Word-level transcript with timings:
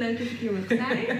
leuk 0.00 0.18
dat 0.18 0.26
ik 0.26 0.38
hier 0.38 0.52
mag 0.52 0.66
zijn. 0.68 1.18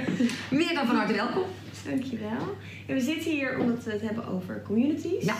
Meer 0.61 0.75
dan 0.75 0.87
van 0.87 0.97
harte 0.97 1.13
welkom. 1.13 1.43
Dankjewel. 1.89 2.57
En 2.87 2.95
we 2.95 3.01
zitten 3.01 3.31
hier 3.31 3.59
omdat 3.59 3.85
we 3.85 3.91
het 3.91 4.01
hebben 4.03 4.27
over 4.27 4.63
communities. 4.67 5.25
Ja. 5.25 5.35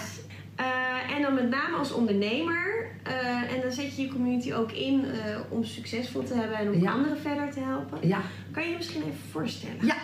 Uh, 0.61 1.17
en 1.17 1.23
dan 1.23 1.35
met 1.35 1.49
name 1.51 1.77
als 1.77 1.93
ondernemer. 1.93 2.87
Uh, 3.09 3.53
en 3.55 3.61
dan 3.63 3.73
zet 3.73 3.97
je 3.97 4.03
je 4.03 4.09
community 4.09 4.53
ook 4.53 4.73
in 4.73 5.05
uh, 5.05 5.11
om 5.49 5.65
succesvol 5.65 6.23
te 6.23 6.35
hebben 6.35 6.57
en 6.59 6.69
om 6.73 6.81
Ja. 6.83 6.91
anderen 6.93 7.19
verder 7.21 7.51
te 7.53 7.61
helpen. 7.61 8.09
Ja. 8.09 8.21
Kan 8.51 8.63
je 8.65 8.71
je 8.71 8.77
misschien 8.77 9.01
even 9.03 9.15
voorstellen? 9.31 9.77
Ja. 9.87 9.97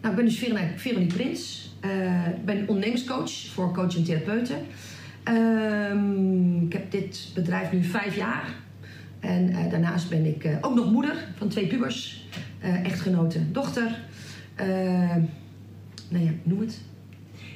Nou, 0.00 0.10
ik 0.10 0.16
ben 0.16 0.24
dus 0.24 0.38
Veronique, 0.38 0.78
Veronique 0.78 1.14
Prins. 1.16 1.72
Eh, 1.80 2.26
Ik 2.26 2.44
ben 2.44 2.68
ondernemerscoach 2.68 3.30
voor 3.54 3.72
coach 3.74 3.96
en 3.96 4.04
therapeuten. 4.04 4.66
Ehm, 5.22 6.64
ik 6.64 6.72
heb 6.72 6.90
dit 6.90 7.30
bedrijf 7.34 7.72
nu 7.72 7.82
vijf 7.84 8.16
jaar. 8.16 8.48
En 9.20 9.48
eh, 9.50 9.70
daarnaast 9.70 10.08
ben 10.10 10.24
ik 10.26 10.44
eh, 10.44 10.56
ook 10.60 10.74
nog 10.74 10.90
moeder 10.92 11.14
van 11.36 11.48
twee 11.48 11.66
pubers. 11.66 12.26
Eh, 12.60 12.84
echtgenote, 12.84 13.50
dochter. 13.52 13.98
Eh, 14.54 14.66
nou 16.08 16.24
ja, 16.24 16.30
noem 16.42 16.60
het. 16.60 16.80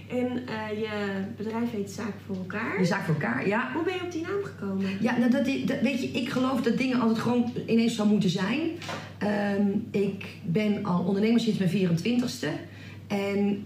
En 0.08 0.26
eh, 0.46 0.78
je 0.80 0.88
bedrijf 1.36 1.70
heet 1.70 1.90
Zaak 1.90 2.14
voor 2.26 2.36
elkaar. 2.36 2.78
De 2.78 2.84
zaak 2.84 3.04
voor 3.04 3.14
elkaar, 3.14 3.48
ja. 3.48 3.72
Hoe 3.74 3.84
ben 3.84 3.94
je 3.94 4.00
op 4.02 4.12
die 4.12 4.22
naam 4.22 4.42
gekomen? 4.44 4.90
Ja, 5.00 5.18
nou, 5.18 5.30
dat, 5.30 5.44
dat, 5.66 5.80
weet 5.80 6.00
je, 6.00 6.08
ik 6.08 6.28
geloof 6.28 6.62
dat 6.62 6.78
dingen 6.78 7.00
altijd 7.00 7.18
gewoon 7.18 7.52
ineens 7.66 7.94
zo 7.94 8.06
moeten 8.06 8.30
zijn. 8.30 8.60
Ehm, 9.18 9.66
ik 9.90 10.26
ben 10.44 10.84
al 10.84 11.04
ondernemer 11.04 11.40
sinds 11.40 11.58
mijn 11.58 11.70
24ste. 11.70 12.48
En 13.06 13.64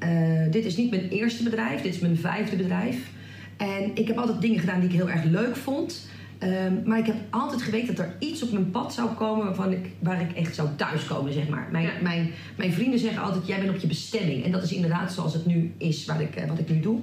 dit 0.50 0.64
is 0.64 0.76
niet 0.76 0.90
mijn 0.90 1.08
eerste 1.08 1.42
bedrijf, 1.42 1.80
dit 1.80 1.94
is 1.94 2.00
mijn 2.00 2.16
vijfde 2.16 2.56
bedrijf. 2.56 3.10
En 3.56 3.90
ik 3.94 4.06
heb 4.06 4.18
altijd 4.18 4.40
dingen 4.40 4.60
gedaan 4.60 4.80
die 4.80 4.88
ik 4.88 4.94
heel 4.94 5.10
erg 5.10 5.24
leuk 5.24 5.56
vond. 5.56 6.08
Ehm, 6.38 6.74
maar 6.84 6.98
ik 6.98 7.06
heb 7.06 7.16
altijd 7.30 7.62
geweten 7.62 7.94
dat 7.94 8.04
er 8.04 8.16
iets 8.18 8.42
op 8.42 8.52
mijn 8.52 8.70
pad 8.70 8.94
zou 8.94 9.08
komen 9.08 9.44
waarvan 9.44 9.72
ik, 9.72 9.90
waar 9.98 10.20
ik 10.20 10.32
echt 10.32 10.54
zou 10.54 10.68
thuiskomen, 10.76 11.32
zeg 11.32 11.48
maar. 11.48 11.68
Mijn, 11.72 11.84
Ja. 11.84 11.92
mijn, 12.02 12.30
mijn 12.56 12.72
vrienden 12.72 12.98
zeggen 12.98 13.22
altijd, 13.22 13.46
jij 13.46 13.58
bent 13.58 13.70
op 13.70 13.80
je 13.80 13.86
bestemming. 13.86 14.44
En 14.44 14.52
dat 14.52 14.62
is 14.62 14.72
inderdaad 14.72 15.12
zoals 15.12 15.32
het 15.32 15.46
nu 15.46 15.72
is, 15.78 16.04
wat 16.04 16.20
ik, 16.20 16.36
eh, 16.36 16.48
wat 16.48 16.58
ik 16.58 16.68
nu 16.68 16.80
doe. 16.80 17.00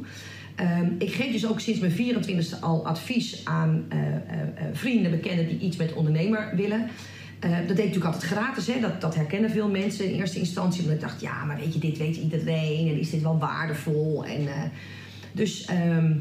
Ehm, 0.56 0.88
ik 0.98 1.14
geef 1.14 1.32
dus 1.32 1.48
ook 1.48 1.60
sinds 1.60 1.80
mijn 1.80 1.92
24e 1.92 2.60
al 2.60 2.86
advies 2.86 3.46
aan 3.46 3.86
eh, 3.90 4.00
eh, 4.00 4.20
vrienden, 4.74 5.12
bekenden 5.12 5.48
die 5.48 5.60
iets 5.60 5.78
met 5.78 5.94
ondernemer 5.94 6.54
willen. 6.56 6.88
Eh, 7.40 7.50
dat 7.50 7.68
deed 7.68 7.70
ik 7.70 7.86
natuurlijk 7.86 8.14
altijd 8.14 8.32
gratis, 8.32 8.68
hè? 8.68 8.80
Dat, 8.80 9.02
dat 9.02 9.16
herkennen 9.16 9.50
veel 9.50 9.70
mensen 9.70 10.12
in 10.12 10.20
eerste 10.20 10.40
instantie. 10.40 10.82
Omdat 10.82 10.96
ik 10.96 11.02
dacht, 11.02 11.22
ja, 11.22 11.44
maar 11.44 11.58
weet 11.58 11.74
je, 11.74 11.80
dit 11.80 11.98
weet 11.98 12.16
iedereen 12.16 12.88
en 12.88 13.00
is 13.00 13.10
dit 13.10 13.22
wel 13.22 13.38
waardevol? 13.38 14.26
En, 14.26 14.48
dus 15.32 15.66
ehm, 15.66 16.12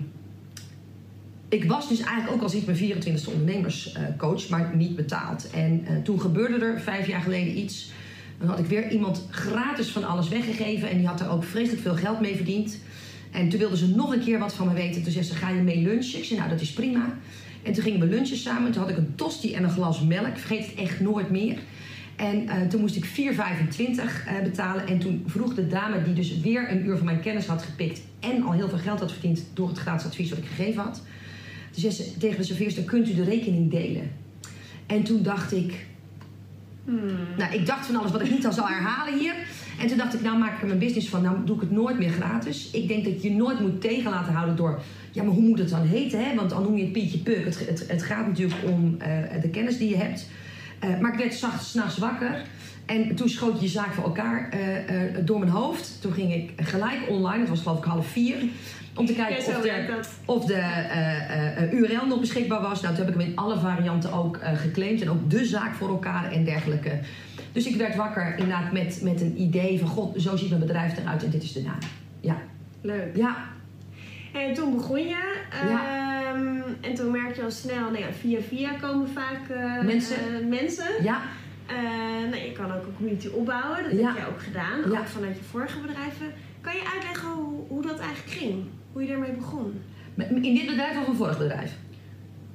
ik 1.52 1.64
was 1.64 1.88
dus 1.88 2.00
eigenlijk 2.00 2.30
ook 2.30 2.42
al 2.42 2.48
sinds 2.48 2.66
mijn 2.66 2.78
24e 2.78 3.32
ondernemerscoach, 3.32 4.48
maar 4.48 4.72
niet 4.76 4.96
betaald. 4.96 5.50
En 5.50 5.84
eh, 5.86 5.96
toen 5.96 6.20
gebeurde 6.20 6.64
er 6.64 6.80
vijf 6.80 7.06
jaar 7.06 7.20
geleden 7.20 7.58
iets. 7.58 7.90
Dan 8.38 8.48
had 8.48 8.58
ik 8.58 8.66
weer 8.66 8.90
iemand 8.90 9.26
gratis 9.30 9.88
van 9.88 10.04
alles 10.04 10.28
weggegeven 10.28 10.90
en 10.90 10.98
die 10.98 11.06
had 11.06 11.20
er 11.20 11.30
ook 11.30 11.44
vreselijk 11.44 11.82
veel 11.82 11.94
geld 11.94 12.20
mee 12.20 12.36
verdiend. 12.36 12.78
En 13.30 13.48
toen 13.48 13.58
wilde 13.58 13.76
ze 13.76 13.86
nog 13.86 14.12
een 14.12 14.20
keer 14.20 14.38
wat 14.38 14.54
van 14.54 14.68
me 14.68 14.74
weten. 14.74 15.02
Toen 15.02 15.12
zei 15.12 15.24
ze, 15.24 15.34
ga 15.34 15.48
je 15.50 15.60
mee 15.60 15.82
lunchen? 15.82 16.18
Ik 16.18 16.24
zei, 16.24 16.38
nou, 16.38 16.50
dat 16.50 16.60
is 16.60 16.72
prima. 16.72 17.18
En 17.62 17.72
toen 17.72 17.82
gingen 17.82 18.00
we 18.00 18.06
lunchen 18.06 18.36
samen. 18.36 18.72
Toen 18.72 18.80
had 18.82 18.90
ik 18.90 18.96
een 18.96 19.14
tosti 19.14 19.54
en 19.54 19.64
een 19.64 19.70
glas 19.70 20.00
melk. 20.00 20.38
Vergeet 20.38 20.66
het 20.66 20.74
echt 20.74 21.00
nooit 21.00 21.30
meer. 21.30 21.58
En 22.16 22.48
eh, 22.48 22.68
toen 22.68 22.80
moest 22.80 22.96
ik 22.96 23.06
4,25 23.06 23.12
eh, 23.14 24.42
betalen. 24.42 24.86
En 24.86 24.98
toen 24.98 25.24
vroeg 25.26 25.54
de 25.54 25.66
dame, 25.66 26.02
die 26.02 26.14
dus 26.14 26.40
weer 26.40 26.70
een 26.70 26.86
uur 26.86 26.96
van 26.96 27.06
mijn 27.06 27.20
kennis 27.20 27.46
had 27.46 27.62
gepikt... 27.62 28.00
en 28.20 28.42
al 28.42 28.52
heel 28.52 28.68
veel 28.68 28.78
geld 28.78 29.00
had 29.00 29.12
verdiend 29.12 29.44
door 29.54 29.68
het 29.68 29.78
gratis 29.78 30.06
advies 30.06 30.30
wat 30.30 30.38
ik 30.38 30.46
gegeven 30.46 30.82
had... 30.82 31.02
Toen 31.72 31.80
zei 31.80 31.92
ze 31.92 32.18
tegen 32.18 32.36
de 32.36 32.44
serveerster, 32.44 32.84
kunt 32.84 33.08
u 33.08 33.14
de 33.14 33.24
rekening 33.24 33.70
delen? 33.70 34.10
En 34.86 35.02
toen 35.02 35.22
dacht 35.22 35.52
ik... 35.52 35.86
Nou, 37.36 37.54
ik 37.54 37.66
dacht 37.66 37.86
van 37.86 37.96
alles 37.96 38.10
wat 38.10 38.20
ik 38.20 38.30
niet 38.30 38.46
al 38.46 38.52
zal 38.52 38.68
herhalen 38.68 39.18
hier. 39.18 39.34
En 39.80 39.86
toen 39.86 39.96
dacht 39.96 40.14
ik, 40.14 40.22
nou 40.22 40.38
maak 40.38 40.54
ik 40.54 40.60
er 40.60 40.66
mijn 40.66 40.78
business 40.78 41.08
van. 41.08 41.22
Nou 41.22 41.36
doe 41.44 41.54
ik 41.54 41.60
het 41.60 41.70
nooit 41.70 41.98
meer 41.98 42.10
gratis. 42.10 42.70
Ik 42.70 42.88
denk 42.88 43.04
dat 43.04 43.22
je 43.22 43.30
nooit 43.30 43.60
moet 43.60 43.80
tegen 43.80 44.10
laten 44.10 44.32
houden 44.32 44.56
door... 44.56 44.82
Ja, 45.10 45.22
maar 45.22 45.34
hoe 45.34 45.42
moet 45.42 45.58
het 45.58 45.68
dan 45.68 45.86
heten, 45.86 46.24
hè? 46.24 46.34
Want 46.34 46.50
dan 46.50 46.62
noem 46.62 46.76
je 46.76 46.82
het 46.82 46.92
Pietje 46.92 47.18
Puk. 47.18 47.44
Het, 47.44 47.66
het, 47.66 47.84
het 47.88 48.02
gaat 48.02 48.26
natuurlijk 48.26 48.60
om 48.66 48.96
eh, 48.98 49.42
de 49.42 49.48
kennis 49.48 49.78
die 49.78 49.88
je 49.88 49.96
hebt. 49.96 50.28
Eh, 50.78 50.98
maar 50.98 51.12
ik 51.12 51.18
werd 51.18 51.34
zacht, 51.34 51.64
s'nachts 51.64 51.98
wakker. 51.98 52.42
En 52.92 53.14
toen 53.14 53.28
schoot 53.28 53.60
je 53.60 53.68
zaak 53.68 53.92
voor 53.92 54.04
elkaar 54.04 54.48
eh, 54.50 55.06
eh, 55.06 55.26
door 55.26 55.38
mijn 55.38 55.50
hoofd. 55.50 55.98
Toen 56.00 56.12
ging 56.12 56.34
ik 56.34 56.52
gelijk 56.56 56.98
online. 57.08 57.40
Het 57.40 57.48
was 57.48 57.60
geloof 57.60 57.78
ik 57.78 57.84
half 57.84 58.06
vier. 58.06 58.36
Om 58.94 59.06
te 59.06 59.14
kijken 59.14 59.56
of 59.56 59.62
de, 59.62 60.00
of 60.24 60.44
de 60.44 60.54
eh, 60.54 61.72
URL 61.72 62.06
nog 62.06 62.20
beschikbaar 62.20 62.60
was. 62.60 62.80
Nou, 62.80 62.94
toen 62.94 63.04
heb 63.04 63.14
ik 63.14 63.20
hem 63.20 63.30
in 63.30 63.36
alle 63.36 63.58
varianten 63.58 64.12
ook 64.12 64.38
geclaimd. 64.42 65.02
En 65.02 65.10
ook 65.10 65.30
de 65.30 65.44
zaak 65.44 65.74
voor 65.74 65.88
elkaar 65.88 66.32
en 66.32 66.44
dergelijke. 66.44 66.98
Dus 67.52 67.66
ik 67.66 67.76
werd 67.76 67.96
wakker 67.96 68.34
inderdaad 68.38 68.72
met, 68.72 69.00
met 69.02 69.20
een 69.20 69.40
idee 69.40 69.78
van... 69.78 69.88
God, 69.88 70.22
zo 70.22 70.36
ziet 70.36 70.48
mijn 70.48 70.60
bedrijf 70.60 70.98
eruit 70.98 71.24
en 71.24 71.30
dit 71.30 71.42
is 71.42 71.52
de 71.52 71.62
naam. 71.62 71.78
Ja, 72.20 72.36
Leuk. 72.80 73.16
ja, 73.16 73.36
En 74.32 74.54
toen 74.54 74.76
begon 74.76 74.98
je. 74.98 75.40
Ja. 75.68 75.84
ehm, 76.32 76.60
en 76.80 76.94
toen 76.94 77.10
merk 77.10 77.36
je 77.36 77.42
al 77.42 77.50
snel, 77.50 77.90
nou 77.90 77.98
ja, 77.98 78.12
via 78.20 78.40
via 78.40 78.72
komen 78.80 79.08
vaak 79.08 79.40
Mensen. 79.84 80.48
mensen. 80.48 80.86
ja. 81.02 81.20
Eh, 81.76 82.30
nou, 82.30 82.42
je 82.48 82.52
kan 82.52 82.72
ook 82.72 82.86
een 82.86 82.96
community 82.96 83.28
opbouwen, 83.28 83.82
dat 83.82 83.92
Ja. 84.00 84.06
heb 84.06 84.16
je 84.22 84.28
ook 84.32 84.42
gedaan, 84.42 84.78
Ja. 84.92 84.98
ook 84.98 85.06
vanuit 85.06 85.36
je 85.36 85.44
vorige 85.44 85.80
bedrijven. 85.80 86.26
Kan 86.60 86.74
je 86.74 86.82
uitleggen 86.94 87.28
hoe, 87.28 87.60
hoe 87.68 87.82
dat 87.82 87.98
eigenlijk 87.98 88.30
ging? 88.38 88.54
Hoe 88.92 89.02
je 89.02 89.08
daarmee 89.08 89.32
begon? 89.32 89.72
In 90.16 90.54
dit 90.54 90.66
bedrijf 90.66 91.00
of 91.00 91.08
een 91.08 91.14
vorig 91.14 91.38
bedrijf? 91.38 91.72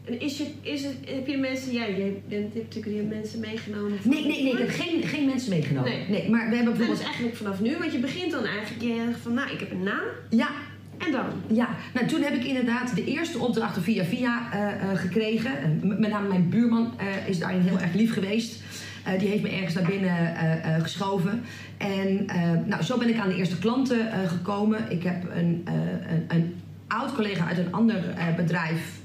En 0.06 0.20
is 0.20 0.38
je, 0.38 0.46
is 0.62 0.84
het, 0.84 0.96
heb 1.06 1.28
je 1.28 1.38
mensen, 1.38 1.74
ja, 1.74 1.86
je 1.86 2.18
bent, 2.28 2.56
natuurlijk 2.56 2.86
die 2.86 3.02
mensen 3.02 3.40
meegenomen. 3.40 3.98
Nee, 4.04 4.26
nee, 4.26 4.44
nee. 4.44 4.52
Ik 4.52 4.58
heb 4.58 4.70
geen, 4.70 5.04
geen 5.04 5.26
mensen 5.26 5.50
meegenomen. 5.50 5.90
Nee. 5.90 6.06
Nee. 6.10 6.30
maar 6.30 6.50
we 6.50 6.56
hebben 6.56 6.74
Dat 6.74 6.74
is 6.74 6.78
bijvoorbeeld... 6.78 7.08
eigenlijk 7.08 7.36
vanaf 7.36 7.60
nu, 7.62 7.78
want 7.78 7.92
je 7.92 8.00
begint 8.00 8.32
dan 8.32 8.46
eigenlijk 8.46 8.82
je 8.84 9.12
van, 9.22 9.34
nou, 9.34 9.52
ik 9.52 9.60
heb 9.60 9.72
een 9.72 9.84
naam 9.84 10.06
Ja, 10.30 10.50
en 10.98 11.12
dan. 11.12 11.26
Ja, 11.58 11.70
nou 11.94 12.08
toen 12.08 12.22
heb 12.22 12.34
ik 12.34 12.44
inderdaad 12.44 12.96
de 12.96 13.06
eerste 13.06 13.38
opdrachten 13.40 13.82
via 13.82 14.04
via 14.04 14.52
eh, 14.52 14.92
eh, 14.92 14.98
gekregen. 15.00 15.80
Met 15.84 16.10
name 16.10 16.28
mijn 16.28 16.50
buurman 16.50 16.94
is 17.28 17.40
daarin 17.40 17.62
heel 17.62 17.80
erg 17.80 17.94
lief 17.94 18.14
geweest. 18.14 18.62
Eh, 19.08 19.20
die 19.20 19.28
heeft 19.28 19.44
me 19.44 19.50
ergens 19.50 19.74
naar 19.74 19.84
binnen 19.84 20.36
eh, 20.36 20.76
eh, 20.76 20.82
geschoven. 20.82 21.44
En 21.78 22.26
nou, 22.66 22.84
zo 22.84 22.98
ben 22.98 23.10
ik 23.10 23.20
aan 23.20 23.30
de 23.30 23.36
eerste 23.36 23.58
klanten 23.58 24.28
gekomen. 24.28 24.92
Ik 24.92 25.04
heb 25.04 25.24
een, 25.36 25.66
een, 25.66 26.26
een 26.28 26.56
oud 26.88 27.14
collega 27.14 27.48
uit 27.48 27.58
een 27.58 27.74
ander 27.74 28.04
bedrijf, 28.36 29.00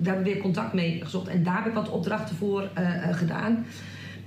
daar 0.00 0.14
heb 0.14 0.26
ik 0.26 0.32
weer 0.32 0.42
contact 0.42 0.72
mee 0.72 1.00
gezocht. 1.02 1.28
En 1.28 1.42
daar 1.42 1.56
heb 1.56 1.66
ik 1.66 1.72
wat 1.72 1.88
opdrachten 1.88 2.36
voor 2.36 2.68
gedaan. 3.12 3.64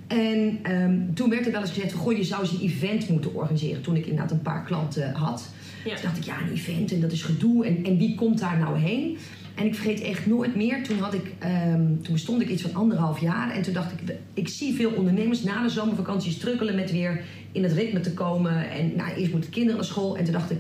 En 0.08 0.60
ehm, 0.64 1.14
toen 1.14 1.30
werd 1.30 1.46
er 1.46 1.52
wel 1.52 1.62
eens 1.62 1.72
gezegd 1.72 1.94
goh, 1.94 2.18
je 2.18 2.24
zou 2.24 2.42
eens 2.42 2.52
een 2.52 2.60
event 2.60 3.10
moeten 3.10 3.34
organiseren. 3.34 3.82
Toen 3.82 3.96
ik 3.96 4.06
inderdaad 4.06 4.32
een 4.32 4.42
paar 4.42 4.64
klanten 4.64 5.14
had. 5.14 5.50
Ja. 5.86 5.94
Toen 5.94 6.04
dacht 6.04 6.18
ik, 6.18 6.24
ja, 6.24 6.42
een 6.42 6.54
event 6.54 6.92
en 6.92 7.02
dat 7.02 7.12
is 7.12 7.24
gedoe. 7.24 7.66
En, 7.66 7.86
en 7.86 7.98
wie 7.98 8.16
komt 8.16 8.40
daar 8.40 8.58
nou 8.58 8.78
heen? 8.78 9.18
En 9.56 9.66
ik 9.66 9.76
vergeet 9.76 10.02
echt 10.02 10.26
nooit 10.26 10.56
meer. 10.56 10.84
Toen, 10.84 10.98
had 11.00 11.14
ik, 11.14 11.32
ehm, 11.40 11.82
toen 12.02 12.14
bestond 12.14 12.42
ik 12.42 12.50
iets 12.50 12.62
van 12.62 12.74
anderhalf 12.74 13.20
jaar. 13.20 13.52
En 13.52 13.62
toen 13.62 13.74
dacht 13.74 13.92
ik, 13.92 14.14
ik 14.34 14.48
zie 14.48 14.74
veel 14.76 14.92
ondernemers 14.92 15.44
na 15.44 15.62
de 15.64 15.70
zomervakantie 15.70 16.32
struggelen 16.32 16.76
met 16.76 16.92
weer 16.92 17.22
in 17.52 17.64
het 17.64 17.72
ritme 17.74 18.00
te 18.00 18.14
komen. 18.14 18.70
En 18.72 18.96
nou, 18.96 19.12
eerst 19.14 19.32
moeten 19.32 19.50
kinderen 19.50 19.76
naar 19.78 19.86
school. 19.86 20.18
En 20.18 20.24
toen 20.24 20.34
dacht 20.34 20.52
ik, 20.52 20.60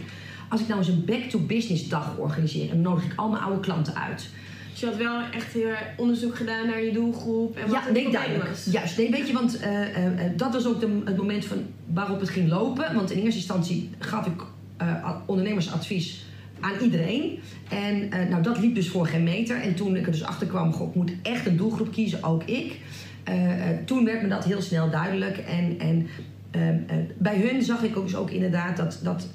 als 0.50 0.62
ik 0.62 0.68
nou 0.68 0.80
eens 0.80 0.88
een 0.90 1.06
back-to-business 1.06 1.88
dag 1.90 2.18
organiseer. 2.18 2.68
Dan 2.68 2.82
nodig 2.82 3.04
ik 3.06 3.14
al 3.16 3.30
mijn 3.30 3.44
oude 3.44 3.60
klanten 3.60 3.96
uit. 3.96 4.30
Dus 4.72 4.80
je 4.80 4.86
had 4.86 4.98
wel 4.98 5.22
echt 5.34 5.54
heel 5.54 5.68
erg 5.68 5.84
onderzoek 5.98 6.36
gedaan 6.36 6.68
naar 6.68 6.84
je 6.84 6.92
doelgroep 6.92 7.56
en 7.56 7.62
wat 7.68 7.72
Ja, 7.72 7.84
het 7.84 7.94
nee, 7.94 8.12
duidelijk. 8.12 8.50
was. 8.50 8.66
Juist, 8.72 8.98
nee, 8.98 9.10
weet 9.12 9.28
je, 9.28 9.34
want 9.34 9.60
eh, 9.60 9.82
eh, 9.82 10.26
eh, 10.26 10.32
dat 10.38 10.54
was 10.54 10.66
ook 10.68 10.80
de, 10.80 11.02
het 11.06 11.18
moment 11.18 11.46
van 11.46 11.58
waarop 11.94 12.20
het 12.20 12.30
ging 12.30 12.50
lopen. 12.50 12.96
Want 12.96 13.12
in 13.12 13.18
eerste 13.18 13.40
instantie 13.40 13.90
gaf 14.00 14.26
ik 14.26 14.42
eh, 14.78 14.88
a- 15.06 15.24
ondernemersadvies 15.26 16.26
aan 16.62 16.80
iedereen. 16.81 17.40
En 17.69 18.12
eh, 18.12 18.30
nou, 18.30 18.44
dat 18.44 18.60
liep 18.60 18.75
dus 18.75 18.90
voor 18.90 19.06
geen 19.06 19.24
meter. 19.24 19.62
En 19.62 19.75
toen 19.75 19.96
ik 19.96 20.06
er 20.06 20.12
dus 20.12 20.24
achter 20.24 20.48
kwam, 20.48 20.74
goh, 20.74 20.90
ik 20.90 20.96
moet 20.96 21.12
echt 21.22 21.46
een 21.46 21.58
doelgroep 21.58 21.92
kiezen, 21.92 22.24
ook 22.24 22.44
ik. 22.44 22.80
Eh, 23.24 23.69
eh, 23.69 23.78
toen 23.86 24.06
werd 24.06 24.22
me 24.22 24.28
dat 24.28 24.44
heel 24.44 24.62
snel 24.62 24.90
duidelijk. 24.90 25.38
En, 25.38 25.80
en 25.80 26.08
ehm, 26.52 26.78
eh, 26.88 26.96
bij 27.18 27.40
hun 27.40 27.62
zag 27.62 27.84
ik 27.84 27.98
ook, 27.98 28.06
dus 28.06 28.16
ook 28.16 28.30
inderdaad 28.30 28.78
dat, 28.78 29.00
dat 29.04 29.28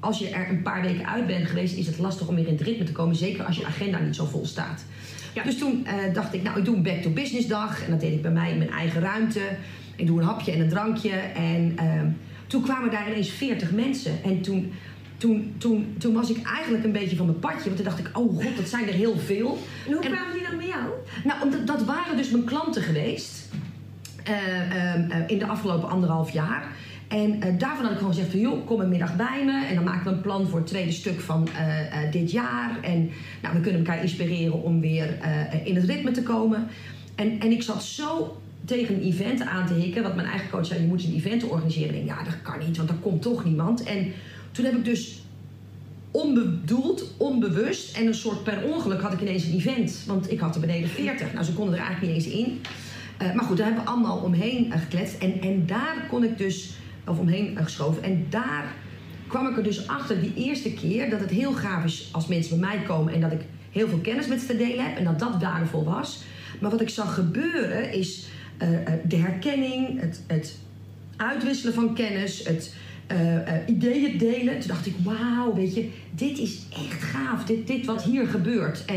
als 0.00 0.18
je 0.18 0.28
er 0.28 0.48
een 0.48 0.62
paar 0.62 0.82
weken 0.82 1.08
uit 1.08 1.26
bent 1.26 1.46
geweest, 1.46 1.76
is 1.76 1.86
het 1.86 1.98
lastig 1.98 2.28
om 2.28 2.34
weer 2.34 2.46
in 2.46 2.52
het 2.52 2.62
ritme 2.62 2.84
te 2.84 2.92
komen. 2.92 3.16
Zeker 3.16 3.44
als 3.44 3.56
je 3.56 3.66
agenda 3.66 3.98
niet 3.98 4.16
zo 4.16 4.24
vol 4.24 4.46
staat. 4.46 4.84
Ja. 5.34 5.42
Dus 5.42 5.58
toen 5.58 5.86
dacht 6.12 6.34
ik, 6.34 6.42
nou, 6.42 6.58
ik 6.58 6.64
doe 6.64 6.76
een 6.76 6.82
back 6.82 7.02
to 7.02 7.10
business 7.10 7.46
dag. 7.46 7.84
En 7.84 7.90
dat 7.90 8.00
deed 8.00 8.12
ik 8.12 8.22
bij 8.22 8.30
mij 8.30 8.50
in 8.50 8.58
mijn 8.58 8.70
eigen 8.70 9.00
ruimte. 9.00 9.40
Ik 9.96 10.06
doe 10.06 10.18
een 10.18 10.26
hapje 10.26 10.52
en 10.52 10.60
een 10.60 10.68
drankje. 10.68 11.10
En 11.34 11.72
ehm, 11.76 12.06
toen 12.46 12.62
kwamen 12.62 12.90
daar 12.90 13.10
ineens 13.10 13.30
40 13.30 13.72
mensen. 13.72 14.12
En 14.24 14.40
toen, 14.40 14.72
toen, 15.18 15.54
toen, 15.58 15.94
toen 15.98 16.14
was 16.14 16.30
ik 16.30 16.46
eigenlijk 16.46 16.84
een 16.84 16.92
beetje 16.92 17.16
van 17.16 17.26
mijn 17.26 17.38
padje. 17.38 17.64
Want 17.64 17.76
toen 17.76 17.84
dacht 17.84 17.98
ik, 17.98 18.08
oh 18.12 18.34
god, 18.44 18.56
dat 18.56 18.68
zijn 18.68 18.86
er 18.88 18.94
heel 18.94 19.16
veel. 19.18 19.58
En 19.86 19.92
hoe 19.92 20.02
En- 20.04 20.10
kwamen 20.12 20.32
die 20.32 20.42
dan 20.48 20.56
bij 20.56 20.66
jou? 20.66 20.84
Nou, 21.24 21.42
omdat, 21.42 21.66
dat 21.66 21.84
waren 21.84 22.16
dus 22.16 22.30
mijn 22.30 22.44
klanten 22.44 22.82
geweest. 22.82 23.44
eh, 24.24 24.92
ehm, 24.94 25.10
eh, 25.10 25.18
in 25.26 25.38
de 25.38 25.46
afgelopen 25.46 25.88
anderhalf 25.88 26.30
jaar. 26.30 26.66
En 27.08 27.42
eh, 27.42 27.52
daarvan 27.58 27.82
had 27.84 27.90
ik 27.92 27.98
gewoon 27.98 28.12
gezegd 28.14 28.30
van, 28.30 28.40
joh, 28.40 28.66
kom 28.66 28.80
een 28.80 28.88
middag 28.88 29.16
bij 29.16 29.44
me. 29.44 29.64
En 29.66 29.74
dan 29.74 29.84
maken 29.84 30.04
we 30.04 30.10
een 30.10 30.20
plan 30.20 30.46
voor 30.48 30.58
het 30.58 30.68
tweede 30.68 30.92
stuk 30.92 31.20
van 31.20 31.48
dit 32.10 32.30
jaar. 32.30 32.78
En 32.82 33.10
nou, 33.42 33.54
we 33.54 33.60
kunnen 33.60 33.80
elkaar 33.86 34.02
inspireren 34.02 34.62
om 34.62 34.80
weer 34.80 35.18
in 35.64 35.74
het 35.76 35.84
ritme 35.84 36.10
te 36.10 36.22
komen. 36.22 36.66
En, 37.14 37.40
en 37.40 37.50
ik 37.50 37.62
zat 37.62 37.82
zo 37.82 38.36
tegen 38.64 38.94
een 38.94 39.02
event 39.02 39.40
aan 39.40 39.66
te 39.66 39.74
hikken. 39.74 40.02
Wat 40.02 40.14
mijn 40.16 40.28
eigen 40.28 40.50
coach 40.50 40.66
zei, 40.66 40.80
je 40.80 40.86
moet 40.86 41.04
een 41.04 41.14
event 41.14 41.44
organiseren. 41.44 41.88
Ik 41.88 42.06
denk, 42.06 42.18
ja, 42.18 42.24
dat 42.24 42.42
kan 42.42 42.58
niet, 42.66 42.76
want 42.76 42.88
er 42.88 42.94
komt 42.96 43.22
toch 43.22 43.44
niemand. 43.44 43.82
En 43.82 44.12
toen 44.56 44.64
heb 44.64 44.74
ik 44.74 44.84
dus 44.84 45.20
onbedoeld, 46.10 47.14
onbewust 47.16 47.96
en 47.96 48.06
een 48.06 48.14
soort 48.14 48.44
per 48.44 48.62
ongeluk 48.62 49.00
had 49.00 49.12
ik 49.12 49.20
ineens 49.20 49.44
een 49.44 49.54
event. 49.54 50.02
Want 50.06 50.30
ik 50.30 50.40
had 50.40 50.54
er 50.54 50.60
beneden 50.60 50.88
40. 50.88 51.32
Nou, 51.32 51.44
ze 51.44 51.52
konden 51.52 51.74
er 51.74 51.84
eigenlijk 51.84 52.14
niet 52.14 52.24
eens 52.24 52.34
in. 52.34 52.60
Eh, 53.18 53.34
maar 53.34 53.44
goed, 53.44 53.56
daar 53.56 53.66
hebben 53.66 53.84
we 53.84 53.90
allemaal 53.90 54.18
omheen 54.18 54.72
eh, 54.72 54.80
gekletst. 54.80 55.18
En, 55.18 55.40
en 55.40 55.66
daar 55.66 56.06
kon 56.08 56.24
ik 56.24 56.38
dus, 56.38 56.74
of 57.06 57.18
omheen 57.18 57.56
eh, 57.56 57.64
geschoven. 57.64 58.02
En 58.02 58.26
daar 58.30 58.74
kwam 59.26 59.46
ik 59.46 59.56
er 59.56 59.62
dus 59.62 59.88
achter 59.88 60.20
die 60.20 60.34
eerste 60.34 60.72
keer 60.72 61.10
dat 61.10 61.20
het 61.20 61.30
heel 61.30 61.52
gaaf 61.52 61.84
is 61.84 62.08
als 62.12 62.26
mensen 62.26 62.60
bij 62.60 62.68
mij 62.68 62.84
komen 62.86 63.12
en 63.12 63.20
dat 63.20 63.32
ik 63.32 63.40
heel 63.70 63.88
veel 63.88 63.98
kennis 63.98 64.26
met 64.26 64.40
ze 64.40 64.46
te 64.46 64.56
delen 64.56 64.84
heb 64.84 64.96
en 64.96 65.04
dat 65.04 65.18
dat 65.18 65.40
waardevol 65.40 65.84
was. 65.84 66.22
Maar 66.60 66.70
wat 66.70 66.80
ik 66.80 66.88
zag 66.88 67.14
gebeuren 67.14 67.92
is 67.92 68.26
de 69.08 69.16
herkenning, 69.16 70.00
het, 70.00 70.22
het 70.26 70.58
uitwisselen 71.16 71.74
van 71.74 71.94
kennis, 71.94 72.44
het 72.44 72.74
eh, 73.06 73.36
eh, 73.54 73.62
ideeën 73.66 74.18
delen. 74.18 74.58
Toen 74.58 74.68
dacht 74.68 74.86
ik, 74.86 74.94
wauw, 75.04 75.54
weet 75.54 75.74
je, 75.74 75.90
dit 76.10 76.38
is 76.38 76.58
echt 76.72 77.02
gaaf, 77.02 77.44
dit, 77.44 77.66
dit 77.66 77.86
wat 77.86 78.02
hier 78.04 78.26
gebeurt. 78.26 78.84
En 78.84 78.94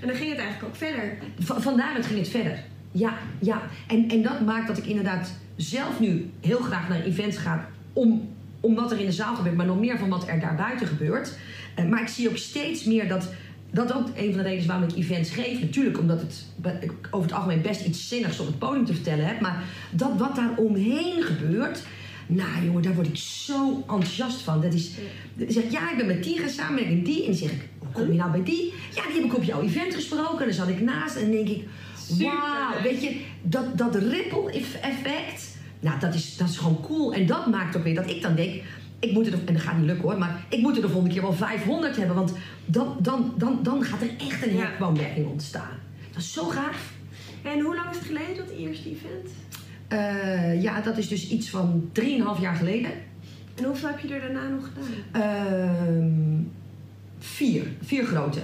En 0.00 0.06
dan 0.06 0.16
ging 0.16 0.30
het 0.30 0.38
eigenlijk 0.38 0.68
ook 0.68 0.76
verder. 0.76 1.18
Va- 1.38 1.60
vandaaruit 1.60 2.06
ging 2.06 2.18
het 2.18 2.28
verder. 2.28 2.58
Ja, 2.92 3.14
ja. 3.38 3.62
En, 3.86 4.08
en 4.08 4.22
dat 4.22 4.40
maakt 4.40 4.66
dat 4.66 4.78
ik 4.78 4.86
inderdaad 4.86 5.32
zelf 5.56 6.00
nu 6.00 6.30
heel 6.40 6.58
graag 6.60 6.88
naar 6.88 7.02
events 7.02 7.36
ga 7.36 7.68
om, 7.92 8.28
om 8.60 8.74
wat 8.74 8.92
er 8.92 8.98
in 9.00 9.06
de 9.06 9.12
zaal 9.12 9.34
gebeurt, 9.34 9.56
maar 9.56 9.66
nog 9.66 9.80
meer 9.80 9.98
van 9.98 10.08
wat 10.08 10.28
er 10.28 10.40
daarbuiten 10.40 10.86
gebeurt. 10.86 11.36
Eh, 11.74 11.84
maar 11.84 12.00
ik 12.02 12.08
zie 12.08 12.28
ook 12.28 12.36
steeds 12.36 12.84
meer 12.84 13.08
dat 13.08 13.32
dat 13.72 13.92
ook 13.94 14.06
een 14.06 14.12
van 14.14 14.42
de 14.42 14.42
redenen 14.42 14.56
is 14.56 14.66
waarom 14.66 14.88
ik 14.88 14.96
events 14.96 15.30
geef. 15.30 15.60
Natuurlijk 15.60 15.98
omdat 15.98 16.20
het 16.20 16.44
ik 16.80 16.92
over 17.10 17.26
het 17.26 17.36
algemeen 17.36 17.62
best 17.62 17.86
iets 17.86 18.08
zinnigs 18.08 18.40
op 18.40 18.46
het 18.46 18.58
podium 18.58 18.84
te 18.84 18.94
vertellen 18.94 19.26
heb. 19.26 19.40
Maar 19.40 19.62
dat 19.90 20.10
wat 20.18 20.36
daar 20.36 20.50
omheen 20.56 21.22
gebeurt. 21.22 21.82
Nou 22.32 22.64
jongen, 22.64 22.82
daar 22.82 22.94
word 22.94 23.06
ik 23.06 23.16
zo 23.16 23.76
enthousiast 23.76 24.40
van. 24.40 24.60
Dat 24.60 24.74
is, 24.74 24.90
zeg 25.48 25.64
ik, 25.64 25.70
ja, 25.70 25.90
ik 25.90 25.96
ben 25.96 26.06
met 26.06 26.24
die 26.24 26.38
gaan 26.38 26.48
samenwerken 26.48 26.92
en 26.92 27.02
die. 27.04 27.20
En 27.20 27.26
dan 27.26 27.34
zeg 27.34 27.50
ik, 27.50 27.68
hoe 27.78 27.88
kom 27.92 28.12
je 28.12 28.18
nou 28.18 28.30
bij 28.30 28.42
die? 28.42 28.72
Ja, 28.94 29.02
die 29.06 29.14
heb 29.14 29.24
ik 29.24 29.36
op 29.36 29.42
jouw 29.42 29.62
event 29.62 29.94
gesproken. 29.94 30.38
En 30.38 30.44
dan 30.44 30.54
zat 30.54 30.68
ik 30.68 30.80
naast 30.80 31.16
en 31.16 31.22
dan 31.22 31.30
denk 31.30 31.48
ik, 31.48 31.64
wauw, 32.18 32.82
weet 32.82 33.02
je, 33.02 33.20
dat, 33.42 33.78
dat 33.78 33.94
ripple 33.94 34.50
eff- 34.52 34.74
effect. 34.80 35.56
Nou, 35.80 36.00
dat 36.00 36.14
is, 36.14 36.36
dat 36.36 36.48
is 36.48 36.56
gewoon 36.56 36.80
cool. 36.80 37.14
En 37.14 37.26
dat 37.26 37.46
maakt 37.46 37.76
ook 37.76 37.84
weer 37.84 37.94
dat 37.94 38.10
ik 38.10 38.22
dan 38.22 38.34
denk, 38.34 38.62
ik 38.98 39.12
moet 39.12 39.26
er, 39.26 39.32
en 39.44 39.52
dat 39.54 39.62
gaat 39.62 39.76
niet 39.76 39.86
lukken 39.86 40.08
hoor, 40.08 40.18
maar 40.18 40.44
ik 40.48 40.60
moet 40.60 40.76
er 40.76 40.82
de 40.82 40.88
volgende 40.88 41.14
keer 41.14 41.22
wel 41.22 41.32
500 41.32 41.96
hebben. 41.96 42.16
Want 42.16 42.32
dan, 42.64 42.96
dan, 43.00 43.34
dan, 43.36 43.58
dan 43.62 43.84
gaat 43.84 44.02
er 44.02 44.10
echt 44.18 44.46
een 44.46 44.56
Ja. 44.56 44.70
ontstaan. 45.26 45.78
Dat 46.12 46.22
is 46.22 46.32
zo 46.32 46.44
gaaf. 46.44 46.92
En 47.42 47.60
hoe 47.60 47.74
lang 47.74 47.90
is 47.90 47.96
het 47.96 48.06
geleden, 48.06 48.36
dat 48.36 48.50
eerste 48.58 48.88
event? 48.90 49.28
Eh, 49.90 50.62
ja, 50.62 50.80
dat 50.80 50.98
is 50.98 51.08
dus 51.08 51.30
iets 51.30 51.50
van 51.50 51.90
3,5 51.92 52.40
jaar 52.40 52.54
geleden. 52.54 52.90
En 53.54 53.64
hoeveel 53.64 53.88
heb 53.88 53.98
je 53.98 54.14
er 54.14 54.20
daarna 54.20 54.48
nog 54.48 54.68
gedaan? 54.68 55.22
Ehm, 55.22 56.42
vier. 57.18 57.66
Vier 57.82 58.04
grote. 58.04 58.40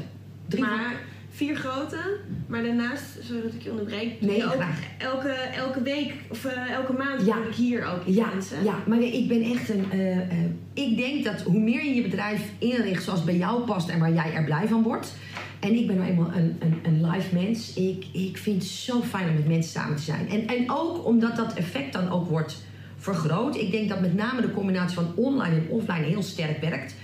Drie 0.48 0.62
maar 0.62 0.94
vier 1.37 1.56
grote, 1.56 1.99
maar 2.47 2.62
daarnaast, 2.62 3.05
zodat 3.23 3.53
ik 3.55 3.62
je 3.62 3.71
onderbreek, 3.71 4.21
Nee, 4.21 4.44
ook 4.44 4.53
graag. 4.53 4.81
elke, 4.99 5.29
elke 5.56 5.83
week 5.83 6.12
of 6.31 6.44
eh, 6.44 6.71
elke 6.73 6.93
maand 6.93 7.27
Ja. 7.27 7.37
ik 7.49 7.55
hier 7.55 7.85
ook 7.87 8.00
Ja, 8.06 8.29
hè? 8.55 8.65
ja, 8.65 8.75
maar 8.87 9.00
ik 9.03 9.29
ben 9.29 9.43
echt 9.43 9.69
een. 9.69 9.85
eh, 9.91 10.17
eh, 10.19 10.27
ik 10.75 10.97
denk 10.97 11.25
dat 11.25 11.43
hoe 11.43 11.61
meer 11.61 11.85
je 11.85 11.94
je 11.94 12.03
bedrijf 12.03 12.41
inricht 12.59 13.03
zoals 13.05 13.25
bij 13.25 13.37
jou 13.37 13.62
past 13.65 13.88
en 13.88 13.99
waar 13.99 14.12
jij 14.12 14.33
er 14.35 14.44
blij 14.44 14.67
van 14.69 14.83
wordt. 14.83 15.15
En 15.61 15.75
ik 15.75 15.87
ben 15.87 15.97
nou 15.97 16.09
eenmaal 16.11 16.31
een, 16.35 16.56
een, 16.61 16.79
een 16.83 17.11
live 17.11 17.35
mens. 17.35 17.75
Ik, 17.75 18.05
ik 18.12 18.37
vind 18.39 18.62
het 18.62 18.71
zo 18.71 19.03
fijn 19.03 19.29
om 19.29 19.35
met 19.35 19.47
mensen 19.49 19.73
samen 19.81 19.97
te 19.97 20.03
zijn. 20.03 20.29
En, 20.29 20.47
en 20.47 20.65
ook 20.71 21.06
omdat 21.06 21.37
dat 21.37 21.55
effect 21.55 21.93
dan 21.93 22.11
ook 22.11 22.29
wordt 22.29 22.65
vergroot. 22.99 23.56
Ik 23.56 23.71
denk 23.71 23.89
dat 23.89 24.00
met 24.00 24.15
name 24.15 24.41
de 24.41 24.53
combinatie 24.53 24.94
van 24.97 25.12
online 25.17 25.55
en 25.56 25.67
offline 25.69 26.05
heel 26.06 26.23
sterk 26.23 26.61
werkt. 26.61 26.94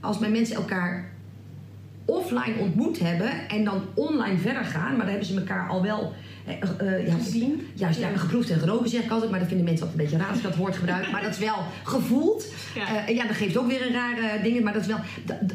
Als 0.00 0.18
mijn 0.18 0.32
mensen 0.32 0.56
elkaar 0.56 1.11
offline 2.04 2.58
ontmoet 2.58 2.98
hebben 2.98 3.48
en 3.48 3.64
dan 3.64 3.82
online 3.94 4.38
verder 4.38 4.64
gaan, 4.64 4.90
maar 4.90 4.98
dan 4.98 5.08
hebben 5.08 5.26
ze 5.26 5.36
elkaar 5.36 5.68
al 5.68 5.82
wel 5.82 6.12
eh, 6.46 6.54
eh, 6.78 7.06
ja, 7.06 7.14
Gezien. 7.14 7.66
Juist, 7.74 8.00
ja, 8.00 8.08
geproefd 8.16 8.50
en 8.50 8.58
geroken 8.58 8.88
zeg 8.88 9.02
ik 9.02 9.10
altijd, 9.10 9.30
maar 9.30 9.40
dat 9.40 9.48
vinden 9.48 9.66
mensen 9.66 9.86
altijd 9.86 10.02
een 10.02 10.10
beetje 10.10 10.24
raar 10.24 10.34
als 10.34 10.42
ik 10.42 10.50
dat 10.50 10.56
woord 10.56 10.76
gebruik. 10.76 11.10
Maar 11.10 11.22
dat 11.22 11.30
is 11.30 11.38
wel 11.38 11.56
gevoeld. 11.82 12.46
Ja. 12.74 12.94
Ja, 12.94 13.08
ja 13.08 13.26
dat 13.26 13.36
geeft 13.36 13.56
ook 13.56 13.66
weer 13.66 13.86
een 13.86 13.92
rare 13.92 14.42
ding, 14.42 14.64
maar 14.64 14.72
dat 14.72 14.82
is 14.82 14.88
wel, 14.88 14.98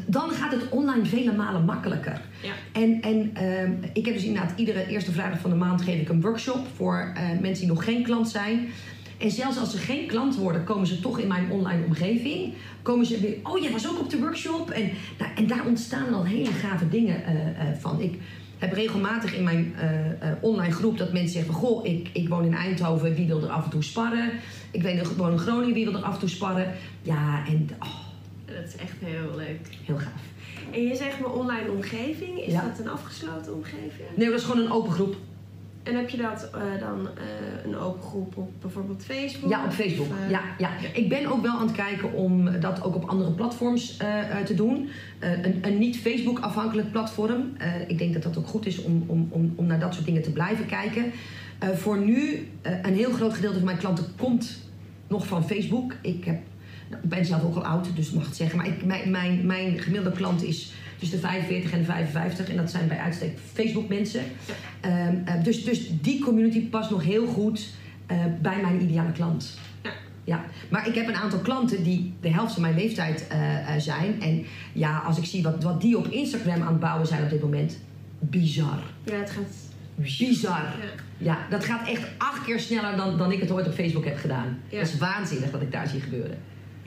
dan 0.06 0.30
gaat 0.30 0.52
het 0.52 0.68
online 0.68 1.04
vele 1.04 1.32
malen 1.32 1.64
makkelijker. 1.64 2.20
Ja. 2.42 2.52
En, 2.72 3.00
en 3.00 3.30
ehm, 3.34 3.72
ik 3.92 4.04
heb 4.04 4.14
dus 4.14 4.24
inderdaad 4.24 4.52
iedere 4.56 4.86
eerste 4.86 5.12
vrijdag 5.12 5.38
van 5.38 5.50
de 5.50 5.56
maand 5.56 5.82
geef 5.82 6.00
ik 6.00 6.08
een 6.08 6.20
workshop 6.20 6.66
voor 6.76 7.12
eh, 7.14 7.22
mensen 7.40 7.66
die 7.66 7.74
nog 7.74 7.84
geen 7.84 8.02
klant 8.02 8.28
zijn. 8.28 8.68
En 9.18 9.30
zelfs 9.30 9.58
als 9.58 9.70
ze 9.70 9.78
geen 9.78 10.06
klant 10.06 10.36
worden, 10.36 10.64
komen 10.64 10.86
ze 10.86 11.00
toch 11.00 11.18
in 11.18 11.28
mijn 11.28 11.50
online 11.50 11.84
omgeving. 11.84 12.52
Komen 12.82 13.06
ze 13.06 13.20
weer, 13.20 13.36
oh 13.42 13.62
jij 13.62 13.72
was 13.72 13.88
ook 13.88 13.98
op 13.98 14.10
de 14.10 14.18
workshop. 14.18 14.70
En, 14.70 14.90
nou, 15.18 15.30
en 15.36 15.46
daar 15.46 15.66
ontstaan 15.66 16.14
al 16.14 16.24
hele 16.24 16.50
gave 16.52 16.88
dingen 16.88 17.24
eh, 17.24 17.34
eh, 17.48 17.78
van. 17.78 18.00
Ik 18.00 18.18
heb 18.58 18.72
regelmatig 18.72 19.34
in 19.34 19.44
mijn 19.44 19.74
eh, 19.76 20.30
online 20.40 20.72
groep 20.72 20.98
dat 20.98 21.12
mensen 21.12 21.32
zeggen: 21.32 21.54
Goh, 21.54 21.86
ik, 21.86 22.08
ik 22.12 22.28
woon 22.28 22.44
in 22.44 22.54
Eindhoven, 22.54 23.14
wie 23.14 23.26
wil 23.26 23.42
er 23.42 23.48
af 23.48 23.64
en 23.64 23.70
toe 23.70 23.82
sparren? 23.82 24.30
Ik 24.70 24.82
weet 24.82 24.96
nog, 24.96 25.10
ik 25.10 25.16
woon 25.16 25.32
in 25.32 25.38
Groningen, 25.38 25.74
wie 25.74 25.84
wil 25.84 25.94
er 25.94 26.02
af 26.02 26.14
en 26.14 26.20
toe 26.20 26.28
sparren? 26.28 26.72
Ja, 27.02 27.46
en 27.46 27.68
oh, 27.78 27.88
Dat 28.46 28.64
is 28.68 28.76
echt 28.76 28.96
heel 29.04 29.36
leuk. 29.36 29.60
heel 29.84 29.96
gaaf. 29.98 30.22
En 30.72 30.82
je 30.82 30.96
zegt 30.96 31.20
mijn 31.20 31.32
online 31.32 31.70
omgeving, 31.70 32.38
is 32.46 32.52
Ja. 32.52 32.62
dat 32.62 32.78
een 32.78 32.88
afgesloten 32.90 33.54
omgeving? 33.54 34.08
Nee, 34.16 34.30
dat 34.30 34.38
is 34.38 34.44
gewoon 34.44 34.64
een 34.64 34.72
open 34.72 34.92
groep. 34.92 35.16
En 35.88 35.96
heb 35.96 36.08
je 36.08 36.16
dat 36.16 36.50
eh, 36.54 36.80
dan 36.80 37.08
eh, 37.08 37.64
een 37.64 37.76
open 37.76 38.02
groep 38.02 38.36
op 38.36 38.50
bijvoorbeeld 38.60 39.04
Facebook? 39.04 39.50
Ja, 39.50 39.64
op 39.64 39.72
Facebook. 39.72 40.06
Of, 40.06 40.18
eh, 40.24 40.30
Ja, 40.30 40.40
ja. 40.58 40.70
Ik 40.92 41.08
ben 41.08 41.26
ook 41.26 41.42
wel 41.42 41.58
aan 41.58 41.66
het 41.66 41.76
kijken 41.76 42.12
om 42.12 42.60
dat 42.60 42.82
ook 42.82 42.94
op 42.94 43.04
andere 43.04 43.30
platforms 43.30 43.96
te 44.44 44.54
doen. 44.54 44.88
Een, 45.18 45.58
een 45.62 45.78
niet 45.78 45.98
Facebook-afhankelijk 45.98 46.90
platform. 46.90 47.52
Ik 47.86 47.98
denk 47.98 48.12
dat 48.12 48.22
dat 48.22 48.38
ook 48.38 48.46
goed 48.46 48.66
is 48.66 48.82
om, 48.82 49.04
om, 49.06 49.28
om, 49.30 49.52
om 49.56 49.66
naar 49.66 49.80
dat 49.80 49.94
soort 49.94 50.06
dingen 50.06 50.22
te 50.22 50.32
blijven 50.32 50.66
kijken. 50.66 51.12
Voor 51.74 51.98
nu, 51.98 52.48
een 52.82 52.94
heel 52.94 53.12
groot 53.12 53.34
gedeelte 53.34 53.56
van 53.56 53.64
mijn 53.64 53.78
klanten 53.78 54.04
komt 54.16 54.58
nog 55.06 55.26
van 55.26 55.46
Facebook. 55.46 55.94
Ik, 56.02 56.24
heb, 56.24 56.38
nou, 56.90 57.02
ik 57.02 57.08
ben 57.08 57.24
zelf 57.24 57.42
ook 57.42 57.56
al 57.56 57.64
oud, 57.64 57.96
dus 57.96 58.10
mag 58.10 58.26
het 58.26 58.36
zeggen. 58.36 58.56
Maar 58.56 58.66
ik, 58.66 58.84
mijn, 58.84 59.10
mijn, 59.10 59.46
mijn 59.46 59.78
gemiddelde 59.78 60.16
klant 60.16 60.42
is 60.42 60.72
tussen 60.98 61.20
de 61.20 61.26
45 61.26 61.72
en 61.72 61.78
de 61.78 61.84
55. 61.84 62.48
En 62.48 62.56
dat 62.56 62.70
zijn 62.70 62.88
bij 62.88 62.98
uitstek 62.98 63.38
Facebook-mensen. 63.52 64.22
Ehm, 64.80 65.16
eh, 65.24 65.42
dus, 65.42 65.64
dus 65.64 65.90
die 66.00 66.20
community 66.20 66.68
past 66.68 66.90
nog 66.90 67.04
heel 67.04 67.26
goed 67.26 67.68
eh, 68.06 68.16
bij 68.40 68.60
mijn 68.62 68.82
ideale 68.82 69.12
klant. 69.12 69.58
Ja. 69.82 69.90
Ja, 70.24 70.44
maar 70.68 70.88
ik 70.88 70.94
heb 70.94 71.08
een 71.08 71.16
aantal 71.16 71.38
klanten 71.38 71.82
die 71.82 72.12
de 72.20 72.30
helft 72.30 72.52
van 72.52 72.62
mijn 72.62 72.74
leeftijd 72.74 73.26
eh, 73.28 73.38
zijn. 73.78 74.22
En 74.22 74.44
ja, 74.72 74.98
als 74.98 75.18
ik 75.18 75.24
zie 75.24 75.42
wat, 75.42 75.62
wat 75.62 75.80
die 75.80 75.98
op 75.98 76.06
Instagram 76.06 76.62
aan 76.62 76.72
het 76.72 76.80
bouwen 76.80 77.06
zijn 77.06 77.22
op 77.22 77.30
dit 77.30 77.42
moment, 77.42 77.78
bizar. 78.18 78.82
Ja, 79.04 79.14
het 79.14 79.30
gaat. 79.30 79.54
Bizar. 79.94 80.62
Ja. 80.62 80.72
Ja, 81.18 81.38
dat 81.50 81.64
gaat 81.64 81.88
echt 81.88 82.08
acht 82.18 82.44
keer 82.44 82.60
sneller 82.60 82.96
dan, 82.96 83.18
dan 83.18 83.32
ik 83.32 83.40
het 83.40 83.50
ooit 83.50 83.66
op 83.66 83.74
Facebook 83.74 84.04
heb 84.04 84.16
gedaan. 84.16 84.58
Ja. 84.68 84.78
Dat 84.78 84.88
is 84.88 84.98
waanzinnig 84.98 85.50
wat 85.50 85.62
ik 85.62 85.72
daar 85.72 85.88
zie 85.88 86.00
gebeuren. 86.00 86.38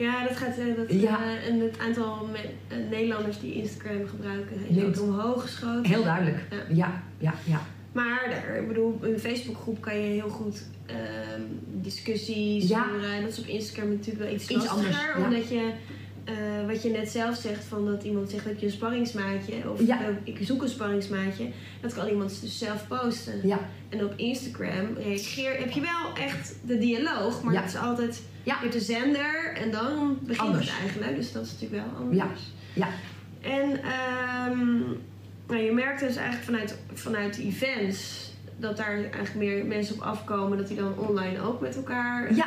Ja, 0.02 0.26
dat 0.28 0.36
gaat. 0.36 0.58
eh, 0.58 0.64
dat, 0.76 0.92
Ja. 1.00 1.20
eh, 1.24 1.48
en 1.48 1.60
het 1.60 1.78
aantal 1.78 2.28
eh, 2.68 2.76
Nederlanders 2.90 3.40
die 3.40 3.54
Instagram 3.54 4.06
gebruiken 4.08 4.56
is 4.68 4.82
ook 4.84 5.00
omhoog 5.08 5.42
geschoten. 5.42 5.84
Heel 5.90 6.04
duidelijk. 6.04 6.38
Ja. 6.50 6.56
Ja, 6.74 7.02
ja, 7.18 7.34
ja. 7.44 7.60
Maar 7.92 8.26
daar, 8.30 8.56
ik 8.56 8.68
bedoel, 8.68 8.98
in 9.02 9.12
een 9.12 9.18
Facebookgroep 9.20 9.80
kan 9.80 9.94
je 10.00 10.06
heel 10.20 10.28
goed 10.28 10.62
ehm, 10.86 11.40
discussies 11.80 12.68
Ja. 12.68 12.86
En 13.14 13.22
dat 13.22 13.30
is 13.30 13.38
op 13.38 13.46
Instagram 13.46 13.90
natuurlijk 13.90 14.24
wel 14.24 14.34
iets, 14.34 14.48
Iets 14.48 14.64
lastiger. 14.64 15.14
anders. 15.14 15.26
Omdat 15.26 15.48
je 15.48 15.70
eh, 16.24 16.34
wat 16.66 16.82
je 16.82 16.88
net 16.90 17.08
zelf 17.08 17.36
zegt, 17.36 17.64
van 17.64 17.86
dat 17.86 18.02
iemand 18.02 18.30
zegt 18.30 18.44
heb 18.44 18.58
je 18.58 18.66
een 18.66 18.72
sparringsmaatje 18.72 19.70
of 19.70 19.86
Ja. 19.86 20.00
eh, 20.00 20.06
ik 20.22 20.38
zoek 20.40 20.62
een 20.62 20.68
sparringsmaatje, 20.68 21.48
dat 21.80 21.94
kan 21.94 22.08
iemand 22.08 22.40
dus 22.40 22.58
zelf 22.58 22.86
posten. 22.88 23.40
Ja, 23.48 23.58
En 23.88 24.04
op 24.04 24.12
Instagram 24.16 24.86
reageer, 24.96 25.58
heb 25.58 25.70
je 25.70 25.80
wel 25.80 26.24
echt 26.26 26.54
de 26.66 26.78
dialoog, 26.78 27.42
maar 27.42 27.52
Ja. 27.54 27.60
het 27.60 27.70
is 27.70 27.76
altijd 27.78 28.22
Ja. 28.42 28.58
met 28.62 28.72
de 28.72 28.80
zender 28.80 29.52
en 29.62 29.70
dan 29.70 30.18
begint 30.22 30.46
Anders. 30.48 30.70
het 30.70 30.80
eigenlijk. 30.80 31.16
Dus 31.16 31.32
dat 31.32 31.44
is 31.46 31.52
natuurlijk 31.52 31.82
wel 31.84 31.94
anders. 32.00 32.18
Ja. 32.18 32.86
ja. 32.86 32.88
En 33.50 33.80
ehm, 33.82 34.78
nou, 35.46 35.62
je 35.64 35.72
merkt 35.72 36.00
dus 36.00 36.16
eigenlijk 36.16 36.44
vanuit, 36.44 36.78
vanuit 36.92 37.36
de 37.36 37.42
events 37.42 38.30
dat 38.56 38.76
daar 38.76 38.94
eigenlijk 38.94 39.34
meer 39.34 39.64
mensen 39.66 39.94
op 39.94 40.00
afkomen, 40.00 40.58
dat 40.58 40.68
die 40.68 40.76
dan 40.76 40.98
online 40.98 41.40
ook 41.40 41.60
met 41.60 41.76
elkaar. 41.76 42.34
Ja. 42.34 42.46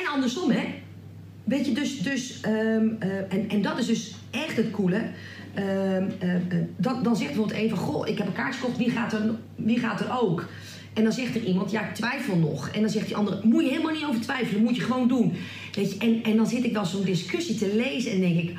En 0.00 0.06
andersom, 0.12 0.50
hè? 0.50 0.82
Weet 1.46 1.66
je, 1.66 1.72
dus, 1.72 1.98
dus 2.02 2.40
ehm, 2.40 2.88
eh, 2.98 3.18
en, 3.28 3.48
en 3.48 3.62
dat 3.62 3.78
is 3.78 3.86
dus 3.86 4.14
echt 4.30 4.56
het 4.56 4.70
coole. 4.70 5.02
Ehm, 5.54 6.10
eh, 6.18 6.34
eh, 6.34 6.40
dan, 6.76 7.02
dan 7.02 7.16
zegt 7.16 7.28
bijvoorbeeld 7.28 7.58
even, 7.58 7.76
goh, 7.76 8.08
ik 8.08 8.18
heb 8.18 8.26
een 8.26 8.32
kaartje 8.32 8.60
gekocht, 8.60 8.78
wie 8.78 8.90
gaat, 8.90 9.12
er, 9.12 9.30
wie 9.56 9.78
gaat 9.78 10.00
er 10.00 10.20
ook? 10.20 10.48
En 10.94 11.02
dan 11.02 11.12
zegt 11.12 11.34
er 11.34 11.42
iemand, 11.44 11.70
ja, 11.70 11.88
ik 11.88 11.94
twijfel 11.94 12.36
nog. 12.36 12.68
En 12.68 12.80
dan 12.80 12.90
zegt 12.90 13.06
die 13.06 13.16
andere, 13.16 13.40
moet 13.42 13.62
je 13.64 13.70
helemaal 13.70 13.92
niet 13.92 14.04
over 14.04 14.20
twijfelen, 14.20 14.62
moet 14.62 14.76
je 14.76 14.82
gewoon 14.82 15.08
doen. 15.08 15.32
Weet 15.74 15.92
je, 15.92 15.98
en, 15.98 16.22
en 16.22 16.36
dan 16.36 16.46
zit 16.46 16.64
ik 16.64 16.72
wel 16.72 16.84
zo'n 16.84 17.04
discussie 17.04 17.56
te 17.56 17.74
lezen 17.76 18.12
en 18.12 18.20
denk 18.20 18.38
ik, 18.38 18.56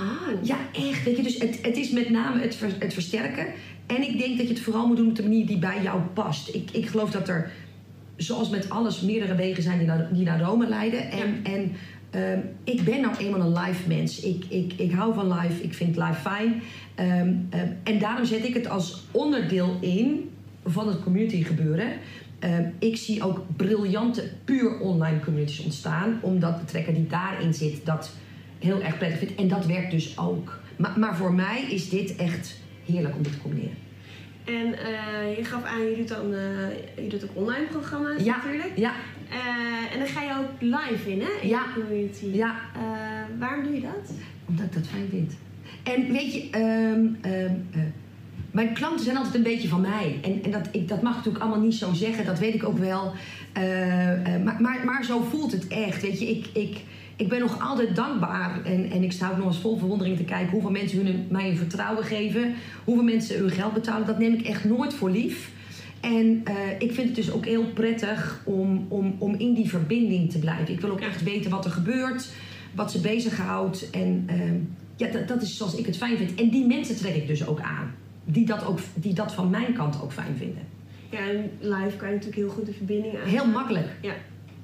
Oh. 0.00 0.44
ja, 0.44 0.56
echt. 0.72 1.04
Weet 1.04 1.16
je, 1.16 1.22
dus 1.22 1.38
het, 1.38 1.58
het 1.62 1.76
is 1.76 1.90
met 1.90 2.10
name 2.10 2.40
het, 2.40 2.56
ver- 2.56 2.76
het 2.78 2.92
versterken. 2.92 3.46
En 3.86 4.02
ik 4.02 4.18
denk 4.18 4.36
dat 4.36 4.46
je 4.46 4.52
het 4.52 4.62
vooral 4.62 4.86
moet 4.86 4.96
doen 4.96 5.08
op 5.08 5.16
de 5.16 5.22
manier 5.22 5.46
die 5.46 5.58
bij 5.58 5.82
jou 5.82 6.00
past. 6.00 6.54
Ik, 6.54 6.70
ik 6.72 6.86
geloof 6.86 7.10
dat 7.10 7.28
er, 7.28 7.50
zoals 8.16 8.50
met 8.50 8.70
alles, 8.70 9.00
meerdere 9.00 9.34
wegen 9.34 9.62
zijn 9.62 9.78
die 9.78 9.86
naar, 9.86 10.08
die 10.12 10.24
naar 10.24 10.40
Rome 10.40 10.68
leiden. 10.68 11.10
En, 11.10 11.40
en 11.42 11.72
ehm, 12.14 12.38
ik 12.64 12.82
ben 12.84 13.00
nou 13.00 13.16
eenmaal 13.16 13.40
een 13.40 13.58
live 13.66 13.88
mens. 13.88 14.20
Ik, 14.20 14.44
ik, 14.48 14.72
ik 14.76 14.92
hou 14.92 15.14
van 15.14 15.32
live. 15.32 15.62
Ik 15.62 15.74
vind 15.74 15.96
live 15.96 16.20
fijn. 16.20 16.62
Ehm, 16.94 17.32
ehm, 17.50 17.68
en 17.82 17.98
daarom 17.98 18.24
zet 18.24 18.44
ik 18.44 18.54
het 18.54 18.68
als 18.68 19.04
onderdeel 19.10 19.76
in 19.80 20.30
van 20.64 20.88
het 20.88 21.02
community 21.02 21.42
gebeuren. 21.42 21.86
Ik 22.78 22.96
zie 22.96 23.22
ook 23.22 23.40
briljante, 23.56 24.30
puur 24.44 24.78
online 24.80 25.20
communities 25.20 25.64
ontstaan. 25.64 26.18
Omdat 26.22 26.58
de 26.58 26.64
trekker 26.64 26.94
die 26.94 27.06
daarin 27.06 27.54
zit 27.54 27.86
dat 27.86 28.10
heel 28.58 28.82
erg 28.82 28.98
prettig 28.98 29.18
vindt. 29.18 29.34
En 29.34 29.48
dat 29.48 29.66
werkt 29.66 29.90
dus 29.90 30.18
ook. 30.18 30.58
Maar, 30.76 30.98
maar 30.98 31.16
voor 31.16 31.34
mij 31.34 31.62
is 31.70 31.88
dit 31.88 32.16
echt 32.16 32.60
heerlijk 32.86 33.14
om 33.16 33.22
dit 33.22 33.32
te 33.32 33.38
combineren. 33.38 33.76
En 34.44 34.78
eh, 34.78 35.36
je 35.36 35.44
gaf 35.44 35.64
aan, 35.64 35.80
je 35.90 35.96
doet 35.96 36.08
dan 36.08 36.30
je 36.96 37.06
doet 37.08 37.24
ook 37.24 37.30
online 37.34 37.66
programma's 37.66 38.24
Ja. 38.24 38.36
natuurlijk. 38.36 38.72
Ja, 38.76 38.92
Eh, 39.34 39.92
en 39.92 39.98
dan 39.98 40.08
ga 40.08 40.22
je 40.22 40.30
ook 40.38 40.60
live 40.60 41.10
in, 41.10 41.20
hè? 41.20 41.28
In 41.42 41.48
Ja. 41.48 41.62
de 41.74 41.80
community. 41.80 42.26
ja. 42.26 42.54
Eh, 42.74 43.38
waarom 43.38 43.64
doe 43.64 43.74
je 43.74 43.80
dat? 43.80 44.12
Omdat 44.48 44.64
ik 44.64 44.72
dat 44.72 44.86
fijn 44.86 45.08
vind. 45.10 45.32
En 45.82 46.12
weet 46.12 46.34
je, 46.34 46.48
ehm, 46.50 47.32
ehm, 47.32 47.54
eh, 47.70 47.80
mijn 48.50 48.72
klanten 48.74 49.04
zijn 49.04 49.16
altijd 49.16 49.34
een 49.34 49.42
beetje 49.42 49.68
van 49.68 49.80
mij. 49.80 50.18
En, 50.22 50.42
en 50.42 50.50
dat, 50.50 50.68
ik, 50.70 50.88
dat 50.88 51.02
mag 51.02 51.16
natuurlijk 51.16 51.44
allemaal 51.44 51.64
niet 51.64 51.74
zo 51.74 51.92
zeggen, 51.92 52.24
dat 52.24 52.38
weet 52.38 52.54
ik 52.54 52.64
ook 52.68 52.78
wel. 52.78 53.12
Maar, 54.44 54.56
maar, 54.60 54.84
maar 54.84 55.04
zo 55.04 55.20
voelt 55.30 55.52
het 55.52 55.68
echt. 55.68 56.02
Weet 56.02 56.18
je, 56.20 56.30
ik, 56.30 56.46
ik, 56.52 56.80
ik 57.16 57.28
ben 57.28 57.40
nog 57.40 57.60
altijd 57.68 57.96
dankbaar. 57.96 58.64
En, 58.64 58.90
en 58.90 59.02
ik 59.02 59.12
sta 59.12 59.30
ook 59.30 59.36
nog 59.36 59.46
eens 59.46 59.58
vol 59.60 59.78
verwondering 59.78 60.16
te 60.16 60.24
kijken 60.24 60.50
hoeveel 60.50 60.70
mensen 60.70 61.06
hun, 61.06 61.26
mij 61.30 61.46
hun 61.46 61.56
vertrouwen 61.56 62.04
geven. 62.04 62.54
Hoeveel 62.84 63.04
mensen 63.04 63.38
hun 63.38 63.50
geld 63.50 63.72
betalen. 63.72 64.06
Dat 64.06 64.18
neem 64.18 64.32
ik 64.34 64.46
echt 64.46 64.64
nooit 64.64 64.94
voor 64.94 65.10
lief. 65.10 65.50
En 66.04 66.40
eh, 66.44 66.54
ik 66.78 66.92
vind 66.92 67.06
het 67.06 67.16
dus 67.16 67.32
ook 67.32 67.44
heel 67.44 67.64
prettig 67.64 68.42
om, 68.44 68.86
om, 68.88 69.16
om 69.18 69.34
in 69.34 69.54
die 69.54 69.68
verbinding 69.68 70.30
te 70.30 70.38
blijven. 70.38 70.74
Ik 70.74 70.80
wil 70.80 70.90
ook 70.90 71.00
echt 71.00 71.22
weten 71.22 71.50
wat 71.50 71.64
er 71.64 71.70
gebeurt, 71.70 72.32
wat 72.74 72.90
ze 72.90 73.00
bezighoudt. 73.00 73.90
En 73.90 74.24
ehm, 74.26 74.56
ja, 74.96 75.08
dat, 75.08 75.28
dat 75.28 75.42
is 75.42 75.56
zoals 75.56 75.74
ik 75.74 75.86
het 75.86 75.96
fijn 75.96 76.16
vind. 76.16 76.34
En 76.34 76.48
die 76.48 76.66
mensen 76.66 76.96
trek 76.96 77.14
ik 77.14 77.26
dus 77.26 77.46
ook 77.46 77.60
aan. 77.60 77.94
Die 78.24 78.46
dat, 78.46 78.66
ook, 78.66 78.78
die 78.94 79.14
dat 79.14 79.34
van 79.34 79.50
mijn 79.50 79.72
kant 79.72 80.02
ook 80.02 80.12
fijn 80.12 80.36
vinden. 80.36 80.62
Ja, 81.10 81.18
en 81.18 81.50
live 81.60 81.96
kan 81.96 82.08
je 82.08 82.14
natuurlijk 82.14 82.34
heel 82.34 82.48
goed 82.48 82.66
de 82.66 82.72
verbinding 82.72 83.14
aan. 83.18 83.28
Heel 83.28 83.46
makkelijk. 83.46 83.88
Ja. 84.00 84.14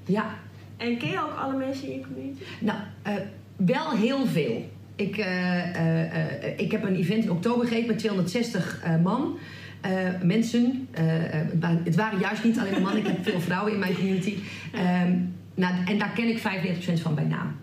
Ja. 0.04 0.38
En 0.76 0.98
ken 0.98 1.08
je 1.08 1.20
ook 1.20 1.38
alle 1.38 1.56
mensen 1.56 1.88
in 1.88 1.98
je 1.98 2.04
community? 2.06 2.42
Nou, 2.60 2.78
eh, 3.02 3.14
wel 3.56 3.90
heel 3.90 4.26
veel. 4.26 4.68
Ik, 4.96 5.16
eh, 5.16 6.58
ik 6.58 6.70
heb 6.72 6.84
een 6.84 6.96
event 6.96 7.24
in 7.24 7.30
oktober 7.30 7.66
gegeven 7.66 7.86
met 7.86 7.98
260 7.98 8.80
eh, 8.82 9.02
man. 9.02 9.38
Eh, 9.80 9.90
mensen. 10.22 10.88
Eh, 10.90 11.40
eh, 11.40 11.46
het 11.84 11.94
waren- 11.96 12.18
juist 12.18 12.44
niet 12.44 12.58
alleen 12.58 12.82
mannen. 12.82 13.00
Ik 13.00 13.06
heb 13.06 13.22
veel 13.24 13.40
vrouwen 13.40 13.72
in 13.72 13.78
mijn 13.78 13.94
community. 13.94 14.36
Nou, 15.54 15.74
en 15.86 15.98
daar 15.98 16.10
ken 16.14 16.28
ik 16.28 16.38
95% 16.38 17.00
van 17.00 17.14
bij 17.14 17.24
naam. 17.24 17.56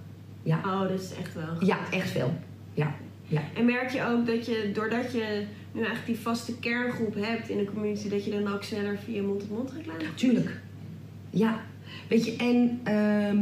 Ja, 0.44 0.58
Oh, 0.66 0.82
dat 0.82 1.00
is 1.02 1.12
echt 1.20 1.34
wel. 1.34 1.68
ja 1.68 1.78
echt 1.92 2.10
veel. 2.10 2.34
Ja, 2.74 2.96
ja. 3.28 3.42
En 3.56 3.66
merk 3.66 3.90
je 3.90 4.04
ook 4.06 4.26
dat 4.26 4.46
je, 4.46 4.70
doordat 4.74 5.12
je 5.12 5.44
nu 5.72 5.80
eigenlijk 5.80 6.06
die 6.06 6.20
vaste 6.20 6.60
kerngroep 6.60 7.16
hebt 7.20 7.50
in 7.50 7.58
de 7.58 7.66
community, 7.74 8.10
dat 8.10 8.26
je 8.26 8.32
dan 8.32 8.54
ook 8.54 8.64
sneller 8.64 8.98
via 9.06 9.22
mond-tot-mond 9.22 9.72
reclame 9.72 10.00
Tuurlijk. 10.16 10.60
Ja. 11.30 11.60
Weet 12.08 12.26
je, 12.26 12.36
en 12.36 12.80
ehm, 12.84 13.38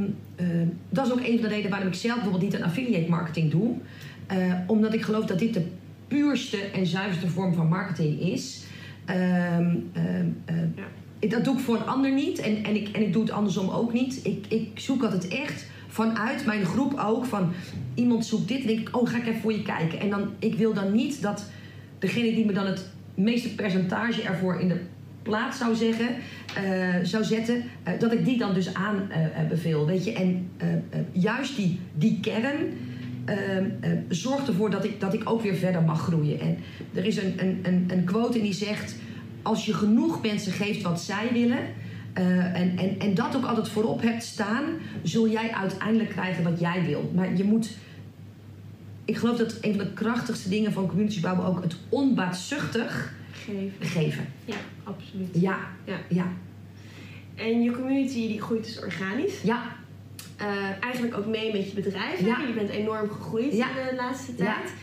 dat 0.89 1.05
is 1.05 1.11
ook 1.11 1.19
een 1.19 1.33
van 1.39 1.41
de 1.41 1.47
redenen 1.47 1.69
waarom 1.71 1.87
ik 1.87 1.93
zelf 1.93 2.15
bijvoorbeeld 2.21 2.51
niet 2.51 2.61
aan 2.61 2.67
affiliate 2.69 3.09
marketing 3.09 3.51
doe. 3.51 3.75
Omdat 4.67 4.93
ik 4.93 5.01
geloof 5.01 5.25
dat 5.25 5.39
dit 5.39 5.53
de 5.53 5.65
puurste 6.07 6.57
en 6.57 6.85
zuiverste 6.85 7.27
vorm 7.29 7.53
van 7.53 7.67
marketing 7.67 8.19
is. 8.19 8.63
Ja. 10.75 10.83
ik- 11.19 11.29
Dat 11.31 11.43
doe 11.43 11.53
ik 11.57 11.59
voor 11.63 11.75
een 11.75 11.85
ander 11.87 12.13
niet 12.13 12.39
en, 12.39 12.63
en, 12.63 12.75
ik, 12.75 12.87
en 12.87 13.01
ik 13.01 13.13
doe 13.13 13.21
het 13.21 13.31
andersom 13.31 13.69
ook 13.69 13.93
niet. 13.93 14.19
Ik, 14.25 14.45
ik 14.49 14.69
zoek 14.79 15.03
altijd 15.03 15.27
echt 15.27 15.65
vanuit 15.87 16.45
mijn 16.45 16.65
groep 16.65 16.99
ook 16.99 17.25
van 17.25 17.51
iemand 17.93 18.25
zoekt 18.25 18.47
dit 18.47 18.61
en 18.61 18.67
denk 18.67 18.79
ik, 18.79 18.97
oh 18.97 19.09
ga 19.09 19.17
ik 19.17 19.27
even 19.27 19.41
voor 19.41 19.51
je 19.53 19.61
kijken. 19.63 19.99
En 19.99 20.09
dan, 20.09 20.29
ik 20.39 20.55
wil 20.55 20.73
dan 20.73 20.91
niet 20.91 21.21
dat 21.21 21.49
degene 21.99 22.35
die 22.35 22.45
me 22.45 22.53
dan 22.53 22.65
het 22.65 22.89
meeste 23.15 23.55
percentage 23.55 24.21
ervoor 24.21 24.59
in 24.59 24.67
de 24.67 24.79
plaats 25.21 25.57
zou 25.57 25.75
zeggen, 25.75 26.07
eh, 26.55 26.95
zou 27.03 27.23
zetten, 27.23 27.63
eh, 27.83 27.99
dat 27.99 28.11
ik 28.13 28.25
die 28.25 28.37
dan 28.37 28.53
dus 28.53 28.73
aan 28.73 29.09
eh, 29.11 29.47
beveel. 29.49 29.85
Weet 29.85 30.03
je, 30.05 30.13
en 30.13 30.49
juist 31.11 31.55
die, 31.55 31.79
die 31.93 32.19
kern. 32.21 32.55
Eh, 33.25 33.57
eh, 33.57 33.65
zorgt 34.09 34.47
ervoor 34.47 34.69
dat 34.69 34.85
ik, 34.85 34.99
dat 34.99 35.13
ik 35.13 35.29
ook 35.29 35.41
weer 35.41 35.55
verder 35.55 35.81
mag 35.81 36.01
groeien. 36.01 36.39
En 36.39 36.57
er 36.93 37.05
is 37.05 37.17
een, 37.17 37.33
een, 37.37 37.59
een, 37.63 37.85
een 37.87 38.03
quote 38.03 38.37
en 38.37 38.43
die 38.43 38.53
zegt: 38.53 38.95
Als 39.41 39.65
je 39.65 39.73
genoeg 39.73 40.21
mensen 40.21 40.51
geeft 40.51 40.81
wat 40.81 41.01
zij 41.01 41.29
willen, 41.33 41.59
eh, 42.13 42.59
en, 42.59 42.77
en, 42.77 42.99
en 42.99 43.13
dat 43.13 43.35
ook 43.35 43.45
altijd 43.45 43.69
voorop 43.69 44.01
hebt 44.01 44.23
staan, 44.23 44.63
zul 45.03 45.29
jij 45.29 45.51
uiteindelijk 45.51 46.09
krijgen 46.09 46.43
wat 46.43 46.59
jij 46.59 46.85
wil. 46.85 47.11
Maar 47.15 47.35
je 47.35 47.43
moet. 47.43 47.77
Ik 49.05 49.17
geloof 49.17 49.37
dat 49.37 49.57
een 49.61 49.75
van 49.75 49.85
de 49.85 49.93
krachtigste 49.93 50.49
dingen 50.49 50.73
van 50.73 50.87
communities 50.87 51.21
bouwen 51.21 51.45
ook 51.45 51.63
het 51.63 51.75
onbaatzuchtig 51.89 53.13
geven. 53.31 53.71
geven. 53.79 54.25
Ja, 54.45 54.55
absoluut. 54.83 55.27
Ja, 55.31 55.57
Ja. 55.85 55.97
ja, 56.09 56.27
En 57.35 57.61
je 57.61 57.71
community 57.71 58.27
die 58.27 58.41
groeit 58.41 58.63
dus 58.65 58.79
organisch. 58.79 59.41
ja, 59.41 59.75
Eh, 60.37 60.47
eigenlijk 60.79 61.17
ook 61.17 61.25
mee 61.25 61.51
met 61.53 61.69
je 61.71 61.75
bedrijf. 61.81 62.19
Ja. 62.19 62.37
Je 62.47 62.53
bent 62.53 62.69
enorm 62.69 63.09
gegroeid 63.09 63.53
Ja. 63.53 63.67
in 63.69 63.75
de 63.89 63.95
laatste 63.95 64.31
Ja. 64.37 64.43
tijd. 64.43 64.73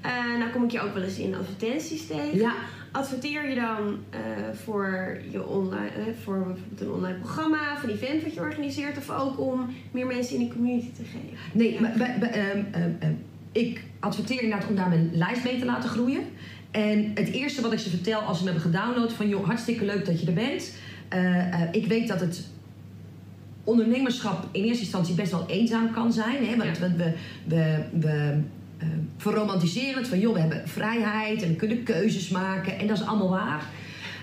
Eh, 0.00 0.38
nou 0.38 0.50
kom 0.50 0.64
ik 0.64 0.70
je 0.70 0.80
ook 0.80 0.94
wel 0.94 1.02
eens 1.02 1.18
in 1.18 1.34
advertenties 1.34 2.06
tegen. 2.06 2.38
ja. 2.38 2.52
Adverteer 2.92 3.48
je 3.48 3.54
dan 3.54 3.98
eh, 4.10 4.20
voor, 4.64 5.18
je 5.30 5.46
online, 5.46 5.90
voor 6.22 6.36
bijvoorbeeld 6.46 6.80
een 6.80 6.90
online 6.90 7.18
programma, 7.18 7.76
voor 7.78 7.88
een 7.88 7.94
event 7.94 8.22
wat 8.22 8.34
je 8.34 8.40
organiseert, 8.40 8.96
of 8.96 9.10
ook 9.10 9.40
om 9.40 9.74
meer 9.90 10.06
mensen 10.06 10.36
in 10.38 10.44
de 10.48 10.52
community 10.54 10.90
te 10.92 11.02
geven? 11.04 11.36
Nee, 11.52 11.76
ehm, 11.76 12.22
ehm, 12.22 12.62
ehm, 13.00 13.12
ik 13.52 13.82
adverteer 14.00 14.42
inderdaad 14.42 14.68
om 14.68 14.74
daar 14.76 14.88
mijn 14.88 15.10
lijst 15.12 15.44
mee 15.44 15.58
te 15.58 15.64
laten 15.64 15.90
groeien. 15.90 16.22
En 16.70 17.10
het 17.14 17.28
eerste 17.32 17.62
wat 17.62 17.72
ik 17.72 17.78
ze 17.78 17.90
vertel 17.90 18.20
als 18.20 18.38
ze 18.38 18.44
me 18.44 18.50
hebben 18.50 18.70
gedownload 18.72 19.12
van 19.12 19.28
joh, 19.28 19.44
hartstikke 19.46 19.84
leuk 19.84 20.06
dat 20.06 20.20
je 20.20 20.26
er 20.26 20.32
bent. 20.32 20.72
Ik 21.72 21.86
weet 21.86 22.08
dat 22.08 22.20
het 22.20 22.48
ondernemerschap 23.64 24.46
in 24.52 24.64
eerste 24.64 24.82
instantie 24.82 25.14
best 25.14 25.30
wel 25.30 25.44
eenzaam 25.48 25.90
kan 25.92 26.12
zijn. 26.12 26.46
Hè? 26.46 26.56
Want 26.56 26.78
Ja. 26.78 26.88
we, 26.88 26.96
we, 26.96 27.12
we, 27.44 27.84
we 28.00 28.40
eh, 28.78 28.86
verromantiseren 29.16 29.94
het 29.98 30.08
van 30.08 30.18
joh, 30.18 30.34
we 30.34 30.40
hebben 30.40 30.68
vrijheid 30.68 31.42
en 31.42 31.48
we 31.48 31.54
kunnen 31.56 31.82
keuzes 31.82 32.28
maken. 32.28 32.78
En 32.78 32.86
dat 32.86 32.98
is 32.98 33.06
allemaal 33.06 33.30
waar. 33.30 33.64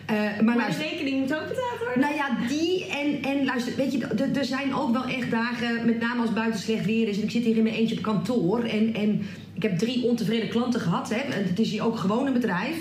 Eh, 0.06 0.16
maar 0.16 0.44
Maar 0.44 0.58
luister, 0.58 0.84
de 0.84 0.90
rekening 0.90 1.20
moet 1.20 1.34
ook 1.34 1.48
betaald 1.48 1.80
worden. 1.80 2.00
nou 2.00 2.16
ja, 2.16 2.38
die 2.48 2.86
en, 2.86 3.22
en 3.32 3.46
luister, 3.46 3.76
weet 3.76 3.92
je, 3.92 4.06
er 4.36 4.46
zijn 4.46 4.76
ook 4.76 4.92
wel 4.92 5.06
echt 5.06 5.32
dagen, 5.32 5.86
met 5.86 6.00
name 6.00 6.16
als 6.20 6.30
het 6.30 6.38
buiten 6.38 6.60
slecht 6.60 6.86
weer 6.86 7.08
is. 7.08 7.18
En 7.18 7.24
ik 7.24 7.32
zit 7.32 7.44
hier 7.44 7.58
in 7.58 7.64
mijn 7.64 7.76
eentje 7.76 7.98
op 7.98 8.02
kantoor 8.04 8.64
en, 8.64 8.94
en 8.94 9.22
ik 9.54 9.62
heb 9.64 9.78
drie 9.78 10.04
ontevreden 10.06 10.50
klanten 10.50 10.80
gehad. 10.80 11.10
Hè, 11.10 11.16
en 11.20 11.44
het 11.48 11.60
is 11.60 11.72
hier 11.72 11.86
ook 11.86 11.98
gewoon 11.98 12.28
een 12.28 12.34
bedrijf. 12.34 12.78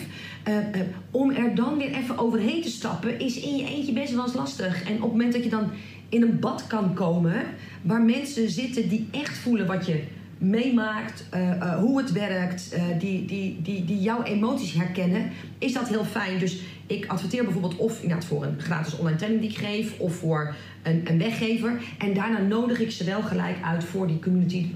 Eh, 0.48 0.56
eh, 0.58 0.86
om 1.10 1.30
er 1.30 1.54
dan 1.54 1.78
weer 1.78 1.94
even 1.94 2.18
overheen 2.18 2.62
te 2.62 2.70
stappen 2.70 3.20
is 3.20 3.40
in 3.40 3.56
je 3.56 3.64
eentje 3.64 3.92
best 3.92 4.14
wel 4.14 4.24
eens 4.24 4.34
lastig. 4.34 4.82
En 4.82 4.94
op 4.94 5.02
het 5.02 5.10
moment 5.10 5.32
dat 5.32 5.44
je 5.44 5.50
dan 5.50 5.70
in 6.08 6.22
een 6.22 6.38
bad 6.38 6.66
kan 6.66 6.94
komen 6.94 7.42
waar 7.82 8.02
mensen 8.02 8.50
zitten 8.50 8.88
die 8.88 9.08
echt 9.10 9.38
voelen 9.38 9.66
wat 9.66 9.86
je 9.86 10.02
meemaakt, 10.38 11.26
eh, 11.30 11.78
hoe 11.78 11.98
het 11.98 12.12
werkt, 12.12 12.76
die, 12.98 13.24
die, 13.24 13.62
die, 13.62 13.84
die 13.84 14.00
jouw 14.00 14.22
emoties 14.22 14.72
herkennen, 14.72 15.30
is 15.58 15.72
dat 15.72 15.88
heel 15.88 16.04
fijn. 16.04 16.38
Dus 16.38 16.60
ik 16.86 17.06
adverteer 17.06 17.44
bijvoorbeeld 17.44 17.76
of 17.76 18.02
inderdaad 18.02 18.26
voor 18.26 18.44
een 18.44 18.60
gratis 18.60 18.98
online 18.98 19.16
training 19.16 19.42
die 19.42 19.50
ik 19.50 19.58
geef, 19.66 19.98
of 19.98 20.14
voor 20.14 20.54
een, 20.82 21.10
een 21.10 21.18
weggever. 21.18 21.80
En 21.98 22.14
daarna 22.14 22.38
nodig 22.38 22.80
ik 22.80 22.90
ze 22.90 23.04
wel 23.04 23.22
gelijk 23.22 23.56
uit 23.62 23.84
voor 23.84 24.06
die 24.06 24.18
community. 24.18 24.66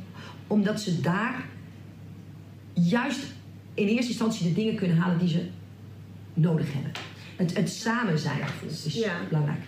Omdat 0.46 0.80
ze 0.80 1.00
daar 1.00 1.44
juist 2.72 3.20
in 3.74 3.86
eerste 3.86 4.10
instantie 4.10 4.48
de 4.48 4.54
dingen 4.54 4.74
kunnen 4.74 4.96
halen 4.96 5.18
die 5.18 5.28
ze 5.28 5.48
nodig 6.34 6.72
hebben. 6.72 6.92
Het, 7.36 7.56
het 7.56 7.70
samen 7.70 8.18
zijn 8.18 8.40
is 8.66 8.94
Ja. 8.94 9.14
belangrijk. 9.28 9.60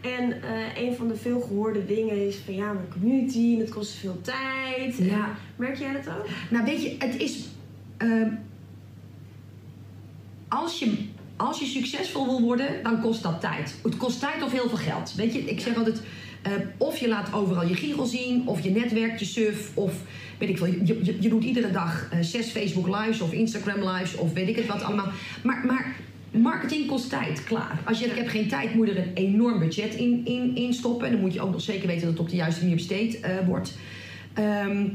En 0.00 0.42
eh, 0.42 0.82
een 0.82 0.94
van 0.94 1.08
de 1.08 1.16
veel 1.16 1.40
gehoorde 1.40 1.84
dingen 1.86 2.26
is 2.26 2.36
van 2.44 2.54
ja, 2.54 2.72
maar 2.72 2.88
community 2.92 3.52
en 3.54 3.58
het 3.60 3.70
kost 3.70 3.92
veel 3.92 4.20
tijd. 4.20 4.96
Ja. 4.96 5.34
Merk 5.56 5.76
jij 5.78 5.92
dat 5.92 6.08
ook? 6.16 6.26
Nou, 6.50 6.64
weet 6.64 6.82
je, 6.82 6.94
het 6.98 7.16
is. 7.20 7.44
ehm, 7.96 8.28
als, 10.48 10.78
je, 10.78 11.06
als 11.36 11.60
je 11.60 11.66
succesvol 11.66 12.24
wil 12.26 12.40
worden, 12.40 12.82
dan 12.82 13.00
kost 13.00 13.22
dat 13.22 13.40
tijd. 13.40 13.74
Het 13.82 13.96
kost 13.96 14.20
tijd 14.20 14.42
of 14.42 14.52
heel 14.52 14.68
veel 14.68 14.78
geld. 14.78 15.14
Weet 15.14 15.32
je, 15.34 15.38
ik 15.40 15.60
zeg 15.60 15.76
altijd. 15.76 16.02
eh, 16.42 16.52
of 16.76 16.98
je 16.98 17.08
laat 17.08 17.32
overal 17.32 17.66
je 17.68 17.74
giegel 17.74 18.06
zien, 18.06 18.48
of 18.48 18.60
je 18.60 18.70
netwerkt, 18.70 19.20
je 19.20 19.26
surf, 19.26 19.70
of 19.76 19.92
weet 20.38 20.48
ik 20.48 20.58
veel. 20.58 20.66
Je, 20.66 21.00
je, 21.02 21.16
je 21.20 21.28
doet 21.28 21.44
iedere 21.44 21.70
dag 21.70 22.08
eh, 22.10 22.18
zes 22.20 22.50
Facebook 22.50 22.86
lives 22.86 23.20
of 23.20 23.32
Instagram 23.32 23.88
lives, 23.88 24.14
of 24.14 24.32
weet 24.32 24.48
ik 24.48 24.56
het 24.56 24.66
wat 24.66 24.82
allemaal. 24.82 25.08
Maar, 25.42 25.66
maar 25.66 25.96
marketing 26.30 26.86
kost 26.86 27.08
tijd, 27.08 27.44
klaar. 27.44 27.80
Als 27.84 27.98
je 27.98 28.06
ik 28.06 28.16
heb 28.16 28.28
geen 28.28 28.48
tijd, 28.48 28.74
moet 28.74 28.86
je 28.86 28.94
er 28.94 29.06
een 29.06 29.14
enorm 29.14 29.58
budget 29.58 29.94
in, 29.94 30.20
in, 30.24 30.56
in 30.56 30.72
stoppen. 30.72 31.06
En 31.06 31.12
dan 31.12 31.20
moet 31.20 31.32
je 31.34 31.40
ook 31.40 31.52
nog 31.52 31.60
zeker 31.60 31.86
weten 31.86 32.02
dat 32.02 32.10
het 32.10 32.20
op 32.20 32.28
de 32.28 32.36
juiste 32.36 32.60
manier 32.60 32.76
besteed 32.76 33.20
eh, 33.20 33.46
wordt. 33.46 33.76
Ehm, 34.34 34.86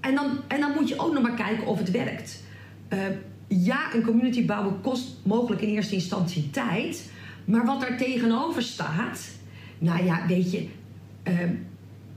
en 0.00 0.14
dan, 0.14 0.38
en 0.48 0.60
dan 0.60 0.72
moet 0.74 0.88
je 0.88 0.98
ook 0.98 1.12
nog 1.12 1.22
maar 1.22 1.34
kijken 1.34 1.66
of 1.66 1.78
het 1.78 1.90
werkt. 1.90 2.42
Eh, 2.88 2.98
ja, 3.48 3.94
een 3.94 4.02
community 4.02 4.46
bouwen 4.46 4.80
kost 4.80 5.16
mogelijk 5.22 5.62
in 5.62 5.68
eerste 5.68 5.94
instantie 5.94 6.50
tijd. 6.50 7.10
Maar 7.44 7.64
wat 7.64 7.80
daar 7.80 7.96
tegenover 7.96 8.62
staat, 8.62 9.30
nou 9.78 10.04
ja, 10.04 10.26
weet 10.26 10.52
je, 10.52 10.66
ehm, 11.22 11.52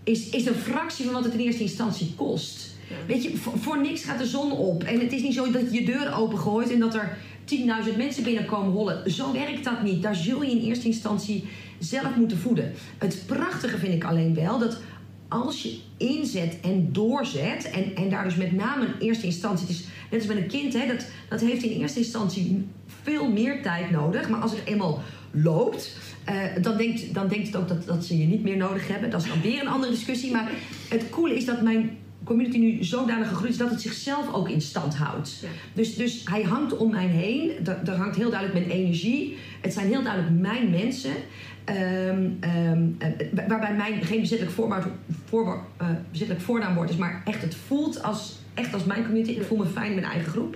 is, 0.08 0.30
is 0.30 0.46
een 0.46 0.56
fractie 0.56 1.06
van 1.06 1.14
wat 1.14 1.24
het 1.24 1.34
in 1.34 1.40
eerste 1.40 1.62
instantie 1.62 2.14
kost. 2.16 2.76
Ja. 2.90 2.96
Weet 3.08 3.24
je, 3.24 3.38
voor, 3.38 3.58
voor 3.58 3.82
niks 3.82 4.04
gaat 4.04 4.20
de 4.20 4.26
zon 4.26 4.52
op. 4.52 4.84
En 4.84 5.00
het 5.00 5.12
is 5.12 5.22
niet 5.22 5.34
zo 5.34 5.52
dat 5.52 5.72
je 5.72 5.80
je 5.80 5.86
deur 5.86 6.16
opengooit 6.16 6.72
en 6.72 6.80
dat 6.80 6.96
er 6.96 7.18
10.000 7.90 7.98
mensen 7.98 8.24
binnenkomen 8.24 8.72
hollen. 8.72 9.12
Zo 9.12 9.32
werkt 9.32 9.64
dat 9.64 9.84
niet. 9.84 10.04
Daar 10.04 10.16
zul 10.16 10.44
je 10.44 10.52
in 10.52 10.66
eerste 10.66 10.88
instantie 10.88 11.44
zelf 11.80 12.16
moeten 12.16 12.38
voeden. 12.38 12.74
Het 12.98 13.24
prachtige 13.26 13.78
vind 13.78 13.94
ik 13.94 14.04
alleen 14.04 14.34
wel 14.34 14.60
dat 14.60 14.78
als 15.28 15.64
je 15.64 15.78
inzet 15.98 16.58
en 16.62 16.90
doorzet, 16.92 17.70
en, 17.70 17.96
en 17.96 18.10
daar 18.10 18.24
dus 18.24 18.36
met 18.36 18.52
name 18.52 18.86
in 18.86 19.08
eerste 19.08 19.26
instantie, 19.26 19.68
het 19.68 19.76
is 19.76 19.86
net 20.12 20.20
als 20.20 20.30
met 20.30 20.38
een 20.38 20.48
kind, 20.48 20.74
hè, 20.74 20.88
dat, 20.88 21.06
dat 21.30 21.40
heeft 21.40 21.64
in 21.64 21.82
eerste 21.82 22.00
instantie 22.00 22.68
veel 23.02 23.32
meer 23.32 23.62
tijd 23.62 23.92
nodig. 23.92 24.30
Maar 24.30 24.40
als 24.40 24.52
het 24.52 24.62
eenmaal 24.66 25.02
loopt, 25.32 25.98
eh, 26.28 26.62
dan, 26.62 26.78
denkt, 26.78 27.14
dan 27.14 27.28
denkt 27.28 27.48
het 27.48 27.56
ook 27.56 27.68
dat, 27.68 27.86
dat 27.86 28.06
ze 28.06 28.18
je 28.18 28.26
niet 28.26 28.44
meer 28.44 28.58
nodig 28.58 28.88
hebben. 28.88 29.10
Dat 29.10 29.22
is 29.22 29.28
dan 29.28 29.42
weer 29.42 29.62
een 29.62 29.68
andere 29.68 29.92
discussie. 29.92 30.32
Maar 30.32 30.52
het 30.90 31.10
coole 31.10 31.36
is 31.36 31.46
dat 31.46 31.62
mijn 31.62 31.98
community 32.24 32.58
nu 32.58 32.84
zodanig 32.84 33.28
gegroeid 33.28 33.52
is 33.52 33.58
dat 33.58 33.70
het 33.70 33.82
zichzelf 33.82 34.34
ook 34.34 34.50
in 34.50 34.62
stand 34.62 34.96
houdt. 34.96 35.40
Ja. 35.42 35.48
Dus, 35.74 35.96
dus 35.96 36.22
hij 36.26 36.42
hangt 36.42 36.78
om 36.78 36.92
mij 36.92 37.06
heen. 37.06 37.52
Daar 37.84 37.96
hangt 37.96 38.16
heel 38.16 38.30
duidelijk 38.30 38.60
mijn 38.68 38.80
energie. 38.80 39.38
Het 39.62 39.74
zijn 39.74 39.88
heel 39.88 40.04
duidelijk 40.04 40.40
mijn 40.40 40.70
mensen. 40.70 41.14
Ehm, 41.64 42.30
ehm, 42.40 42.84
eh, 42.98 43.48
waarbij 43.48 43.76
mijn 43.76 44.04
geen 44.04 44.20
bezittelijk, 44.20 44.56
voornaam, 44.56 44.84
voor, 45.26 45.66
eh, 45.78 45.88
bezittelijk 46.12 46.46
voornaamwoord 46.46 46.90
is, 46.90 46.96
maar 46.96 47.22
echt 47.26 47.42
het 47.42 47.56
voelt 47.56 48.04
als, 48.04 48.40
echt 48.54 48.74
als 48.74 48.84
mijn 48.84 49.04
community. 49.04 49.32
Ik 49.32 49.44
voel 49.44 49.58
me 49.58 49.66
fijn 49.66 49.90
in 49.90 50.00
mijn 50.00 50.12
eigen 50.12 50.32
groep. 50.32 50.56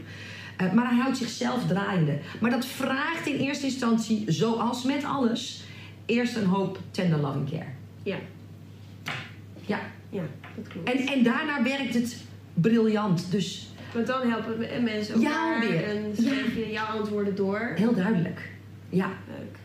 Eh, 0.61 0.71
maar 0.73 0.89
hij 0.89 0.97
houdt 0.99 1.17
zichzelf 1.17 1.67
draaiende. 1.67 2.17
Maar 2.39 2.51
dat 2.51 2.65
vraagt 2.65 3.27
in 3.27 3.35
eerste 3.39 3.65
instantie, 3.65 4.23
zoals 4.27 4.83
met 4.83 5.03
alles, 5.03 5.63
eerst 6.05 6.35
een 6.35 6.45
hoop 6.45 6.79
tender 6.91 7.19
loving 7.19 7.49
care. 7.49 7.65
Ja, 8.03 8.17
Ja. 9.65 9.79
ja 10.09 10.23
dat 10.55 10.67
klopt. 10.67 10.89
En, 10.91 11.07
en 11.07 11.23
daarna 11.23 11.63
werkt 11.63 11.93
het 11.93 12.17
briljant. 12.53 13.31
Dus 13.31 13.69
Want 13.93 14.07
dan 14.07 14.29
helpen 14.29 14.57
me- 14.57 14.79
mensen 14.83 15.15
ook 15.15 15.21
Ja, 15.21 15.61
en 15.63 16.13
Ja. 16.15 16.33
geef 16.33 16.55
je 16.55 16.69
jouw 16.71 16.85
antwoorden 16.99 17.35
door. 17.35 17.71
heel 17.75 17.93
duidelijk. 17.93 18.49
Ja, 18.89 19.09
Leuk. 19.27 19.57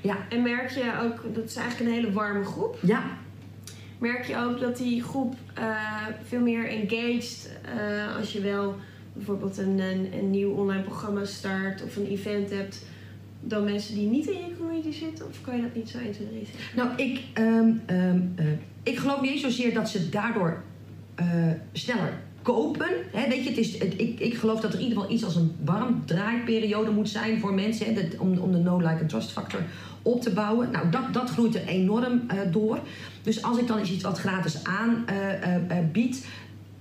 ja, 0.00 0.16
En 0.28 0.42
merk 0.42 0.70
je 0.70 0.92
ook, 1.02 1.34
dat 1.34 1.44
is 1.44 1.56
eigenlijk 1.56 1.90
een 1.90 1.96
hele 1.96 2.12
warme 2.12 2.44
groep. 2.44 2.78
ja. 2.82 3.02
Merk 3.98 4.24
je 4.24 4.36
ook 4.36 4.60
dat 4.60 4.76
die 4.76 5.02
groep 5.02 5.34
eh, 5.54 5.76
veel 6.28 6.40
meer 6.40 6.68
engaged 6.68 7.50
eh, 7.76 8.16
als 8.16 8.32
je 8.32 8.40
wel 8.40 8.76
bijvoorbeeld 9.18 9.58
een, 9.58 9.78
een, 9.78 10.08
een 10.18 10.30
nieuw 10.30 10.50
online 10.50 10.82
programma 10.82 11.24
start 11.24 11.82
of 11.84 11.96
een 11.96 12.06
event 12.06 12.50
hebt, 12.50 12.84
dan 13.40 13.64
mensen 13.64 13.94
die 13.94 14.08
niet 14.08 14.26
in 14.26 14.38
je 14.38 14.56
community 14.58 14.92
zitten? 14.92 15.26
Of 15.26 15.40
kan 15.40 15.56
je 15.56 15.62
dat 15.62 15.74
niet 15.74 15.88
zo 15.88 15.98
1, 15.98 16.12
2, 16.12 16.28
3 16.28 16.46
zeggen? 16.46 16.76
Nou, 16.76 16.96
ik, 16.96 17.20
ehm, 17.32 17.70
ehm, 17.86 18.20
eh, 18.36 18.46
ik 18.82 18.98
geloof 18.98 19.20
niet 19.20 19.30
eens 19.30 19.40
zozeer 19.40 19.74
dat 19.74 19.88
ze 19.88 20.08
daardoor 20.08 20.62
eh, 21.14 21.26
sneller 21.72 22.12
kopen. 22.42 22.88
Weet 23.12 23.42
je, 23.44 23.48
het 23.48 23.58
is, 23.58 23.78
het- 23.78 24.00
ik, 24.00 24.20
ik 24.20 24.34
geloof 24.34 24.60
dat 24.60 24.72
er 24.72 24.78
in 24.78 24.84
ieder 24.84 24.98
geval 24.98 25.14
iets 25.14 25.24
als 25.24 25.36
een 25.36 25.52
warm 25.64 26.02
draaiperiode 26.06 26.90
moet 26.90 27.08
zijn 27.08 27.40
voor 27.40 27.54
mensen. 27.54 27.86
Om, 28.18 28.38
om 28.38 28.52
de 28.52 28.58
no-like 28.58 29.00
en 29.00 29.06
trust 29.06 29.30
factor 29.32 29.60
op 30.02 30.22
te 30.22 30.30
bouwen. 30.30 30.70
Nou, 30.70 30.90
dat, 30.90 31.12
dat 31.14 31.30
groeit 31.30 31.54
er 31.54 31.66
enorm 31.66 32.22
eh, 32.28 32.38
door. 32.52 32.78
Dus 33.22 33.42
als 33.42 33.58
ik 33.58 33.66
dan 33.66 33.78
eens 33.78 33.90
iets 33.92 34.02
wat 34.02 34.18
gratis 34.18 34.64
aan 34.64 35.04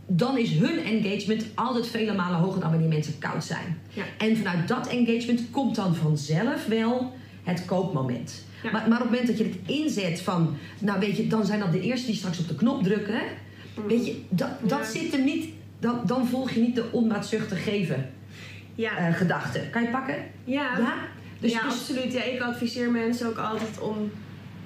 dan 0.07 0.37
is 0.37 0.51
hun 0.51 0.79
engagement 0.83 1.45
altijd 1.55 1.87
vele 1.87 2.13
malen 2.13 2.39
hoger 2.39 2.61
dan 2.61 2.69
wanneer 2.69 2.87
mensen 2.89 3.17
koud 3.17 3.43
zijn. 3.43 3.77
Ja. 3.89 4.03
En 4.17 4.37
vanuit 4.37 4.67
dat 4.67 4.87
engagement 4.87 5.41
komt 5.51 5.75
dan 5.75 5.95
vanzelf 5.95 6.65
wel 6.65 7.13
het 7.43 7.65
koopmoment. 7.65 8.45
Ja. 8.63 8.71
Maar, 8.71 8.81
maar 8.89 9.01
op 9.01 9.03
het 9.03 9.11
moment 9.11 9.27
dat 9.27 9.37
je 9.37 9.43
het 9.43 9.57
inzet 9.77 10.21
van, 10.21 10.57
nou 10.79 10.99
weet 10.99 11.17
je, 11.17 11.27
dan 11.27 11.45
zijn 11.45 11.59
dat 11.59 11.71
de 11.71 11.81
eerste 11.81 12.05
die 12.05 12.15
straks 12.15 12.39
op 12.39 12.47
de 12.47 12.55
knop 12.55 12.83
drukken. 12.83 13.13
hè. 13.13 13.23
Weet 13.87 14.05
je, 14.05 14.21
dat, 14.29 14.49
dat 14.61 14.79
Ja. 14.93 14.99
zit 14.99 15.11
hem 15.11 15.23
niet, 15.23 15.49
dan, 15.79 15.99
dan 16.05 16.27
volg 16.27 16.51
je 16.51 16.59
niet 16.59 16.75
de 16.75 16.91
onmaatzuchtig 16.91 17.63
geven 17.63 18.09
Ja, 18.75 18.97
eh, 18.97 19.13
gedachte. 19.15 19.59
Kan 19.71 19.81
je 19.81 19.89
pakken? 19.89 20.15
ja. 20.43 20.77
Ja? 20.77 20.93
Dus, 21.39 21.51
ja, 21.51 21.63
dus- 21.63 21.71
absoluut. 21.73 22.13
Ja, 22.13 22.23
ik 22.23 22.41
adviseer 22.41 22.91
mensen 22.91 23.27
ook 23.27 23.37
altijd 23.37 23.79
om 23.79 24.11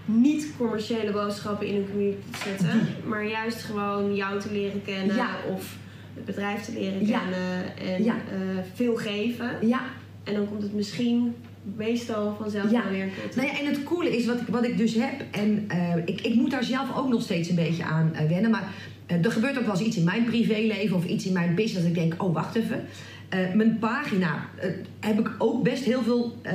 niet 0.06 0.48
commerciële 0.58 1.12
boodschappen 1.12 1.68
in 1.68 1.76
een 1.76 1.88
community 1.90 2.22
te 2.32 2.38
zetten, 2.50 2.88
maar 3.08 3.28
juist 3.28 3.62
gewoon 3.64 4.16
jou 4.16 4.40
te 4.40 4.52
leren 4.52 4.82
kennen 4.86 5.16
Ja. 5.16 5.30
of 5.56 5.76
het 6.16 6.26
bedrijf 6.26 6.62
te 6.66 6.74
leren 6.74 7.08
Ja. 7.08 7.20
kennen 7.20 7.78
en 7.78 8.04
Ja. 8.04 8.16
eh, 8.16 8.40
veel 8.74 8.96
geven. 8.96 9.52
ja, 9.68 9.82
En 10.24 10.34
dan 10.34 10.48
komt 10.50 10.62
het 10.62 10.74
misschien 10.74 11.36
meestal 11.78 12.36
vanzelf 12.42 12.72
Ja. 12.72 12.90
weer 12.90 13.10
Nou 13.36 13.48
ja, 13.48 13.60
en 13.60 13.66
het 13.66 13.84
coole 13.84 14.18
is 14.18 14.26
wat 14.26 14.42
ik, 14.42 14.48
wat 14.48 14.66
ik 14.66 14.78
dus 14.78 14.94
heb, 14.94 15.24
en 15.32 15.66
eh, 15.68 15.96
ik, 16.06 16.22
ik 16.22 16.36
moet 16.36 16.52
daar 16.52 16.64
zelf 16.64 16.98
ook 16.98 17.10
nog 17.10 17.22
steeds 17.22 17.50
een 17.50 17.56
beetje 17.56 17.84
aan 17.84 18.14
eh, 18.14 18.28
wennen, 18.28 18.52
maar 18.52 18.74
er 19.08 19.32
gebeurt 19.32 19.58
ook 19.58 19.66
wel 19.66 19.76
eens 19.76 19.86
iets 19.88 19.98
in 19.98 20.04
mijn 20.04 20.24
privéleven 20.24 20.96
of 20.98 21.06
iets 21.06 21.26
in 21.26 21.34
mijn 21.34 21.56
business 21.56 21.88
dat 21.88 21.96
ik 21.98 22.10
denk, 22.10 22.24
oh 22.24 22.34
wacht 22.34 22.56
even. 22.56 22.86
Eh, 23.32 23.54
mijn 23.54 23.80
pagina 23.80 24.46
eh, 24.56 24.70
heb 25.00 25.20
ik 25.20 25.32
ook 25.38 25.64
best 25.64 25.84
heel 25.84 26.04
veel 26.04 26.36
eh, 26.42 26.54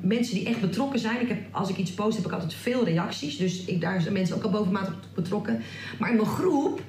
mensen 0.00 0.34
die 0.34 0.46
echt 0.46 0.60
betrokken 0.60 0.98
zijn. 0.98 1.20
Ik 1.20 1.28
heb, 1.28 1.38
als 1.50 1.68
ik 1.68 1.76
iets 1.76 1.90
post, 1.90 2.16
heb 2.16 2.26
ik 2.26 2.32
altijd 2.32 2.54
veel 2.54 2.84
reacties. 2.84 3.36
Dus 3.36 3.64
ik, 3.64 3.80
daar 3.80 4.00
zijn 4.00 4.12
mensen 4.12 4.36
ook 4.36 4.42
al 4.42 4.50
bovenmatig 4.50 4.94
betrokken. 5.14 5.62
Maar 5.98 6.10
in 6.10 6.16
mijn 6.16 6.28
groep, 6.28 6.80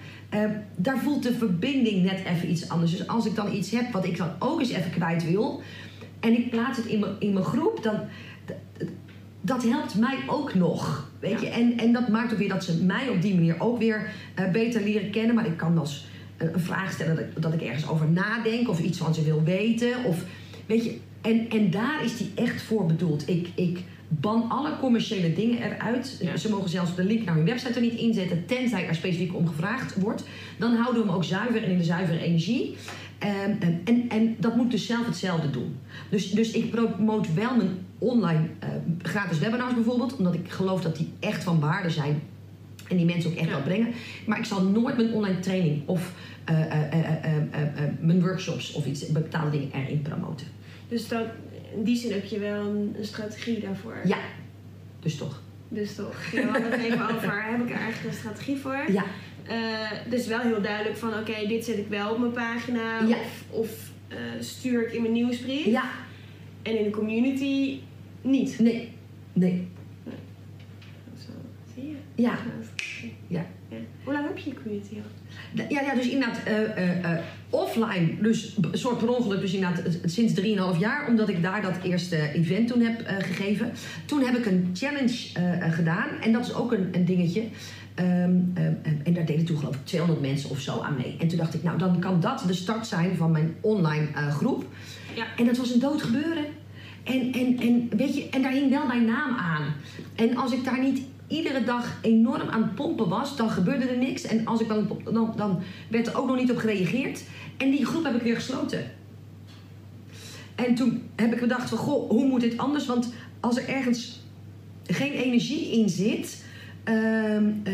daar 0.75 0.97
voelt 0.97 1.23
de 1.23 1.33
verbinding 1.33 2.03
net 2.03 2.23
even 2.25 2.51
iets 2.51 2.69
anders. 2.69 2.91
Dus 2.91 3.07
als 3.07 3.25
ik 3.25 3.35
dan 3.35 3.53
iets 3.53 3.71
heb 3.71 3.91
wat 3.91 4.05
ik 4.05 4.17
dan 4.17 4.29
ook 4.39 4.59
eens 4.59 4.69
even 4.69 4.91
kwijt 4.91 5.31
wil, 5.31 5.61
en 6.19 6.33
ik 6.33 6.49
plaats 6.49 6.77
het 6.77 6.85
in 6.85 6.99
mijn, 6.99 7.15
in 7.19 7.33
mijn 7.33 7.45
groep, 7.45 7.83
dan. 7.83 7.99
Dat 9.41 9.63
helpt 9.63 9.95
mij 9.95 10.17
ook 10.27 10.53
nog. 10.53 11.09
Weet 11.19 11.41
je? 11.41 11.49
En, 11.49 11.77
en 11.77 11.93
dat 11.93 12.07
maakt 12.07 12.31
ook 12.31 12.37
weer 12.37 12.49
dat 12.49 12.63
ze 12.63 12.83
mij 12.83 13.09
op 13.09 13.21
die 13.21 13.33
manier 13.33 13.55
ook 13.59 13.79
weer 13.79 14.11
beter 14.51 14.83
leren 14.83 15.11
kennen. 15.11 15.35
Maar 15.35 15.45
ik 15.45 15.57
kan 15.57 15.77
als 15.77 16.08
een 16.39 16.59
vraag 16.59 16.91
stellen 16.91 17.15
dat 17.15 17.25
ik, 17.25 17.41
dat 17.41 17.53
ik 17.53 17.61
ergens 17.61 17.89
over 17.89 18.09
nadenk 18.09 18.69
of 18.69 18.79
iets 18.79 18.97
van 18.97 19.13
ze 19.13 19.23
wil 19.23 19.43
weten. 19.43 20.03
Of, 20.03 20.23
weet 20.65 20.83
je, 20.83 20.97
en, 21.21 21.49
en 21.49 21.71
daar 21.71 22.03
is 22.03 22.17
die 22.17 22.31
echt 22.35 22.61
voor 22.61 22.85
bedoeld. 22.85 23.29
Ik, 23.29 23.49
ik 23.55 23.79
ban 24.07 24.49
alle 24.49 24.77
commerciële 24.79 25.33
dingen 25.33 25.63
eruit. 25.63 26.17
Ja. 26.21 26.37
Ze 26.37 26.49
mogen 26.49 26.69
zelfs 26.69 26.95
de 26.95 27.03
link 27.03 27.25
naar 27.25 27.35
hun 27.35 27.45
website 27.45 27.73
er 27.73 27.81
niet 27.81 27.93
inzetten, 27.93 28.45
tenzij 28.45 28.87
er 28.87 28.95
specifiek 28.95 29.35
om 29.35 29.47
gevraagd 29.47 29.95
wordt. 29.95 30.23
Dan 30.57 30.75
houden 30.75 31.01
we 31.01 31.07
hem 31.07 31.17
ook 31.17 31.23
zuiver 31.23 31.63
en 31.63 31.71
in 31.71 31.77
de 31.77 31.83
zuivere 31.83 32.19
energie. 32.19 32.75
Ehm, 33.17 33.51
en, 33.59 33.81
en, 33.83 34.09
en 34.09 34.35
dat 34.39 34.55
moet 34.55 34.71
dus 34.71 34.85
zelf 34.85 35.05
hetzelfde 35.05 35.49
doen. 35.49 35.75
Dus, 36.09 36.31
dus 36.31 36.51
ik 36.51 36.71
promoot 36.71 37.33
wel 37.33 37.55
mijn 37.55 37.85
online 37.97 38.47
eh, 38.59 38.69
gratis 39.01 39.39
webinars 39.39 39.73
bijvoorbeeld, 39.73 40.15
omdat 40.15 40.33
ik 40.33 40.49
geloof 40.49 40.81
dat 40.81 40.95
die 40.95 41.11
echt 41.19 41.43
van 41.43 41.59
waarde 41.59 41.89
zijn 41.89 42.21
en 42.89 42.97
die 42.97 43.05
mensen 43.05 43.29
ook 43.31 43.37
echt 43.37 43.45
Ja. 43.47 43.53
wel 43.53 43.63
brengen. 43.63 43.87
Maar 44.25 44.37
ik 44.39 44.45
zal 44.45 44.63
nooit 44.63 44.95
mijn 44.97 45.13
online 45.13 45.39
training 45.39 45.81
of 45.87 46.11
eh, 46.45 46.61
eh, 46.71 46.93
eh, 46.93 47.33
mijn 47.99 48.21
workshops 48.21 48.73
of 48.73 48.85
iets 48.85 49.11
betaalde 49.11 49.49
dingen 49.51 49.71
erin 49.73 50.01
promoten. 50.01 50.47
Dus 50.87 51.07
dat, 51.07 51.25
in 51.75 51.83
die 51.83 51.95
zin 51.97 52.11
heb 52.11 52.25
je 52.25 52.39
wel 52.39 52.65
een, 52.67 52.93
een 52.97 53.05
strategie 53.05 53.59
daarvoor. 53.59 53.95
Ja, 54.05 54.17
dus 54.99 55.15
toch. 55.15 55.41
Dus 55.67 55.95
toch, 55.95 56.23
ja, 56.31 56.41
we 56.41 56.47
hadden 56.51 56.71
het 56.71 56.81
even 56.81 57.09
over, 57.15 57.43
heb 57.51 57.61
ik 57.61 57.69
er 57.69 57.79
eigenlijk 57.79 58.13
een 58.13 58.19
strategie 58.19 58.57
voor? 58.57 58.79
Ja, 58.91 59.03
dus 60.09 60.27
wel 60.27 60.39
heel 60.39 60.61
duidelijk 60.61 60.97
van, 60.97 61.13
oké, 61.13 61.47
dit 61.47 61.65
zet 61.65 61.77
ik 61.77 61.87
wel 61.87 62.11
op 62.11 62.19
mijn 62.19 62.31
pagina. 62.31 63.01
Ja. 63.07 63.15
Of, 63.17 63.43
of 63.49 63.91
stuur 64.39 64.87
ik 64.87 64.93
in 64.93 65.01
mijn 65.01 65.13
nieuwsbrief. 65.13 65.65
ja, 65.65 65.83
En 66.61 66.77
in 66.77 66.83
de 66.83 66.89
community 66.89 67.79
niet. 68.21 68.59
nee, 68.59 68.91
nee. 69.33 69.67
Zo, 71.17 71.31
zie 71.75 71.87
je? 71.89 71.95
Ja, 72.21 72.37
Ja. 73.27 73.45
Ja. 73.69 73.77
Hoe 74.03 74.13
lang 74.13 74.27
heb 74.27 74.37
je 74.37 74.49
je 74.49 74.55
community 74.61 74.95
al? 74.95 75.65
Ja, 75.69 75.81
ja, 75.81 75.95
dus 75.95 76.09
inderdaad 76.09 76.43
eh, 76.43 76.77
eh, 76.77 77.03
eh, 77.03 77.19
offline, 77.49 78.21
dus 78.21 78.57
een 78.61 78.77
soort 78.77 78.97
per 78.97 79.15
ongeluk, 79.15 79.39
dus 79.39 79.53
inderdaad 79.53 79.97
sinds 80.05 80.33
3,5 80.33 80.79
jaar, 80.79 81.07
omdat 81.07 81.29
ik 81.29 81.41
daar 81.41 81.61
dat 81.61 81.83
eerste 81.83 82.31
event 82.33 82.67
toen 82.67 82.81
heb 82.81 83.01
eh, 83.01 83.15
gegeven. 83.17 83.71
Toen 84.05 84.25
heb 84.25 84.37
ik 84.37 84.45
een 84.45 84.69
challenge 84.73 85.29
gedaan 85.71 86.09
en 86.21 86.31
dat 86.31 86.45
is 86.45 86.53
ook 86.53 86.71
een, 86.71 86.87
een 86.91 87.05
dingetje. 87.05 87.43
Ehm, 87.99 88.39
ehm, 88.53 88.73
en 89.03 89.13
daar 89.13 89.25
deden 89.25 89.45
toen 89.45 89.57
geloof 89.57 89.75
ik 89.75 89.85
200 89.85 90.21
mensen 90.21 90.49
of 90.49 90.59
zo 90.59 90.79
aan 90.79 90.95
mee. 90.95 91.15
En 91.19 91.27
toen 91.27 91.37
dacht 91.37 91.53
ik, 91.53 91.63
nou 91.63 91.77
dan 91.77 91.99
kan 91.99 92.19
dat 92.19 92.43
de 92.47 92.53
start 92.53 92.87
zijn 92.87 93.15
van 93.15 93.31
mijn 93.31 93.55
online 93.61 94.07
eh, 94.15 94.35
groep. 94.35 94.65
Ja. 95.15 95.25
En 95.37 95.45
dat 95.45 95.57
was 95.57 95.73
een 95.73 95.79
dood 95.79 96.01
gebeuren. 96.01 96.45
En, 97.03 97.31
en, 97.31 97.59
en, 97.59 97.89
weet 97.97 98.15
je, 98.15 98.29
en 98.29 98.41
daar 98.41 98.51
hing 98.51 98.69
wel 98.69 98.85
mijn 98.85 99.05
naam 99.05 99.35
aan. 99.35 99.63
En 100.15 100.37
als 100.37 100.51
ik 100.51 100.63
daar 100.63 100.79
niet 100.79 101.01
iedere 101.29 101.63
dag 101.63 101.97
enorm 102.01 102.49
aan 102.49 102.61
het 102.61 102.75
pompen 102.75 103.09
was, 103.09 103.35
dan 103.37 103.49
gebeurde 103.49 103.85
er 103.85 103.97
niks. 103.97 104.23
En 104.23 104.45
als 104.45 104.61
ik 104.61 104.67
dan, 104.67 105.01
dan, 105.03 105.33
dan 105.35 105.59
werd 105.89 106.07
er 106.07 106.17
ook 106.17 106.27
nog 106.27 106.35
niet 106.37 106.51
op 106.51 106.57
gereageerd. 106.57 107.23
En 107.57 107.69
die 107.71 107.85
groep 107.85 108.03
heb 108.03 108.15
ik 108.15 108.21
weer 108.21 108.35
gesloten. 108.35 108.91
En 110.55 110.75
toen 110.75 111.01
heb 111.15 111.33
ik 111.33 111.39
bedacht 111.39 111.69
van, 111.69 111.77
goh, 111.77 112.09
hoe 112.09 112.25
moet 112.27 112.41
dit 112.41 112.57
anders? 112.57 112.85
Want 112.85 113.13
als 113.39 113.57
er 113.57 113.67
ergens 113.69 114.19
geen 114.87 115.11
energie 115.11 115.71
in 115.71 115.89
zit, 115.89 116.43
ehm, 116.83 117.49
eh, 117.63 117.73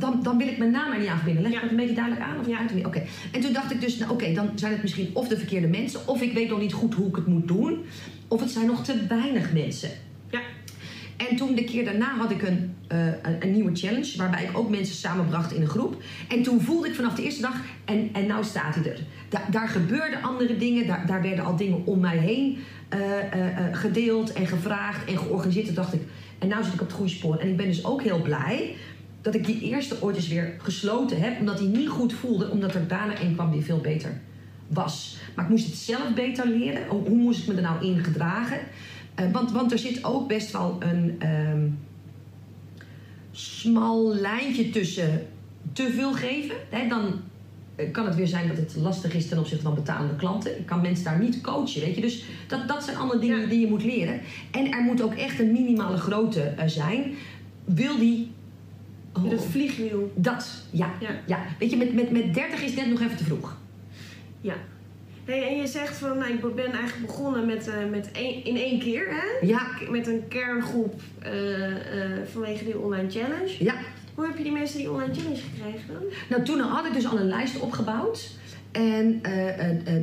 dan, 0.00 0.22
dan 0.22 0.38
wil 0.38 0.48
ik 0.48 0.58
mijn 0.58 0.70
naam 0.70 0.92
er 0.92 0.98
niet 0.98 1.08
aan 1.08 1.16
verbinden. 1.16 1.42
Leg 1.42 1.52
ik 1.52 1.56
Ja. 1.56 1.62
dat 1.62 1.70
een 1.70 1.76
beetje 1.76 1.94
duidelijk 1.94 2.24
aan? 2.24 2.40
Of 2.40 2.46
Ja. 2.46 2.58
uit? 2.58 2.86
Oké. 2.86 3.02
En 3.32 3.40
toen 3.40 3.52
dacht 3.52 3.70
ik 3.70 3.80
dus, 3.80 3.96
nou 3.96 4.12
oké, 4.12 4.32
dan 4.32 4.50
zijn 4.54 4.72
het 4.72 4.82
misschien 4.82 5.10
of 5.12 5.28
de 5.28 5.36
verkeerde 5.36 5.66
mensen, 5.66 6.08
of 6.08 6.22
ik 6.22 6.32
weet 6.32 6.48
nog 6.48 6.60
niet 6.60 6.72
goed 6.72 6.94
hoe 6.94 7.08
ik 7.08 7.16
het 7.16 7.26
moet 7.26 7.48
doen, 7.48 7.84
of 8.28 8.40
het 8.40 8.50
zijn 8.50 8.66
nog 8.66 8.84
te 8.84 9.06
weinig 9.08 9.52
mensen. 9.52 9.90
En 11.16 11.36
toen 11.36 11.54
de 11.54 11.64
keer 11.64 11.84
daarna 11.84 12.16
had 12.16 12.30
ik 12.30 12.42
een, 12.42 12.74
eh, 12.88 13.06
een, 13.06 13.36
een 13.40 13.52
nieuwe 13.52 13.76
challenge, 13.76 14.16
waarbij 14.16 14.44
ik 14.44 14.58
ook 14.58 14.70
mensen 14.70 14.94
samenbracht 14.94 15.52
in 15.52 15.60
een 15.62 15.68
groep. 15.68 16.02
En 16.28 16.42
toen 16.42 16.60
voelde 16.60 16.88
ik 16.88 16.94
vanaf 16.94 17.14
de 17.14 17.22
eerste 17.22 17.40
dag, 17.40 17.54
en, 17.84 18.08
en 18.12 18.26
nou 18.26 18.44
staat 18.44 18.74
hij 18.74 18.84
er. 18.84 18.98
Da- 19.28 19.46
daar 19.50 19.68
gebeurden 19.68 20.22
andere 20.22 20.56
dingen, 20.56 20.86
daar, 20.86 21.06
daar 21.06 21.22
werden 21.22 21.44
al 21.44 21.56
dingen 21.56 21.86
om 21.86 22.00
mij 22.00 22.16
heen 22.16 22.58
eh, 22.88 22.98
eh, 23.20 23.64
gedeeld 23.72 24.32
en 24.32 24.46
gevraagd 24.46 25.08
en 25.10 25.18
georganiseerd. 25.18 25.66
Toen 25.66 25.74
dacht 25.74 25.92
ik, 25.92 26.00
en 26.38 26.48
nou 26.48 26.64
zit 26.64 26.74
ik 26.74 26.80
op 26.80 26.86
het 26.86 26.96
goede 26.96 27.10
spoor. 27.12 27.36
En 27.36 27.48
ik 27.48 27.56
ben 27.56 27.66
dus 27.66 27.84
ook 27.84 28.02
heel 28.02 28.22
blij 28.22 28.74
dat 29.22 29.34
ik 29.34 29.46
die 29.46 29.60
eerste 29.60 30.02
ooit 30.02 30.16
eens 30.16 30.28
weer 30.28 30.54
gesloten 30.58 31.20
heb, 31.20 31.38
omdat 31.38 31.58
die 31.58 31.68
niet 31.68 31.88
goed 31.88 32.12
voelde, 32.12 32.50
omdat 32.50 32.74
er 32.74 32.88
daarna 32.88 33.20
een 33.20 33.34
kwam 33.34 33.50
die 33.50 33.62
veel 33.62 33.80
beter 33.80 34.20
was. 34.66 35.16
Maar 35.34 35.44
ik 35.44 35.50
moest 35.50 35.66
het 35.66 35.74
zelf 35.74 36.14
beter 36.14 36.48
leren. 36.48 36.86
Hoe 36.88 37.08
moest 37.16 37.40
ik 37.40 37.46
me 37.46 37.54
er 37.54 37.62
nou 37.62 37.84
in 37.86 38.04
gedragen? 38.04 38.58
Eh, 39.16 39.30
want, 39.32 39.52
want 39.52 39.72
er 39.72 39.78
zit 39.78 40.04
ook 40.04 40.28
best 40.28 40.52
wel 40.52 40.76
een 40.80 41.16
ehm, 41.18 41.68
smal 43.30 44.14
lijntje 44.14 44.70
tussen 44.70 45.26
te 45.72 45.90
veel 45.92 46.12
geven. 46.12 46.56
Hè, 46.70 46.88
dan 46.88 47.20
eh, 47.76 47.92
kan 47.92 48.06
het 48.06 48.14
weer 48.14 48.26
zijn 48.26 48.48
dat 48.48 48.56
het 48.56 48.76
lastig 48.76 49.14
is 49.14 49.28
ten 49.28 49.38
opzichte 49.38 49.62
van 49.64 49.74
betalende 49.74 50.16
klanten. 50.16 50.58
Ik 50.58 50.66
kan 50.66 50.80
mensen 50.80 51.04
daar 51.04 51.18
niet 51.18 51.40
coachen, 51.40 51.80
weet 51.80 51.94
je. 51.94 52.00
Dus 52.00 52.24
dat, 52.48 52.68
dat 52.68 52.84
zijn 52.84 52.96
allemaal 52.96 53.20
dingen 53.20 53.40
Ja. 53.40 53.46
die 53.46 53.60
je 53.60 53.66
moet 53.66 53.84
leren. 53.84 54.20
En 54.50 54.70
er 54.72 54.82
moet 54.82 55.02
ook 55.02 55.14
echt 55.14 55.38
een 55.38 55.52
minimale 55.52 55.96
grootte 55.96 56.42
eh, 56.42 56.68
zijn. 56.68 57.14
Wil 57.64 57.98
die... 57.98 58.30
Oh, 59.12 59.30
Dat 59.30 59.44
vliegwiel. 59.44 60.12
dat, 60.14 60.62
ja. 60.70 60.90
Ja. 61.00 61.08
ja. 61.26 61.38
Weet 61.58 61.70
je, 61.70 61.76
met, 61.76 61.94
met, 61.94 62.10
met 62.10 62.34
30 62.34 62.62
is 62.62 62.74
net 62.74 62.88
nog 62.88 63.00
even 63.00 63.16
te 63.16 63.24
vroeg. 63.24 63.56
Ja. 64.40 64.54
Hey, 65.26 65.48
en 65.48 65.56
je 65.56 65.66
zegt 65.66 65.96
van, 65.96 66.18
nou, 66.18 66.32
ik 66.32 66.54
ben 66.54 66.72
eigenlijk 66.72 67.06
begonnen 67.06 67.46
met, 67.46 67.68
eh, 67.68 67.74
met 67.90 68.08
in 68.44 68.56
één 68.56 68.78
keer, 68.78 69.06
hè? 69.10 69.46
Ja, 69.46 69.66
Met 69.90 70.06
een 70.06 70.28
kerngroep 70.28 71.00
eh, 71.22 71.64
eh, 71.64 72.10
vanwege 72.32 72.64
die 72.64 72.78
online 72.78 73.10
challenge. 73.10 73.64
ja. 73.64 73.74
Hoe 74.14 74.26
heb 74.26 74.36
je 74.36 74.42
die 74.42 74.52
mensen 74.52 74.78
die 74.78 74.90
online 74.90 75.14
challenge 75.14 75.40
gekregen 75.54 75.86
dan? 75.92 76.02
Nou, 76.28 76.42
toen 76.42 76.60
had 76.60 76.86
ik 76.86 76.92
dus 76.92 77.06
al 77.06 77.18
een 77.18 77.26
lijst 77.28 77.58
opgebouwd. 77.60 78.30
En 78.72 79.20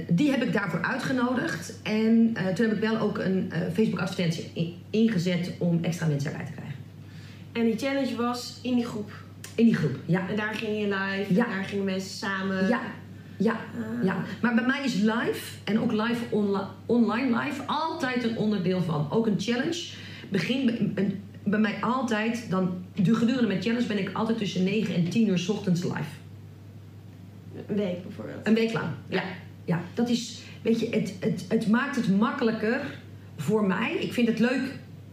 die 0.07 0.31
heb 0.31 0.43
ik 0.43 0.53
daarvoor 0.53 0.81
uitgenodigd. 0.81 1.73
En 1.83 2.33
toen 2.55 2.65
heb 2.65 2.75
ik 2.75 2.81
wel 2.81 2.97
ook 2.99 3.17
een 3.17 3.51
Facebook-advertentie 3.73 4.51
in- 4.53 4.75
ingezet 4.89 5.51
om 5.57 5.79
extra 5.83 6.07
mensen 6.07 6.31
erbij 6.31 6.45
te 6.45 6.51
krijgen. 6.51 6.75
En 7.51 7.63
die 7.63 7.77
challenge 7.77 8.15
was 8.15 8.59
in 8.61 8.75
die 8.75 8.85
groep. 8.85 9.11
In 9.55 9.65
die 9.65 9.75
groep, 9.75 9.95
ja. 10.05 10.29
En 10.29 10.35
daar 10.35 10.53
ging 10.55 10.77
je 10.79 10.83
live, 10.87 11.33
Ja. 11.33 11.45
en 11.45 11.51
daar 11.51 11.63
gingen 11.63 11.85
mensen 11.85 12.17
samen. 12.17 12.67
Ja, 12.67 12.81
ja, 13.43 13.51
Ah. 13.53 14.03
ja. 14.05 14.23
Maar 14.41 14.55
bij 14.55 14.65
mij 14.65 14.83
is 14.83 14.93
live 14.93 15.57
en 15.63 15.79
ook 15.79 15.91
live 15.91 16.23
onli- 16.29 16.67
online 16.85 17.39
live 17.43 17.61
altijd 17.65 18.23
een 18.23 18.37
onderdeel 18.37 18.81
van. 18.81 19.07
Ook 19.11 19.27
een 19.27 19.39
challenge. 19.39 19.85
Begin 20.29 20.91
bij, 20.93 21.17
bij 21.43 21.59
mij 21.59 21.75
altijd, 21.81 22.45
dan, 22.49 22.83
de 22.95 23.15
gedurende 23.15 23.47
mijn 23.47 23.61
challenge 23.61 23.85
ben 23.87 23.99
ik 23.99 24.09
altijd 24.13 24.37
tussen 24.37 24.63
9 24.63 24.95
en 24.95 25.09
10 25.09 25.27
uur 25.27 25.37
's 25.39 25.49
ochtends 25.49 25.83
live. 25.83 26.11
Een 27.67 27.75
week 27.75 28.03
bijvoorbeeld. 28.03 28.47
Een 28.47 28.53
week 28.53 28.73
lang. 28.73 28.85
Ja, 29.09 29.23
ja. 29.65 29.81
dat 29.93 30.09
is, 30.09 30.41
weet 30.61 30.79
je, 30.79 30.87
het, 30.91 31.13
het, 31.19 31.45
het 31.47 31.67
maakt 31.67 31.95
het 31.95 32.17
makkelijker 32.17 32.81
voor 33.37 33.65
mij. 33.67 33.95
Ik 33.99 34.13
vind 34.13 34.27
het 34.27 34.39
leuk. 34.39 34.61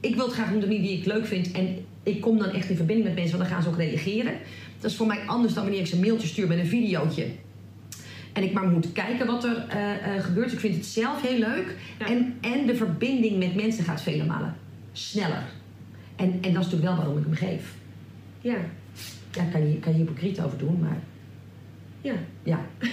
Ik 0.01 0.15
wil 0.15 0.25
het 0.25 0.35
graag 0.35 0.51
doen 0.51 0.69
die 0.69 0.99
ik 0.99 1.05
leuk 1.05 1.27
vind. 1.27 1.53
En 1.53 1.85
ik 2.03 2.21
kom 2.21 2.39
dan 2.39 2.49
echt 2.51 2.71
in 2.71 2.77
verbinding 2.77 3.07
met 3.09 3.17
mensen, 3.19 3.39
want 3.39 3.49
dan 3.49 3.59
gaan 3.59 3.63
ze 3.69 3.77
ook 3.79 3.81
reageren. 3.89 4.33
Dat 4.81 4.91
is 4.91 4.97
voor 4.97 5.07
mij 5.07 5.19
anders 5.27 5.55
dan 5.55 5.63
wanneer 5.63 5.81
ik 5.81 5.87
ze 5.87 5.95
een 5.95 6.01
mailtje 6.01 6.29
stuur 6.29 6.49
met 6.49 6.59
een 6.59 6.67
videootje. 6.67 7.27
En 8.33 8.43
ik 8.43 8.53
maar 8.53 8.67
moet 8.67 8.93
kijken 8.93 9.27
wat 9.27 9.45
er 9.45 9.67
eh, 9.69 10.17
eh, 10.17 10.25
gebeurt. 10.25 10.53
Ik 10.53 10.59
vind 10.61 10.75
het 10.75 10.87
zelf 10.87 11.23
heel 11.23 11.39
leuk. 11.39 11.77
Ja. 11.99 12.07
En, 12.07 12.39
en 12.41 12.67
de 12.67 12.75
verbinding 12.75 13.39
met 13.39 13.55
mensen 13.55 13.85
gaat 13.85 14.03
vele 14.03 14.25
malen 14.25 14.57
sneller. 14.93 15.43
En, 16.17 16.27
en 16.33 16.41
dat 16.41 16.65
is 16.65 16.71
natuurlijk 16.71 16.83
wel 16.83 16.97
waarom 16.97 17.19
ik 17.19 17.25
hem 17.25 17.35
geef. 17.35 17.75
Ja. 18.41 18.57
Ja, 19.33 19.45
kan 19.53 19.69
je, 19.69 19.79
kan 19.79 19.93
je 19.93 19.99
hypocriet 19.99 20.41
over 20.41 20.59
doen, 20.59 20.81
maar 20.81 20.99
Ja. 22.01 22.15
ja. 22.43 22.61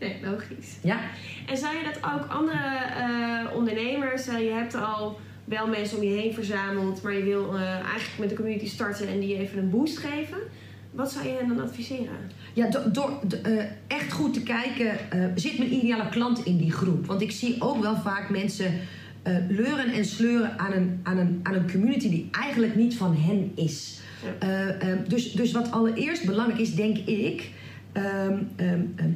Nee, 0.00 0.16
logisch. 0.22 0.76
Ja, 0.82 1.00
En 1.46 1.56
zou 1.56 1.76
je 1.76 1.84
dat 1.84 2.12
ook 2.12 2.26
andere 2.28 2.76
eh, 2.96 3.56
ondernemers, 3.56 4.26
eh, 4.26 4.38
je 4.38 4.50
hebt 4.50 4.74
al 4.74 5.20
wel 5.44 5.66
mensen 5.66 5.98
om 5.98 6.04
je 6.04 6.10
heen 6.10 6.34
verzameld, 6.34 7.02
maar 7.02 7.12
je 7.12 7.22
wil 7.22 7.56
eigenlijk 7.56 8.18
met 8.18 8.28
de 8.28 8.34
community 8.34 8.66
starten 8.66 9.08
en 9.08 9.20
die 9.20 9.36
even 9.36 9.58
een 9.58 9.70
boost 9.70 9.98
geven. 9.98 10.38
Wat 10.98 11.12
zou 11.12 11.26
je 11.26 11.34
hen 11.38 11.48
dan 11.48 11.60
adviseren? 11.60 12.18
Ja, 12.52 12.70
do- 12.70 12.90
door 12.90 13.20
eh, 13.42 13.64
echt 13.86 14.12
goed 14.12 14.34
te 14.34 14.42
kijken, 14.42 15.10
eh, 15.10 15.24
zit 15.34 15.58
mijn 15.58 15.74
ideale 15.74 16.08
klant 16.08 16.44
in 16.44 16.56
die 16.56 16.72
groep? 16.72 17.06
Want 17.06 17.20
ik 17.20 17.30
zie 17.30 17.56
ook 17.58 17.82
wel 17.82 17.96
vaak 17.96 18.30
mensen 18.30 18.74
eh, 19.22 19.36
leuren 19.48 19.92
en 19.92 20.04
sleuren 20.04 20.58
aan 20.58 20.72
een, 20.72 21.00
aan, 21.02 21.18
een, 21.18 21.40
aan 21.42 21.54
een 21.54 21.70
community 21.70 22.10
die 22.10 22.28
eigenlijk 22.30 22.74
niet 22.76 22.96
van 22.96 23.16
hen 23.16 23.52
is. 23.54 24.00
Ja. 24.24 24.48
Eh, 24.48 24.92
eh, 24.92 24.98
dus, 25.08 25.32
dus 25.32 25.52
wat 25.52 25.70
allereerst 25.70 26.26
belangrijk 26.26 26.60
is, 26.60 26.74
denk 26.74 26.96
ik, 26.96 27.50
ehm, 27.92 28.38
ehm, 28.56 28.80
ehm, 28.96 29.10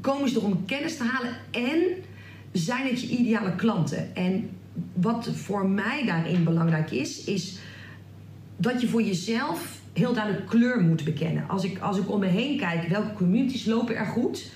komen 0.00 0.28
ze 0.28 0.38
er 0.38 0.44
om 0.44 0.64
kennis 0.64 0.96
te 0.96 1.04
halen 1.04 1.30
en 1.50 1.82
zijn 2.52 2.86
het 2.86 3.00
je 3.00 3.08
ideale 3.08 3.56
klanten? 3.56 4.14
En 4.16 4.48
wat 4.92 5.28
voor 5.32 5.68
mij 5.68 6.02
daarin 6.06 6.44
belangrijk 6.44 6.90
is, 6.90 7.24
is 7.24 7.58
dat 8.56 8.80
je 8.80 8.88
voor 8.88 9.02
jezelf 9.02 9.75
heel 9.96 10.12
duidelijk 10.12 10.46
kleur 10.46 10.80
moet 10.80 11.04
bekennen. 11.04 11.48
Als 11.48 11.64
ik, 11.64 11.78
als 11.78 11.98
ik 11.98 12.10
om 12.10 12.20
me 12.20 12.26
heen 12.26 12.58
kijk, 12.58 12.88
welke 12.88 13.12
communities 13.12 13.64
lopen 13.64 13.96
er 13.96 14.06
goed, 14.06 14.50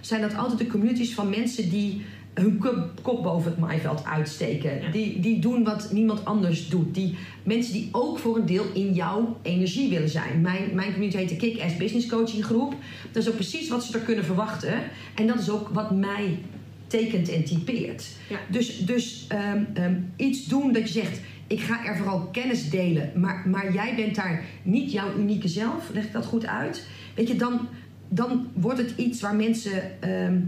zijn 0.00 0.20
dat 0.20 0.36
altijd 0.36 0.58
de 0.58 0.66
communities 0.66 1.14
van 1.14 1.30
mensen 1.30 1.70
die 1.70 2.02
hun 2.34 2.62
kop, 3.02 3.22
boven 3.22 3.50
het 3.50 3.60
maaiveld 3.60 4.04
uitsteken. 4.04 4.82
Ja. 4.82 4.90
Die, 4.90 5.20
die 5.20 5.38
doen 5.38 5.64
wat 5.64 5.92
niemand 5.92 6.24
anders 6.24 6.68
doet. 6.68 6.94
Die 6.94 7.14
mensen 7.42 7.72
die 7.72 7.88
ook 7.92 8.18
voor 8.18 8.36
een 8.36 8.46
deel 8.46 8.64
in 8.72 8.92
jouw 8.92 9.36
energie 9.42 9.88
willen 9.88 10.08
zijn. 10.08 10.40
Mijn, 10.40 10.70
mijn 10.74 10.92
community 10.92 11.16
heet 11.16 11.28
de 11.28 11.36
Kick-Ass 11.36 11.76
Business 11.76 12.06
Coaching 12.06 12.44
Groep. 12.44 12.74
Dat 13.12 13.22
is 13.22 13.28
ook 13.28 13.34
precies 13.34 13.68
wat 13.68 13.84
ze 13.84 13.98
er 13.98 14.04
kunnen 14.04 14.24
verwachten. 14.24 14.74
En 15.14 15.26
dat 15.26 15.38
is 15.38 15.50
ook 15.50 15.68
wat 15.68 15.90
mij 15.90 16.38
tekent 16.86 17.28
en 17.28 17.44
typeert. 17.44 18.06
Ja. 18.28 18.38
Dus, 18.50 18.78
dus 18.78 19.24
ehm, 19.28 19.64
ehm, 19.74 19.94
iets 20.16 20.44
doen 20.44 20.72
dat 20.72 20.92
je 20.92 21.00
zegt, 21.00 21.20
ik 21.46 21.60
ga 21.60 21.84
er 21.84 21.96
vooral 21.96 22.20
kennis 22.32 22.70
delen, 22.70 23.12
maar, 23.14 23.42
maar 23.48 23.72
jij 23.72 23.94
bent 23.96 24.14
daar 24.14 24.44
niet 24.62 24.92
jouw 24.92 25.16
unieke 25.18 25.48
zelf, 25.48 25.90
leg 25.92 26.04
ik 26.04 26.12
dat 26.12 26.24
goed 26.26 26.46
uit? 26.46 26.86
Weet 27.14 27.28
je, 27.28 27.36
dan, 27.36 27.68
dan 28.08 28.46
wordt 28.52 28.78
het 28.78 28.92
iets 28.96 29.20
waar 29.20 29.34
mensen 29.36 30.02
ehm, 30.02 30.40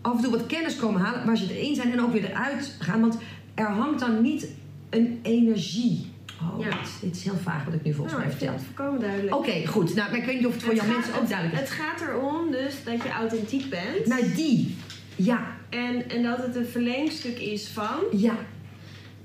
af 0.00 0.16
en 0.16 0.22
toe 0.22 0.30
wat 0.30 0.46
kennis 0.46 0.76
komen 0.76 1.00
halen, 1.00 1.26
waar 1.26 1.36
ze 1.36 1.58
erin 1.58 1.74
zijn 1.74 1.92
en 1.92 2.00
ook 2.00 2.12
weer 2.12 2.30
eruit 2.30 2.76
gaan. 2.78 3.00
Want 3.00 3.18
er 3.54 3.68
hangt 3.70 4.00
dan 4.00 4.22
niet 4.22 4.48
een 4.90 5.18
energie. 5.22 6.06
Oh, 6.42 6.60
Ja. 6.64 6.78
dit, 7.00 7.16
is 7.16 7.24
heel 7.24 7.36
vaag 7.42 7.64
wat 7.64 7.74
ik 7.74 7.82
nu 7.82 7.92
volgens 7.94 8.16
Nou, 8.16 8.26
mij 8.26 8.36
vertel. 8.36 8.54
het 8.56 8.64
volkomen 8.74 9.00
duidelijk. 9.00 9.34
Oké, 9.34 9.66
goed. 9.66 9.94
Nou, 9.94 10.10
maar 10.10 10.18
ik 10.18 10.24
weet 10.24 10.36
niet 10.36 10.46
of 10.46 10.52
het 10.52 10.62
voor 10.62 10.72
Het 10.72 10.82
jouw 10.82 10.90
gaat- 10.90 11.00
mensen 11.00 11.20
ook 11.22 11.28
duidelijk 11.28 11.58
Het 11.60 11.68
is. 11.68 11.74
gaat 11.74 12.00
erom 12.00 12.50
dus 12.50 12.74
dat 12.84 13.02
je 13.02 13.08
authentiek 13.10 13.70
bent. 13.70 14.06
Nou, 14.06 14.22
die. 14.34 14.76
Ja, 15.16 15.46
En, 15.70 16.10
en 16.10 16.22
dat 16.22 16.38
het 16.38 16.56
een 16.56 16.66
verlengstuk 16.66 17.38
is 17.38 17.68
van. 17.68 17.96
ja, 18.12 18.34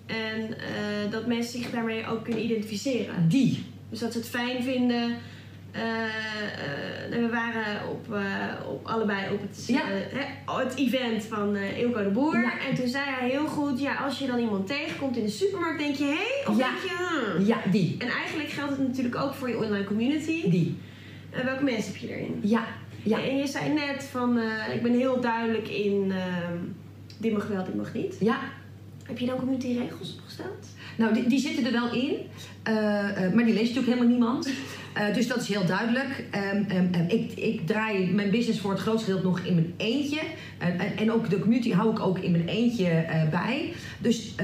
En 0.06 0.58
eh, 0.58 1.12
dat 1.12 1.28
mensen 1.28 1.60
zich 1.60 1.72
daarmee 1.72 2.08
ook 2.08 2.24
kunnen 2.24 2.44
identificeren. 2.44 3.30
die. 3.30 3.64
Dus 3.90 4.00
dat 4.00 4.12
ze 4.12 4.18
het 4.18 4.30
fijn 4.30 4.64
vinden 4.64 5.16
eh, 5.72 5.82
eh, 5.82 7.10
we 7.10 7.30
waren 7.32 7.90
op, 7.90 8.16
op 8.70 8.86
allebei 8.88 9.34
op 9.34 9.42
het, 9.42 9.64
Ja. 9.68 9.82
het 10.46 10.76
event 10.76 11.24
van 11.24 11.56
Ilko 11.56 12.04
de 12.04 12.10
Boer. 12.10 12.42
Ja. 12.42 12.52
En 12.70 12.76
toen 12.76 12.88
zei 12.88 13.04
hij 13.08 13.30
heel 13.30 13.48
goed, 13.48 13.80
ja, 13.80 13.96
als 13.96 14.20
je 14.20 14.28
dan 14.28 14.40
iemand 14.40 14.68
tegenkomt 14.68 15.18
in 15.18 15.24
de 15.24 15.30
supermarkt, 15.30 15.80
denk 15.80 15.96
je 15.96 16.04
hé? 16.04 16.10
Hey? 16.12 16.46
Of 16.48 16.58
Ja. 16.58 16.68
denk 16.68 16.78
je 16.82 17.34
hmm? 17.36 17.46
Ja, 17.46 17.58
die. 17.72 17.96
En 17.98 18.08
eigenlijk 18.08 18.50
geldt 18.50 18.72
het 18.72 18.88
natuurlijk 18.88 19.16
ook 19.16 19.34
voor 19.34 19.50
je 19.50 19.58
online 19.58 19.84
community. 19.84 20.50
Die. 20.50 20.78
En 21.30 21.46
welke 21.46 21.64
mensen 21.64 21.92
heb 21.94 22.02
je 22.02 22.08
erin? 22.16 22.40
Ja. 22.44 22.66
Ja. 23.04 23.24
En 23.24 23.38
je 23.38 23.48
zei 23.48 23.74
net 23.74 24.04
van, 24.04 24.40
ik 24.74 24.82
ben 24.82 24.94
heel 24.94 25.22
duidelijk 25.22 25.68
in 25.68 26.12
ehm, 26.12 26.58
dit 27.18 27.34
mag 27.34 27.48
wel, 27.48 27.64
dit 27.64 27.76
mag 27.76 27.94
niet. 27.94 28.16
Ja. 28.20 28.40
Heb 29.12 29.20
je 29.20 29.26
dan 29.26 29.38
community 29.38 29.68
regels 29.68 30.16
opgesteld? 30.18 30.68
Nou, 30.98 31.14
die, 31.14 31.28
die 31.28 31.40
zitten 31.40 31.66
er 31.66 31.72
wel 31.72 31.94
in, 31.94 32.16
eh, 32.64 33.26
eh, 33.26 33.34
maar 33.34 33.46
die 33.46 33.54
leest 33.54 33.76
natuurlijk 33.76 33.86
helemaal 33.86 34.08
niemand. 34.08 34.50
Eh, 34.94 35.14
dus 35.14 35.28
dat 35.28 35.42
is 35.42 35.48
heel 35.48 35.66
duidelijk. 35.66 36.26
Ehm, 36.32 36.64
ehm, 36.68 36.88
ehm, 36.92 37.06
ik, 37.08 37.32
ik 37.32 37.68
draai 37.68 38.12
mijn 38.12 38.32
business 38.32 38.60
voor 38.60 38.72
het 38.72 38.80
grootste 38.80 39.06
gedeelte 39.06 39.28
nog 39.28 39.40
in 39.40 39.54
mijn 39.54 39.74
eentje. 39.78 40.20
En, 40.58 40.98
en 40.98 41.12
ook 41.12 41.30
de 41.30 41.40
community 41.40 41.72
hou 41.72 41.92
ik 41.92 42.00
ook 42.00 42.20
in 42.20 42.32
mijn 42.32 42.48
eentje 42.48 43.06
bij. 43.32 43.74
Dus 44.00 44.36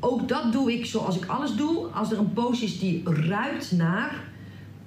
ook 0.00 0.28
dat 0.28 0.52
doe 0.52 0.72
ik 0.72 0.86
zoals 0.86 1.16
ik 1.16 1.26
alles 1.26 1.54
doe. 1.54 1.86
Als 1.86 2.12
er 2.12 2.18
een 2.18 2.32
post 2.32 2.62
is 2.62 2.78
die 2.78 3.02
ruikt 3.04 3.72
naar 3.72 4.27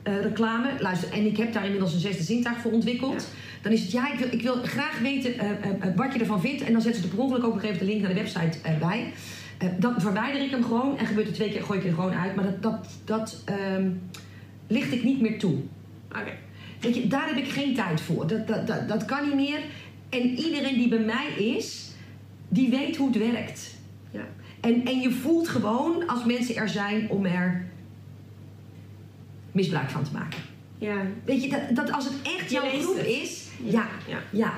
eh, 0.03 0.21
reclame. 0.21 0.69
Luister, 0.79 1.11
en 1.11 1.25
ik 1.25 1.37
heb 1.37 1.53
daar 1.53 1.63
inmiddels 1.63 1.93
een 1.93 1.99
zesde 1.99 2.23
zintuig 2.23 2.57
voor 2.57 2.71
ontwikkeld. 2.71 3.27
Dan 3.61 3.71
is 3.71 3.81
het, 3.81 3.91
ja, 3.91 4.13
ik 4.13 4.19
wil, 4.19 4.27
ik 4.31 4.41
wil 4.41 4.55
graag 4.55 4.99
weten 4.99 5.39
eh, 5.39 5.49
eh, 5.49 5.95
wat 5.95 6.13
je 6.13 6.19
ervan 6.19 6.41
vindt. 6.41 6.61
En 6.63 6.71
dan 6.71 6.81
zetten 6.81 7.01
ze 7.01 7.07
er 7.07 7.15
per 7.15 7.23
ongeluk 7.23 7.43
ook 7.43 7.53
nog 7.53 7.63
even 7.63 7.79
de 7.79 7.85
link 7.85 8.01
naar 8.01 8.13
de 8.13 8.21
website 8.21 8.57
bij. 8.79 9.13
Dan 9.79 10.01
verwijder 10.01 10.41
ik 10.41 10.51
hem 10.51 10.63
gewoon. 10.63 10.97
En 10.97 11.05
gebeurt 11.05 11.27
er 11.27 11.33
twee 11.33 11.51
keer, 11.51 11.63
gooi 11.63 11.79
ik 11.79 11.85
er 11.85 11.93
gewoon 11.93 12.13
uit. 12.13 12.35
Maar 12.35 12.45
dat, 12.45 12.61
dat, 12.61 12.87
dat 13.05 13.41
ehm, 13.45 13.89
licht 14.67 14.91
ik 14.91 15.03
niet 15.03 15.21
meer 15.21 15.39
toe. 15.39 15.57
Oké. 16.09 16.31
Weet 16.79 16.95
je, 16.95 17.07
daar 17.07 17.27
heb 17.27 17.37
ik 17.37 17.51
geen 17.51 17.75
tijd 17.75 18.01
voor. 18.01 18.27
Dat, 18.27 18.47
dat, 18.47 18.67
dat, 18.67 18.87
dat 18.87 19.05
kan 19.05 19.25
niet 19.25 19.35
meer. 19.35 19.59
En 20.09 20.21
iedereen 20.21 20.77
die 20.77 20.87
bij 20.87 20.99
mij 20.99 21.27
is, 21.27 21.91
die 22.49 22.69
weet 22.69 22.97
hoe 22.97 23.07
het 23.07 23.17
werkt. 23.17 23.75
Ja. 24.11 24.27
En, 24.61 24.85
en 24.85 24.99
je 24.99 25.11
voelt 25.11 25.47
gewoon 25.47 26.07
als 26.07 26.25
mensen 26.25 26.55
er 26.55 26.69
zijn 26.69 27.09
om 27.09 27.25
er 27.25 27.65
misbruik 29.51 29.89
van 29.89 30.03
te 30.03 30.11
maken. 30.13 30.39
Ja. 30.77 30.95
Weet 31.25 31.43
je, 31.43 31.49
dat, 31.49 31.59
dat 31.75 31.91
als 31.91 32.05
het 32.05 32.13
echt 32.23 32.49
Je 32.49 32.55
jouw 32.55 32.81
groep 32.81 32.97
het. 32.97 33.05
is, 33.07 33.47
ja, 33.63 33.87
Ja. 34.07 34.17
ja. 34.31 34.53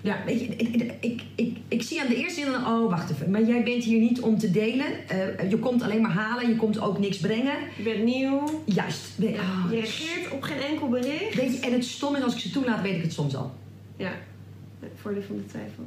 Ja, 0.00 0.16
weet 0.26 0.40
je, 0.40 0.46
ik, 0.46 0.92
ik, 1.00 1.22
ik, 1.34 1.56
ik, 1.68 1.82
zie 1.82 2.00
aan 2.00 2.06
de 2.08 2.16
eerste 2.16 2.40
zin, 2.40 2.54
oh 2.54 2.90
wacht 2.90 3.10
even, 3.10 3.30
maar 3.30 3.42
jij 3.42 3.62
bent 3.62 3.84
hier 3.84 4.00
niet 4.00 4.20
om 4.20 4.38
te 4.38 4.50
delen. 4.50 5.08
Eh, 5.08 5.50
je 5.50 5.58
komt 5.58 5.82
alleen 5.82 6.00
maar 6.00 6.10
halen, 6.10 6.48
je 6.48 6.56
komt 6.56 6.80
ook 6.80 6.98
niks 6.98 7.16
brengen. 7.18 7.54
Je 7.76 7.82
bent 7.82 8.04
nieuw. 8.04 8.62
Juist. 8.64 9.00
We- 9.16 9.28
Ja. 9.30 9.38
ah, 9.40 9.64
Je 9.70 9.76
reageert 9.76 10.30
op 10.30 10.42
geen 10.42 10.60
enkel 10.60 10.88
bericht. 10.88 11.34
Weet 11.34 11.52
je, 11.54 11.60
en 11.60 11.72
het 11.72 11.84
stom 11.84 12.16
is, 12.16 12.22
als 12.22 12.34
ik 12.34 12.40
ze 12.40 12.50
toelaat, 12.50 12.82
weet 12.82 12.94
ik 12.96 13.02
het 13.02 13.12
soms 13.12 13.36
al. 13.36 13.54
Ja. 13.96 14.10
Voordeel 14.94 15.22
van 15.22 15.36
de 15.36 15.46
twijfel. 15.46 15.84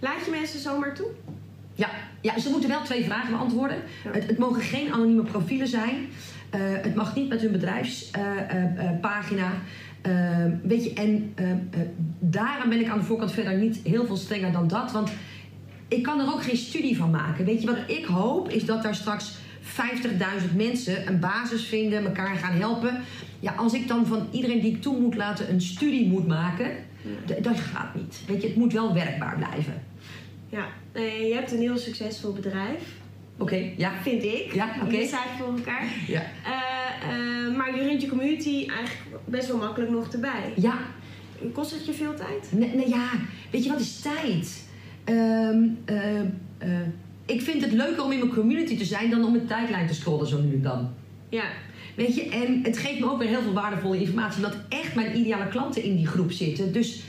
Laat 0.00 0.24
je 0.24 0.30
mensen 0.30 0.60
zomaar 0.60 0.94
toe? 0.94 1.06
Ja, 1.74 1.90
ja 2.20 2.38
ze 2.38 2.50
moeten 2.50 2.68
wel 2.68 2.82
twee 2.82 3.04
vragen 3.04 3.30
beantwoorden. 3.32 3.76
Ja. 4.04 4.10
Het, 4.12 4.26
het 4.26 4.38
mogen 4.38 4.62
geen 4.62 4.92
anonieme 4.92 5.22
profielen 5.22 5.68
zijn. 5.68 6.08
Eh, 6.50 6.60
het 6.60 6.94
mag 6.94 7.14
niet 7.14 7.28
met 7.28 7.40
hun 7.40 7.52
bedrijfspagina. 7.52 9.52
weet 10.62 10.84
je, 10.84 10.92
en 10.94 11.32
eh, 11.34 11.50
eh, 11.50 11.58
daarom 12.18 12.68
ben 12.68 12.80
ik 12.80 12.88
aan 12.88 12.98
de 12.98 13.04
voorkant 13.04 13.32
verder 13.32 13.56
niet 13.56 13.80
heel 13.84 14.06
veel 14.06 14.16
strenger 14.16 14.52
dan 14.52 14.68
dat. 14.68 14.92
Want 14.92 15.10
ik 15.88 16.02
kan 16.02 16.20
er 16.20 16.26
ook 16.26 16.42
geen 16.42 16.56
studie 16.56 16.96
van 16.96 17.10
maken. 17.10 17.44
Weet 17.44 17.60
je, 17.60 17.66
wat 17.66 17.78
ik 17.86 18.04
hoop 18.04 18.50
is 18.50 18.64
dat 18.64 18.82
daar 18.82 18.94
straks 18.94 19.38
50.000 19.62 20.56
mensen 20.56 21.08
een 21.08 21.20
basis 21.20 21.64
vinden, 21.64 22.04
elkaar 22.04 22.36
gaan 22.36 22.54
helpen. 22.54 23.00
Ja, 23.40 23.52
als 23.52 23.72
ik 23.72 23.88
dan 23.88 24.06
van 24.06 24.26
iedereen 24.30 24.60
die 24.60 24.74
ik 24.74 24.82
toe 24.82 25.00
moet 25.00 25.16
laten 25.16 25.50
een 25.50 25.60
studie 25.60 26.08
moet 26.08 26.26
maken, 26.26 26.70
dat 27.42 27.60
gaat 27.60 27.94
niet. 27.94 28.22
Weet 28.26 28.42
je, 28.42 28.48
het 28.48 28.56
moet 28.56 28.72
wel 28.72 28.94
werkbaar 28.94 29.36
blijven. 29.36 29.82
Ja. 30.48 30.66
Je 30.94 31.32
hebt 31.34 31.52
een 31.52 31.58
heel 31.58 31.78
succesvol 31.78 32.32
bedrijf. 32.32 32.99
Oké, 33.40 33.70
ja. 33.76 33.92
Vind 34.02 34.22
ik. 34.24 34.50
Ja, 34.54 34.74
oké. 34.84 35.06
Staat 35.06 35.26
voor 35.38 35.46
elkaar. 35.56 35.84
Ja. 36.06 36.20
Eh, 36.44 37.10
eh, 37.48 37.56
maar 37.56 37.76
je 37.76 37.82
runt 37.82 38.02
je 38.02 38.08
community 38.08 38.66
eigenlijk 38.68 38.98
best 39.24 39.48
wel 39.48 39.56
makkelijk 39.56 39.90
nog 39.90 40.12
erbij. 40.12 40.52
Ja, 40.56 40.78
Kost 41.52 41.70
het 41.70 41.86
je 41.86 41.92
veel 41.92 42.14
tijd? 42.14 42.48
nee, 42.52 42.74
nee, 42.74 42.88
ja. 42.88 43.08
Weet 43.50 43.64
je 43.64 43.70
wat 43.70 43.80
is 43.80 44.00
tijd? 44.00 44.64
Ehm, 45.04 45.62
eh, 45.84 46.20
eh, 46.58 46.86
ik 47.26 47.42
vind 47.42 47.62
het 47.62 47.72
leuker 47.72 48.04
om 48.04 48.12
in 48.12 48.18
mijn 48.18 48.32
community 48.34 48.76
te 48.76 48.84
zijn 48.84 49.10
dan 49.10 49.24
om 49.24 49.34
een 49.34 49.46
tijdlijn 49.46 49.86
te 49.86 49.94
scrollen 49.94 50.26
zo 50.26 50.40
nu 50.40 50.52
en 50.54 50.62
dan. 50.62 50.88
Ja. 51.28 51.44
Weet 51.96 52.14
je, 52.14 52.28
en 52.28 52.60
het 52.62 52.78
geeft 52.78 53.00
me 53.00 53.10
ook 53.10 53.18
weer 53.18 53.28
heel 53.28 53.42
veel 53.42 53.52
waardevolle 53.52 54.00
informatie, 54.00 54.44
omdat 54.44 54.58
echt 54.68 54.94
mijn 54.94 55.16
ideale 55.18 55.48
klanten 55.48 55.82
in 55.82 55.96
die 55.96 56.06
groep 56.06 56.32
zitten. 56.32 56.72
Dus 56.72 57.02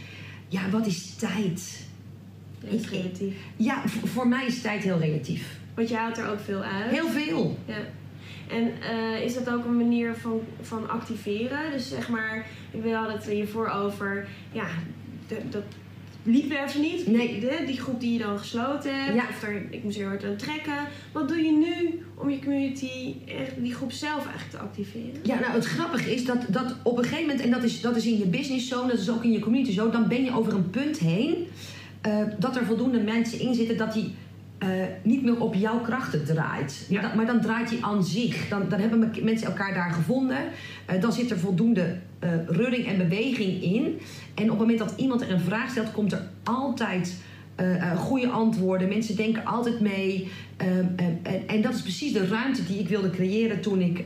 ja, 0.48 0.70
wat 0.70 0.86
is 0.86 1.16
tijd? 1.16 1.86
Relatief. 2.92 3.34
Ja, 3.56 3.82
v- 3.88 4.10
voor 4.10 4.28
mij 4.28 4.46
is 4.46 4.62
tijd 4.62 4.84
heel 4.84 5.00
relatief. 5.00 5.60
Want 5.76 5.90
je 5.90 5.96
haalt 5.96 6.18
er 6.18 6.30
ook 6.30 6.40
veel 6.40 6.62
uit. 6.62 6.92
Heel 6.92 7.08
veel. 7.10 7.58
Ja. 7.66 7.76
En 8.50 8.72
eh, 8.82 9.26
is 9.26 9.34
dat 9.34 9.50
ook 9.50 9.66
een 9.66 9.78
manier 9.78 10.16
van, 10.16 10.42
van 10.62 10.90
activeren? 10.90 11.72
Dus 11.72 11.90
zeg 11.90 12.10
maar, 12.10 12.46
we 12.72 12.90
hadden 12.92 13.16
het 13.16 13.26
hiervoor 13.26 13.70
over, 13.70 14.28
ja, 14.52 14.66
dat 15.50 15.64
liep 16.24 16.52
even 16.52 16.82
niet. 16.82 17.08
Nee. 17.08 17.40
De, 17.40 17.64
die 17.66 17.80
groep 17.80 18.00
die 18.00 18.14
je 18.14 18.20
dan 18.20 18.40
gesloten 18.40 19.04
hebt, 19.04 19.16
Ja. 19.16 19.24
of 19.30 19.48
ik 19.70 19.84
moest 19.84 19.98
heel 19.98 20.08
hard 20.08 20.24
aan 20.24 20.36
trekken. 20.36 20.88
Wat 21.12 21.28
doe 21.28 21.38
je 21.38 21.52
nu 21.52 22.04
om 22.16 22.30
je 22.30 22.40
community, 22.40 23.16
echt 23.26 23.52
die 23.62 23.74
groep 23.74 23.92
zelf 23.92 24.24
eigenlijk 24.26 24.50
te 24.50 24.58
activeren? 24.58 25.20
Ja, 25.24 25.40
nou 25.40 25.54
het 25.54 25.66
grappige 25.66 26.14
is 26.14 26.26
dat, 26.26 26.46
dat 26.48 26.76
op 26.84 26.98
een 26.98 27.04
gegeven 27.04 27.26
moment, 27.26 27.42
en 27.42 27.52
dat 27.52 27.64
is, 27.64 27.82
dat 27.82 27.96
is 27.96 28.06
in 28.06 28.18
je 28.18 28.26
business 28.26 28.68
zo, 28.68 28.88
dat 28.88 29.00
is 29.00 29.10
ook 29.10 29.24
in 29.24 29.32
je 29.32 29.40
community 29.40 29.74
zo, 29.74 29.90
dan 29.90 30.08
ben 30.08 30.24
je 30.24 30.36
over 30.36 30.54
een 30.54 30.70
punt 30.70 31.00
heen 31.00 31.48
eh, 32.02 32.24
dat 32.40 32.56
er 32.56 32.66
voldoende 32.66 33.00
mensen 33.00 33.40
in 33.40 33.54
zitten 33.54 33.78
dat 33.78 33.94
die 33.94 34.14
eh, 34.62 34.68
niet 35.04 35.24
meer 35.24 35.40
op 35.42 35.54
jouw 35.56 35.80
krachten 35.80 36.26
draait. 36.26 36.86
Ja. 36.90 37.02
Dat- 37.02 37.16
maar 37.16 37.26
dan 37.26 37.42
draait 37.42 37.70
die 37.70 37.86
aan 37.86 38.04
zich. 38.04 38.48
Dan, 38.50 38.70
dan 38.70 38.80
hebben 38.80 39.00
me- 39.00 39.22
mensen 39.24 39.48
elkaar 39.48 39.74
daar 39.74 39.92
gevonden. 39.92 40.38
Eh, 40.86 41.02
dan 41.02 41.14
zit 41.14 41.32
er 41.32 41.40
voldoende 41.40 41.96
eh 42.20 42.30
rulling 42.48 42.86
en 42.88 42.98
beweging 42.98 43.62
in. 43.64 43.84
En 44.36 44.44
op 44.44 44.50
het 44.50 44.60
moment 44.60 44.80
dat 44.80 44.94
iemand 44.98 45.22
er 45.22 45.32
een 45.32 45.40
vraag 45.40 45.70
stelt, 45.70 45.92
komt 45.92 46.12
er 46.12 46.28
altijd 46.44 47.16
goede 47.98 48.28
antwoorden. 48.28 48.88
Mensen 48.88 49.16
denken 49.16 49.46
altijd 49.46 49.80
mee. 49.80 50.28
Ehm, 50.58 50.86
en, 50.96 51.20
en, 51.24 51.48
en 51.48 51.62
dat 51.62 51.74
is 51.74 51.82
precies 51.82 52.14
de 52.14 52.28
ruimte 52.28 52.66
die 52.66 52.80
ik 52.80 52.88
wilde 52.88 53.10
creëren 53.10 53.62
toen 53.62 53.82
ik 53.82 54.06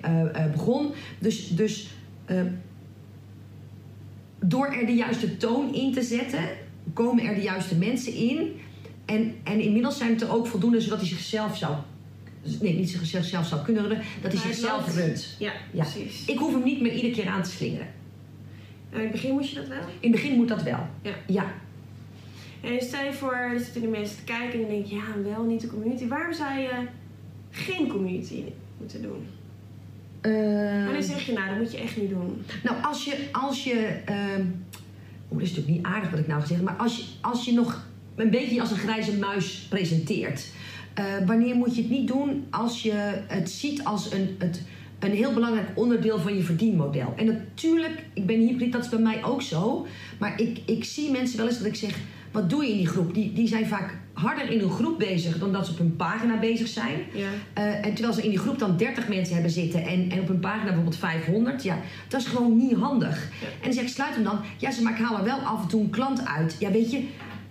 begon. 0.52 0.92
Dus, 1.20 1.48
dus 1.48 1.90
eh, 2.26 2.42
door 4.40 4.66
er 4.68 4.86
de 4.86 4.96
juiste 4.96 5.38
toon 5.38 5.74
in 5.74 5.94
te 5.94 6.02
zetten, 6.02 6.44
komen 6.94 7.24
er 7.24 7.36
de 7.36 7.42
juiste 7.42 7.76
mensen 7.76 8.14
in. 8.14 8.52
En, 9.06 9.36
en 9.44 9.60
inmiddels 9.62 9.98
zijn 9.98 10.12
het 10.12 10.22
er 10.22 10.32
ook 10.34 10.48
voldoende 10.48 10.82
zodat 10.82 11.00
hij 11.00 11.08
zichzelf 11.08 11.58
zou. 11.58 11.76
Nee, 12.62 12.74
niet 12.76 12.90
zichzelf 12.90 13.46
zou 13.46 13.64
kunnen 13.64 13.82
runnen, 13.88 14.02
dat 14.22 14.32
hij 14.32 14.42
zichzelf 14.42 14.96
runt. 14.96 15.36
Ja, 15.40 15.52
Ja. 15.72 15.84
precies. 15.84 16.26
Ik 16.26 16.38
hoef 16.38 16.54
hem 16.54 16.64
niet 16.64 16.82
meer 16.82 16.94
iedere 16.94 17.14
keer 17.14 17.28
aan 17.28 17.44
te 17.44 17.50
slingeren. 17.50 17.88
En 18.90 18.98
in 18.98 19.02
het 19.04 19.12
begin 19.12 19.32
moest 19.32 19.50
je 19.50 19.56
dat 19.56 19.68
wel? 19.68 19.78
In 20.00 20.12
het 20.12 20.22
begin 20.22 20.36
moet 20.36 20.48
dat 20.48 20.64
wel. 20.64 20.88
Ja. 21.02 21.14
Ja. 21.28 21.54
En 22.62 22.82
stel 22.82 23.04
je 23.06 23.14
voor, 23.14 23.34
er 23.34 23.60
zitten 23.60 23.82
die 23.82 23.90
mensen 23.90 24.18
te 24.18 24.24
kijken 24.24 24.54
en 24.54 24.60
dan 24.60 24.70
denk 24.70 24.86
je, 24.86 24.96
ja, 24.96 25.04
wel 25.34 25.44
niet 25.44 25.62
de 25.62 25.68
community. 25.68 26.08
Waarom 26.08 26.34
zou 26.34 26.60
je 26.60 26.70
geen 27.52 27.88
community 27.88 28.44
moeten 28.78 29.02
doen? 29.02 29.28
Eh, 30.22 30.32
Wanneer 30.84 31.04
zeg 31.04 31.26
je, 31.26 31.34
nou, 31.34 31.50
dat 31.50 31.58
moet 31.58 31.72
je 31.72 31.78
echt 31.78 31.98
niet 31.98 32.10
doen. 32.10 32.42
Nou, 32.64 32.84
als 32.84 33.06
je. 33.06 33.28
Als 33.32 33.64
je 33.64 34.02
ehm, 34.06 34.42
oh, 35.28 35.38
dat 35.38 35.42
is 35.42 35.50
natuurlijk 35.50 35.68
niet 35.78 35.86
aardig 35.86 36.10
wat 36.10 36.20
ik 36.20 36.28
nou 36.28 36.42
gezegd 36.42 36.62
maar 36.62 36.76
als 36.76 36.98
je, 36.98 37.04
als 37.22 37.46
je 37.46 37.54
nog 37.54 37.88
een 38.16 38.30
beetje 38.30 38.62
als 38.62 38.72
een 38.72 38.78
grijze 38.78 39.18
muis 39.18 39.66
presenteert. 39.70 40.46
eh, 40.94 41.04
wanneer 41.26 41.56
moet 41.56 41.76
je 41.76 41.82
het 41.82 41.92
niet 41.92 42.08
doen 42.08 42.46
als 42.50 42.82
je 42.82 43.24
het 43.28 43.50
ziet 43.50 43.84
als 43.84 44.12
een, 44.12 44.36
het, 44.38 44.62
een 45.00 45.12
heel 45.12 45.34
belangrijk 45.34 45.68
onderdeel 45.76 46.20
van 46.20 46.36
je 46.36 46.44
verdienmodel? 46.44 47.14
En 47.16 47.26
natuurlijk, 47.26 48.04
ik 48.14 48.26
ben 48.26 48.40
hypocriet, 48.40 48.72
dat 48.72 48.84
is 48.84 48.90
bij 48.90 49.00
mij 49.00 49.24
ook 49.24 49.42
zo. 49.42 49.88
Maar 50.18 50.42
ik, 50.42 50.60
ik 50.66 50.84
zie 50.84 51.12
mensen 51.12 51.38
wel 51.38 51.48
eens 51.48 51.58
dat 51.58 51.68
ik 51.68 51.76
zeg: 51.76 51.98
wat 52.32 52.50
doe 52.50 52.64
je 52.64 52.72
in 52.72 52.78
die 52.78 52.88
groep? 52.88 53.14
Die, 53.14 53.34
die 53.34 53.48
zijn 53.48 53.68
vaak 53.68 53.98
harder 54.14 54.50
in 54.50 54.60
hun 54.60 54.70
groep 54.70 55.00
bezig 55.00 55.38
dan 55.40 55.52
dat 55.54 55.66
ze 55.66 55.72
op 55.72 55.78
hun 55.78 55.96
pagina 55.96 56.40
bezig 56.40 56.68
zijn. 56.68 57.00
Ja. 57.14 57.28
Eh, 57.54 57.86
en 57.86 57.94
terwijl 57.94 58.14
ze 58.14 58.24
in 58.24 58.30
die 58.30 58.40
groep 58.40 58.60
dan 58.60 58.78
30 58.78 59.08
mensen 59.08 59.34
hebben 59.34 59.52
zitten 59.52 59.84
en, 59.86 60.10
en 60.12 60.20
op 60.20 60.30
een 60.30 60.40
pagina 60.40 60.64
bijvoorbeeld 60.64 60.98
500, 60.98 61.64
ja, 61.64 61.78
dat 62.08 62.22
is 62.22 62.28
gewoon 62.28 62.58
niet 62.58 62.74
handig. 62.74 63.30
Ja. 63.42 63.48
En 63.48 63.64
dan 63.64 63.74
zeg 63.74 63.84
ik, 63.84 63.90
sluit 63.90 64.16
hem 64.16 64.24
dan. 64.24 64.40
Ja, 64.58 64.72
ze 64.72 64.82
maar 64.82 65.00
ik 65.00 65.06
haal 65.06 65.18
er 65.18 65.24
wel 65.24 65.38
af 65.38 65.62
en 65.62 65.68
toe 65.68 65.82
een 65.82 65.90
klant 65.90 66.26
uit. 66.26 66.56
Ja, 66.60 66.72
weet 66.72 66.92
je, 66.92 67.04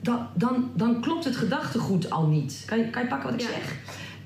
dan, 0.05 0.27
dan, 0.35 0.71
dan 0.75 1.01
klopt 1.01 1.25
het 1.25 1.37
gedachtegoed 1.37 2.11
al 2.11 2.27
niet. 2.27 2.63
Kan 2.67 2.79
je, 2.79 2.91
kan 2.91 3.03
je 3.03 3.09
pakken 3.09 3.31
wat 3.31 3.41
ik 3.41 3.47
Ja. 3.47 3.53
zeg? 3.55 3.77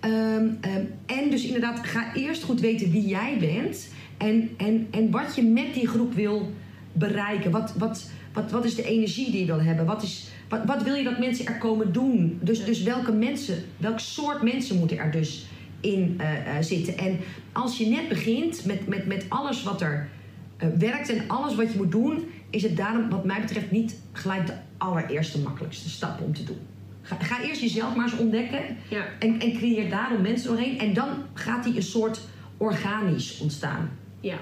Ehm, 0.00 0.46
ehm, 0.60 0.84
en 1.06 1.30
dus 1.30 1.44
inderdaad, 1.44 1.86
ga 1.86 2.14
eerst 2.14 2.42
goed 2.42 2.60
weten 2.60 2.90
wie 2.90 3.06
jij 3.06 3.36
bent 3.40 3.88
en, 4.16 4.50
en, 4.56 4.86
en 4.90 5.10
wat 5.10 5.34
je 5.34 5.42
met 5.42 5.74
die 5.74 5.88
groep 5.88 6.14
wil 6.14 6.52
bereiken. 6.92 7.50
Wat, 7.50 7.74
wat, 7.76 8.10
wat, 8.32 8.50
wat 8.50 8.64
is 8.64 8.74
de 8.74 8.84
energie 8.84 9.30
die 9.30 9.40
je 9.40 9.46
wil 9.46 9.60
hebben? 9.62 9.86
Wat, 9.86 10.02
is, 10.02 10.28
wat, 10.48 10.64
wat 10.64 10.82
wil 10.82 10.94
je 10.94 11.04
dat 11.04 11.18
mensen 11.18 11.46
er 11.46 11.58
komen 11.58 11.92
doen? 11.92 12.38
Dus, 12.42 12.64
dus 12.64 12.82
welke 12.82 13.12
mensen, 13.12 13.64
welk 13.76 14.00
soort 14.00 14.42
mensen 14.42 14.78
moeten 14.78 14.98
er 14.98 15.10
dus 15.10 15.46
in 15.80 16.14
eh, 16.18 16.56
eh, 16.56 16.62
zitten? 16.62 16.98
En 16.98 17.18
als 17.52 17.78
je 17.78 17.86
net 17.86 18.08
begint 18.08 18.64
met, 18.64 18.86
met, 18.86 19.06
met 19.06 19.26
alles 19.28 19.62
wat 19.62 19.80
er 19.80 20.08
eh, 20.56 20.68
werkt 20.78 21.08
en 21.08 21.22
alles 21.26 21.54
wat 21.54 21.72
je 21.72 21.78
moet 21.78 21.92
doen, 21.92 22.24
is 22.50 22.62
het 22.62 22.76
daarom, 22.76 23.08
wat 23.08 23.24
mij 23.24 23.40
betreft, 23.40 23.70
niet 23.70 23.96
gelijk 24.12 24.46
de 24.46 24.52
allereerste 24.78 25.38
makkelijkste 25.38 25.88
stap 25.88 26.20
om 26.20 26.34
te 26.34 26.44
doen. 26.44 26.58
Ga, 27.02 27.16
ga 27.20 27.42
eerst 27.42 27.60
jezelf 27.60 27.94
maar 27.96 28.04
eens 28.10 28.18
ontdekken 28.20 28.60
Ja. 28.88 29.04
en, 29.18 29.40
en 29.40 29.52
creëer 29.52 29.90
daarom 29.90 30.22
mensen 30.22 30.48
doorheen. 30.48 30.78
En 30.78 30.94
dan 30.94 31.08
gaat 31.34 31.64
die 31.64 31.76
een 31.76 31.82
soort 31.82 32.20
organisch 32.56 33.38
ontstaan. 33.40 33.90
Ja. 34.20 34.36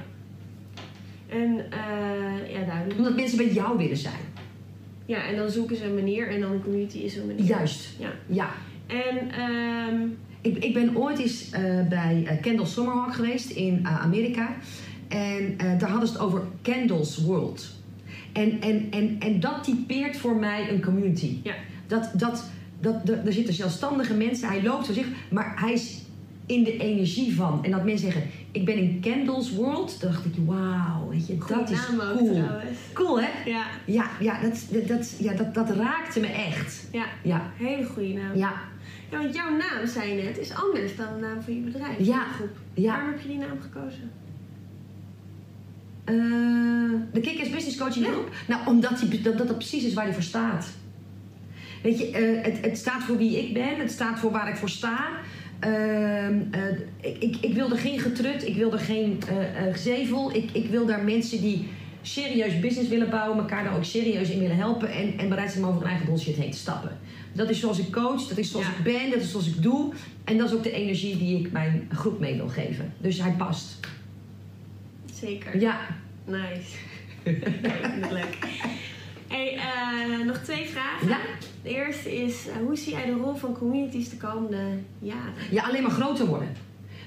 En 1.28 1.70
eh, 1.70 2.52
ja, 2.52 2.64
duidelijk. 2.64 2.96
Omdat 2.98 3.16
mensen 3.16 3.36
bij 3.38 3.52
jou 3.52 3.78
willen 3.78 3.96
zijn. 3.96 4.20
Ja, 5.06 5.26
en 5.26 5.36
dan 5.36 5.50
zoeken 5.50 5.76
ze 5.76 5.84
een 5.84 5.94
manier 5.94 6.28
en 6.28 6.40
dan 6.40 6.52
een 6.52 6.62
community 6.62 6.98
is 6.98 7.16
een 7.16 7.26
manier. 7.26 7.44
Juist. 7.44 7.88
Ja. 7.98 8.10
Ja. 8.26 8.48
En 8.86 9.30
ehm, 9.30 10.08
Ik, 10.40 10.64
ik 10.64 10.74
ben 10.74 10.96
ooit 10.96 11.18
eens 11.18 11.50
eh, 11.50 11.86
bij 11.88 12.24
eh, 12.26 12.40
Kendall 12.42 12.66
Summerhawk 12.66 13.14
geweest 13.14 13.50
in 13.50 13.86
Amerika. 13.86 14.56
En 15.08 15.56
daar 15.78 15.88
hadden 15.90 16.08
ze 16.08 16.14
het 16.14 16.22
over 16.22 16.42
Kendall's 16.62 17.24
World. 17.24 17.75
En, 18.36 18.60
en, 18.60 18.86
en, 18.90 19.16
en 19.18 19.40
dat 19.40 19.64
typeert 19.64 20.16
voor 20.16 20.36
mij 20.36 20.70
een 20.70 20.82
community. 20.82 21.38
ja, 21.42 21.54
Dat, 21.86 22.10
dat, 22.14 22.50
dat, 22.80 23.08
er, 23.08 23.32
zitten 23.32 23.54
zelfstandige 23.54 24.14
mensen, 24.14 24.48
hij 24.48 24.62
loopt 24.62 24.86
voor 24.86 24.94
zich, 24.94 25.06
maar 25.30 25.60
hij 25.60 25.72
is 25.72 26.02
in 26.46 26.64
de 26.64 26.76
energie 26.76 27.34
van. 27.34 27.64
En 27.64 27.70
dat 27.70 27.84
mensen 27.84 28.12
zeggen, 28.12 28.30
ik 28.50 28.64
ben 28.64 28.74
in 28.76 29.00
Kendall's 29.00 29.54
World. 29.54 30.00
Dan 30.00 30.10
dacht 30.10 30.24
ik, 30.24 30.32
wauw, 30.46 31.08
weet 31.08 31.26
je, 31.26 31.40
goede 31.40 31.60
dat 31.60 31.70
is 31.70 31.88
naam 31.88 32.00
ook 32.00 32.18
cool. 32.18 32.34
trouwens. 32.34 32.78
Cool, 32.92 33.20
hè? 33.20 33.50
Ja, 33.50 33.66
Ja, 33.86 34.10
ja, 34.20 34.40
dat, 34.40 34.66
dat, 34.86 35.14
ja 35.18 35.32
dat, 35.32 35.54
dat 35.54 35.70
raakte 35.70 36.20
me 36.20 36.26
echt. 36.26 36.88
ja, 36.92 37.06
Ja, 37.22 37.50
hele 37.56 37.84
goede 37.86 38.12
naam. 38.12 38.36
ja, 38.36 38.52
Ja, 39.10 39.18
want 39.18 39.34
jouw 39.34 39.50
naam, 39.50 39.86
zei 39.86 40.12
je 40.12 40.22
net, 40.22 40.38
is 40.38 40.54
anders 40.54 40.96
dan 40.96 41.06
de 41.14 41.20
naam 41.20 41.42
van 41.42 41.54
je 41.54 41.60
bedrijf. 41.60 41.98
Ja, 41.98 42.24
groep. 42.24 42.56
ja. 42.74 42.90
Waarom 42.92 43.08
heb 43.10 43.20
je 43.20 43.28
die 43.28 43.38
naam 43.38 43.60
gekozen? 43.60 44.10
Eh, 46.06 46.14
de 47.12 47.20
Kickers 47.20 47.50
Business 47.50 47.76
Coaching 47.76 48.04
Ja. 48.04 48.12
Groep? 48.12 48.30
Nou, 48.48 48.66
omdat 48.66 49.04
die, 49.10 49.20
dat, 49.20 49.38
dat 49.38 49.46
dat 49.46 49.56
precies 49.58 49.84
is 49.84 49.94
waar 49.94 50.04
hij 50.04 50.12
voor 50.14 50.22
staat. 50.22 50.68
Weet 51.82 51.98
je, 51.98 52.10
eh, 52.10 52.44
het, 52.44 52.64
het 52.64 52.78
staat 52.78 53.02
voor 53.02 53.16
wie 53.16 53.38
ik 53.38 53.54
ben, 53.54 53.78
het 53.78 53.90
staat 53.90 54.18
voor 54.18 54.30
waar 54.30 54.48
ik 54.48 54.56
voor 54.56 54.68
sta. 54.68 55.08
Ehm, 55.58 56.40
eh, 56.50 56.62
ik, 57.00 57.16
ik, 57.18 57.36
ik 57.40 57.54
wil 57.54 57.70
er 57.70 57.78
geen 57.78 58.00
getrut, 58.00 58.46
ik 58.46 58.56
wil 58.56 58.72
er 58.72 58.78
geen 58.78 59.22
gezevel. 59.72 60.34
Ik, 60.34 60.50
ik 60.52 60.70
wil 60.70 60.86
daar 60.86 61.04
mensen 61.04 61.40
die 61.40 61.68
serieus 62.02 62.60
business 62.60 62.88
willen 62.88 63.10
bouwen, 63.10 63.38
elkaar 63.38 63.64
daar 63.64 63.76
ook 63.76 63.84
serieus 63.84 64.30
in 64.30 64.38
willen 64.38 64.56
helpen 64.56 64.90
en, 64.92 65.18
en 65.18 65.28
bereid 65.28 65.50
zijn 65.50 65.64
om 65.64 65.68
over 65.70 65.80
hun 65.82 65.90
eigen 65.90 66.06
bullshit 66.08 66.36
heen 66.36 66.50
te 66.50 66.58
stappen. 66.58 66.98
Dat 67.32 67.50
is 67.50 67.60
zoals 67.60 67.78
ik 67.78 67.92
coach, 67.92 68.28
dat 68.28 68.38
is 68.38 68.50
zoals 68.50 68.66
Ja. 68.66 68.72
ik 68.72 68.82
ben, 68.82 69.10
dat 69.10 69.20
is 69.20 69.30
zoals 69.30 69.46
ik 69.46 69.62
doe. 69.62 69.92
En 70.24 70.38
dat 70.38 70.48
is 70.48 70.54
ook 70.54 70.62
de 70.62 70.72
energie 70.72 71.16
die 71.16 71.38
ik 71.38 71.52
mijn 71.52 71.88
groep 71.92 72.20
mee 72.20 72.36
wil 72.36 72.48
geven. 72.48 72.92
Dus 72.98 73.20
hij 73.22 73.32
past. 73.32 73.78
Zeker. 75.20 75.60
Ja, 75.60 75.80
Nice. 76.24 76.76
leuk. 78.18 78.36
Hey, 79.28 79.56
eh, 79.56 80.26
nog 80.26 80.38
twee 80.38 80.66
vragen. 80.66 81.08
Ja. 81.08 81.18
De 81.62 81.68
eerste 81.68 82.22
is, 82.22 82.48
eh, 82.48 82.56
hoe 82.56 82.76
zie 82.76 82.92
jij 82.92 83.04
de 83.04 83.12
rol 83.12 83.34
van 83.34 83.52
communities 83.58 84.08
de 84.08 84.16
komende 84.16 84.62
jaren? 84.98 85.32
Ja, 85.50 85.62
alleen 85.62 85.82
maar 85.82 85.90
groter 85.90 86.26
worden. 86.26 86.48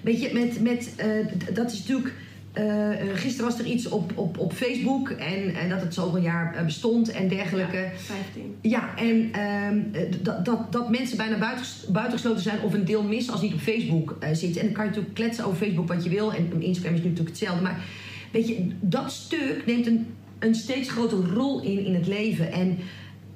Weet 0.02 0.22
je, 0.22 0.34
met, 0.34 0.62
met, 0.62 0.96
eh, 0.96 1.54
dat 1.54 1.72
is 1.72 1.80
natuurlijk. 1.80 2.14
Eh, 2.54 2.90
gisteren 3.16 3.50
was 3.50 3.60
er 3.60 3.66
iets 3.66 3.88
op, 3.88 4.12
op, 4.16 4.38
op 4.38 4.54
Facebook 4.54 5.10
en, 5.10 5.56
en 5.56 5.70
dat 5.70 5.82
het 5.82 5.94
zoveel 5.94 6.22
jaar 6.22 6.56
eh, 6.56 6.66
bestond 6.66 7.12
en 7.12 7.28
dergelijke. 7.28 7.90
15. 7.96 8.56
Ja, 8.62 8.98
en 8.98 9.30
ehm, 9.32 9.80
eh, 9.92 10.02
dat, 10.22 10.46
dat, 10.46 10.72
dat 10.72 10.90
mensen 10.90 11.18
bijna 11.18 11.38
buitenges- 11.38 11.86
buitengesloten 11.90 12.44
zijn 12.44 12.62
of 12.62 12.74
een 12.74 12.86
deel 12.86 13.04
mis 13.04 13.32
als 13.32 13.42
niet 13.42 13.54
op 13.54 13.60
Facebook 13.60 14.18
eh, 14.20 14.30
zitten. 14.34 14.62
En 14.62 14.66
dan 14.66 14.76
kan 14.76 14.84
je 14.84 14.90
natuurlijk 14.90 15.16
kletsen 15.16 15.46
over 15.46 15.58
Facebook 15.58 15.88
wat 15.88 16.04
je 16.04 16.10
wil. 16.10 16.34
En 16.34 16.62
Instagram 16.62 16.94
is 16.94 17.02
nu 17.02 17.10
natuurlijk 17.10 17.38
hetzelfde. 17.38 17.62
Maar 17.62 17.84
weet 18.32 18.48
je, 18.48 18.68
dat 18.80 19.12
stuk 19.12 19.64
neemt 19.66 19.88
een, 19.88 20.08
een 20.40 20.56
steeds 20.56 20.90
grotere 20.90 21.34
rol 21.34 21.62
in 21.62 21.86
in 21.86 21.94
het 21.94 22.08
leven. 22.08 22.52
En 22.52 22.78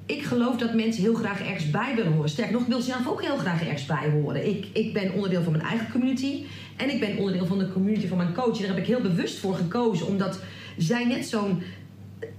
ik 0.06 0.22
geloof 0.22 0.56
dat 0.56 0.74
mensen 0.74 1.02
heel 1.02 1.14
graag 1.14 1.40
ergens 1.40 1.70
bij 1.70 1.92
willen 1.96 2.12
horen. 2.12 2.30
Sterker 2.30 2.52
nog, 2.52 2.62
ik 2.62 2.68
wil 2.68 2.80
zelf 2.80 3.08
ook 3.08 3.22
heel 3.22 3.36
graag 3.36 3.62
ergens 3.62 3.86
bij 3.86 4.10
horen. 4.10 4.48
Ik, 4.48 4.66
ik 4.72 4.92
ben 4.92 5.12
onderdeel 5.12 5.42
van 5.42 5.52
mijn 5.52 5.64
eigen 5.64 5.90
community. 5.90 6.44
En 6.76 6.90
ik 6.90 7.00
ben 7.00 7.16
onderdeel 7.16 7.46
van 7.46 7.58
de 7.58 7.72
community 7.72 8.06
van 8.06 8.16
mijn 8.16 8.34
coach. 8.34 8.58
Daar 8.58 8.68
heb 8.68 8.78
ik 8.78 8.86
heel 8.86 9.00
bewust 9.00 9.38
voor 9.38 9.54
gekozen. 9.54 10.06
Omdat 10.06 10.40
zij 10.76 11.04
net 11.04 11.26
zo'n 11.26 11.62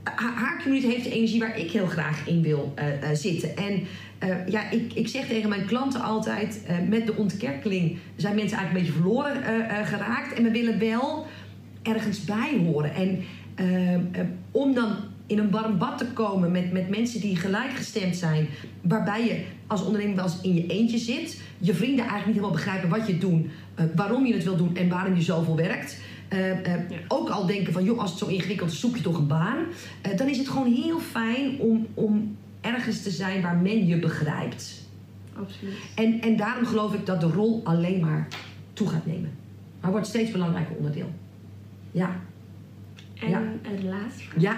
haar 0.03 0.61
community 0.63 0.87
heeft 0.87 1.03
de 1.03 1.11
energie 1.11 1.39
waar 1.39 1.59
ik 1.59 1.71
heel 1.71 1.87
graag 1.87 2.27
in 2.27 2.41
wil 2.41 2.71
eh, 2.75 3.09
eh, 3.09 3.17
zitten. 3.17 3.57
En 3.57 3.83
eh, 4.19 4.47
ja, 4.47 4.69
ik, 4.69 4.93
ik 4.93 5.07
zeg 5.07 5.27
tegen 5.27 5.49
mijn 5.49 5.65
klanten 5.65 6.01
altijd: 6.01 6.61
met 6.89 7.05
de 7.05 7.15
ontkerkeling 7.15 7.97
zijn 8.15 8.35
mensen 8.35 8.57
eigenlijk 8.57 8.87
een 8.87 8.93
beetje 8.93 9.01
verloren 9.01 9.43
geraakt. 9.85 10.33
En 10.33 10.43
we 10.43 10.51
willen 10.51 10.79
wel 10.79 11.25
ergens 11.81 12.23
bij 12.23 12.61
horen. 12.65 12.93
En 12.93 13.23
om 14.51 14.73
dan 14.73 14.95
in 15.27 15.37
een 15.39 15.49
warm 15.51 15.77
bad 15.77 15.97
te 15.97 16.05
komen 16.05 16.51
met, 16.51 16.71
met 16.71 16.89
mensen 16.89 17.21
die 17.21 17.35
gelijkgestemd 17.35 18.15
zijn, 18.15 18.47
waarbij 18.81 19.25
je 19.25 19.43
als 19.67 19.83
ondernemer 19.85 20.15
wel 20.15 20.25
eens 20.25 20.41
in 20.41 20.53
je 20.53 20.65
eentje 20.67 20.97
zit, 20.97 21.41
je 21.57 21.73
vrienden 21.73 22.05
eigenlijk 22.05 22.25
niet 22.25 22.35
helemaal 22.35 22.55
begrijpen 22.55 22.89
wat 22.89 23.07
je 23.07 23.17
doet, 23.17 23.45
eh, 23.75 23.85
waarom 23.95 24.25
je 24.25 24.33
het 24.33 24.43
wil 24.43 24.57
doen 24.57 24.75
en 24.75 24.89
waarom 24.89 25.15
je 25.15 25.21
zoveel 25.21 25.55
werkt. 25.55 25.99
Eh, 26.27 26.51
eh, 26.51 26.89
Ja. 26.89 26.97
Ook 27.07 27.29
al 27.29 27.45
denken 27.45 27.73
van, 27.73 27.83
joh, 27.83 27.99
als 27.99 28.09
het 28.09 28.19
zo 28.19 28.25
ingewikkeld 28.27 28.71
is, 28.71 28.79
zoek 28.79 28.95
je 28.95 29.01
toch 29.01 29.17
een 29.17 29.27
baan. 29.27 29.57
Dan 30.15 30.27
is 30.27 30.37
het 30.37 30.47
gewoon 30.49 30.73
heel 30.73 30.99
fijn 30.99 31.59
om, 31.59 31.87
om 31.93 32.35
ergens 32.61 33.01
te 33.03 33.09
zijn 33.11 33.41
waar 33.41 33.55
men 33.57 33.87
je 33.87 33.99
begrijpt. 33.99 34.83
Absoluut. 35.33 35.73
En, 35.95 36.21
en 36.21 36.35
daarom 36.37 36.65
geloof 36.65 36.93
ik 36.93 37.05
dat 37.05 37.21
de 37.21 37.27
rol 37.27 37.61
alleen 37.63 37.99
maar 37.99 38.27
toe 38.73 38.87
gaat 38.87 39.05
nemen. 39.05 39.31
Maar 39.81 39.91
wordt 39.91 40.07
steeds 40.07 40.31
belangrijker 40.31 40.75
onderdeel. 40.75 41.11
Ja, 41.91 42.19
En 43.21 43.29
Ja. 43.29 43.41
het 43.61 43.83
laatste. 43.83 44.23
ja. 44.37 44.55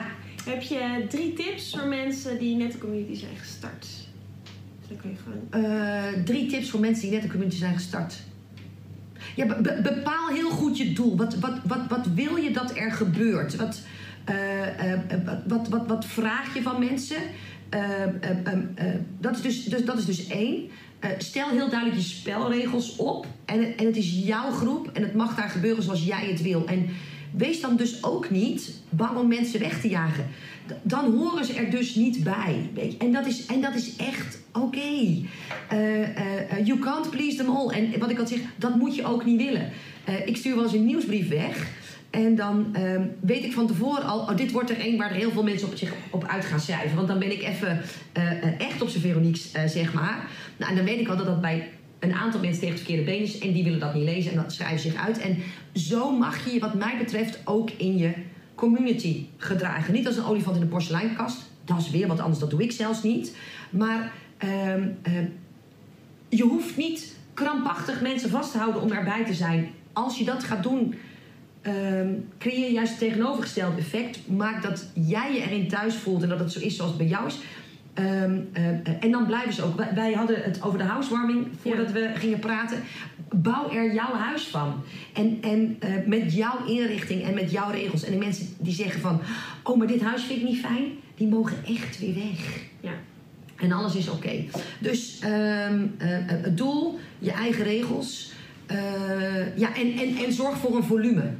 Heb 0.47 0.62
je 0.62 1.05
drie 1.10 1.33
tips 1.33 1.75
voor 1.77 1.88
mensen 1.88 2.39
die 2.39 2.55
net 2.55 2.73
een 2.73 2.79
community 2.79 3.15
zijn 3.15 3.38
gestart? 3.38 3.88
Dus 4.79 4.88
dan 4.88 4.97
kun 4.97 5.10
je 5.10 5.15
gewoon... 5.23 5.65
Eh, 5.71 6.23
drie 6.23 6.45
tips 6.45 6.69
voor 6.69 6.79
mensen 6.79 7.03
die 7.03 7.12
net 7.12 7.23
een 7.23 7.29
community 7.29 7.57
zijn 7.57 7.73
gestart. 7.73 8.13
Ja, 9.36 9.45
be- 9.45 9.62
be- 9.62 9.79
bepaal 9.83 10.27
heel 10.27 10.49
goed 10.49 10.77
je 10.77 10.93
doel. 10.93 11.17
Wat, 11.17 11.36
wat, 11.36 11.57
wat, 11.63 11.88
wat 11.89 12.07
wil 12.13 12.36
je 12.36 12.51
dat 12.51 12.77
er 12.77 12.91
gebeurt? 12.91 13.55
Wat, 13.55 13.81
eh, 14.25 14.93
eh, 14.93 14.99
wat, 15.47 15.67
wat, 15.67 15.88
wat, 15.88 16.05
vraag 16.05 16.53
je 16.53 16.62
van 16.62 16.79
mensen? 16.79 17.21
Eh, 17.69 18.03
eh, 18.03 18.12
eh, 18.43 18.53
eh, 18.75 18.95
dat, 19.19 19.36
is 19.36 19.41
dus, 19.41 19.63
dus, 19.63 19.86
dat 19.86 19.97
is 19.97 20.05
dus 20.05 20.27
één. 20.27 20.69
Stel 21.17 21.49
heel 21.49 21.69
duidelijk 21.69 21.99
je 21.99 22.07
spelregels 22.07 22.95
op. 22.95 23.25
En, 23.45 23.77
en 23.77 23.86
het 23.86 23.97
is 23.97 24.21
jouw 24.25 24.51
groep. 24.51 24.89
En 24.93 25.01
het 25.01 25.13
mag 25.13 25.36
daar 25.36 25.49
gebeuren 25.49 25.83
zoals 25.83 26.05
jij 26.05 26.27
het 26.27 26.41
wil. 26.41 26.65
En 26.67 26.89
wees 27.38 27.62
dan 27.62 27.76
dus 27.76 28.04
ook 28.04 28.30
niet 28.30 28.73
bang 28.89 29.17
om 29.17 29.28
mensen 29.28 29.60
weg 29.60 29.82
te 29.82 29.89
jagen. 29.89 30.26
Dan 30.82 31.17
horen 31.17 31.45
ze 31.45 31.54
er 31.54 31.69
dus 31.69 31.95
niet 31.95 32.23
bij. 32.23 32.69
En, 33.00 33.12
dat 33.12 33.26
is, 33.26 33.45
en 33.45 33.62
dat 33.62 33.76
is 33.76 33.95
echt 33.95 34.39
oké. 34.54 34.80
Eh, 35.69 36.02
eh, 36.04 36.52
eh, 36.52 36.65
you 36.65 36.80
can't 36.80 37.10
please 37.10 37.38
them 37.38 37.50
all. 37.50 37.69
En 37.69 38.00
wat 38.00 38.10
ik 38.10 38.19
al 38.19 38.28
zeg, 38.28 38.39
dat 38.56 38.76
moet 38.76 38.95
je 38.95 39.06
ook 39.06 39.26
niet 39.26 39.41
willen. 39.41 39.69
Ik 40.26 40.38
stuur 40.38 40.56
wel 40.56 40.63
eens 40.63 40.73
een 40.73 40.86
nieuwsbrief 40.86 41.30
weg. 41.30 41.67
En 42.10 42.36
dan 42.36 42.76
ehm, 42.76 43.02
weet 43.19 43.43
ik 43.43 43.54
van 43.54 43.67
tevoren 43.67 44.04
al, 44.04 44.19
oh, 44.19 44.38
dit 44.38 44.52
wordt 44.52 44.69
er 44.69 44.80
één 44.80 44.97
waar 44.97 45.10
er 45.10 45.15
heel 45.15 45.32
veel 45.32 45.43
mensen 45.43 45.67
op 45.67 45.76
zich 45.76 45.93
op 46.10 46.26
uit 46.28 46.45
gaan 46.45 46.60
schrijven. 46.60 46.95
Want 46.95 47.08
dan 47.08 47.19
ben 47.19 47.32
ik 47.32 47.43
even 47.43 47.82
echt 48.58 48.82
op 48.82 48.89
zijn 48.89 49.04
Veronique's, 49.04 49.52
eh, 49.52 49.65
zeg 49.65 49.93
maar. 49.93 50.28
Nou, 50.58 50.71
en 50.71 50.78
dan 50.78 50.86
weet 50.86 51.00
ik 51.00 51.08
al 51.08 51.17
dat 51.17 51.26
dat 51.26 51.41
bij 51.41 51.69
een 51.99 52.13
aantal 52.13 52.39
mensen 52.39 52.60
tegen 52.60 52.75
het 52.75 52.86
verkeerde 52.86 53.12
been 53.12 53.21
is. 53.21 53.39
En 53.39 53.51
die 53.51 53.63
willen 53.63 53.79
dat 53.79 53.93
niet 53.93 54.03
lezen 54.03 54.31
en 54.31 54.38
dat 54.38 54.53
schrijven 54.53 54.79
zich 54.79 54.95
uit. 54.95 55.19
En 55.19 55.38
zo 55.73 56.12
mag 56.17 56.45
je 56.45 56.53
je, 56.53 56.60
wat 56.60 56.73
mij 56.73 56.97
betreft, 56.97 57.39
ook 57.45 57.71
in 57.71 57.97
je 57.97 58.13
community 58.55 59.25
gedragen. 59.38 59.93
Niet 59.93 60.07
als 60.07 60.17
een 60.17 60.25
olifant 60.25 60.55
in 60.55 60.62
een 60.62 60.67
porseleinkast. 60.67 61.38
Dat 61.65 61.79
is 61.79 61.89
weer 61.89 62.07
wat 62.07 62.19
anders, 62.19 62.39
dat 62.39 62.49
doe 62.49 62.63
ik 62.63 62.71
zelfs 62.71 63.03
niet. 63.03 63.36
Maar 63.69 64.12
ehm, 64.38 64.88
ehm, 65.01 65.25
je 66.29 66.43
hoeft 66.43 66.77
niet 66.77 67.15
krampachtig 67.33 68.01
mensen 68.01 68.29
vast 68.29 68.51
te 68.51 68.57
houden 68.57 68.81
om 68.81 68.91
erbij 68.91 69.25
te 69.25 69.33
zijn. 69.33 69.69
Als 69.93 70.17
je 70.17 70.25
dat 70.25 70.43
gaat 70.43 70.63
doen, 70.63 70.95
ehm, 71.62 72.13
creëer 72.38 72.65
je 72.65 72.71
juist 72.71 72.89
het 72.89 72.99
tegenovergestelde 72.99 73.77
effect. 73.77 74.27
Maak 74.27 74.63
dat 74.63 74.86
jij 74.93 75.33
je 75.33 75.41
erin 75.41 75.67
thuis 75.67 75.95
voelt 75.95 76.23
en 76.23 76.29
dat 76.29 76.39
het 76.39 76.51
zo 76.51 76.60
is 76.60 76.75
zoals 76.75 76.91
het 76.91 76.99
bij 76.99 77.10
jou 77.10 77.27
is. 77.27 77.38
Ehm, 77.97 78.39
ehm, 78.53 78.75
en 78.99 79.12
dan 79.12 79.25
blijven 79.25 79.53
ze 79.53 79.63
ook. 79.63 79.83
Wij, 79.95 80.13
hadden 80.13 80.43
het 80.43 80.62
over 80.62 80.77
de 80.77 80.83
housewarming 80.83 81.47
voordat 81.62 81.91
we 81.91 82.12
gingen 82.15 82.39
praten. 82.39 82.77
Bouw 83.36 83.71
er 83.71 83.93
jouw 83.93 84.13
huis 84.13 84.47
van. 84.47 84.83
En, 85.13 85.38
en 85.41 85.75
eh, 85.79 85.89
met 86.05 86.33
jouw 86.33 86.65
inrichting 86.65 87.23
en 87.23 87.33
met 87.33 87.51
jouw 87.51 87.71
regels. 87.71 88.03
En 88.03 88.12
de 88.12 88.17
mensen 88.17 88.47
die 88.60 88.73
zeggen 88.73 89.01
van... 89.01 89.21
Oh, 89.63 89.77
maar 89.77 89.88
dit 89.88 90.01
huis 90.01 90.23
vind 90.23 90.39
ik 90.39 90.45
niet 90.45 90.60
fijn. 90.60 90.86
Die 91.15 91.27
mogen 91.27 91.57
echt 91.65 91.99
weer 91.99 92.13
weg. 92.13 92.60
Ja. 92.79 92.91
En 93.56 93.71
alles 93.71 93.95
is 93.95 94.10
oké. 94.10 94.43
Dus 94.79 95.19
ehm, 95.19 95.85
eh, 95.98 96.08
het 96.25 96.58
doel, 96.58 97.00
je 97.19 97.31
eigen 97.31 97.63
regels. 97.63 98.31
eh, 98.65 99.58
ja, 99.58 99.75
en, 99.75 99.98
en, 99.98 100.25
en 100.25 100.33
zorg 100.33 100.58
voor 100.58 100.75
een 100.75 100.83
volume. 100.83 101.31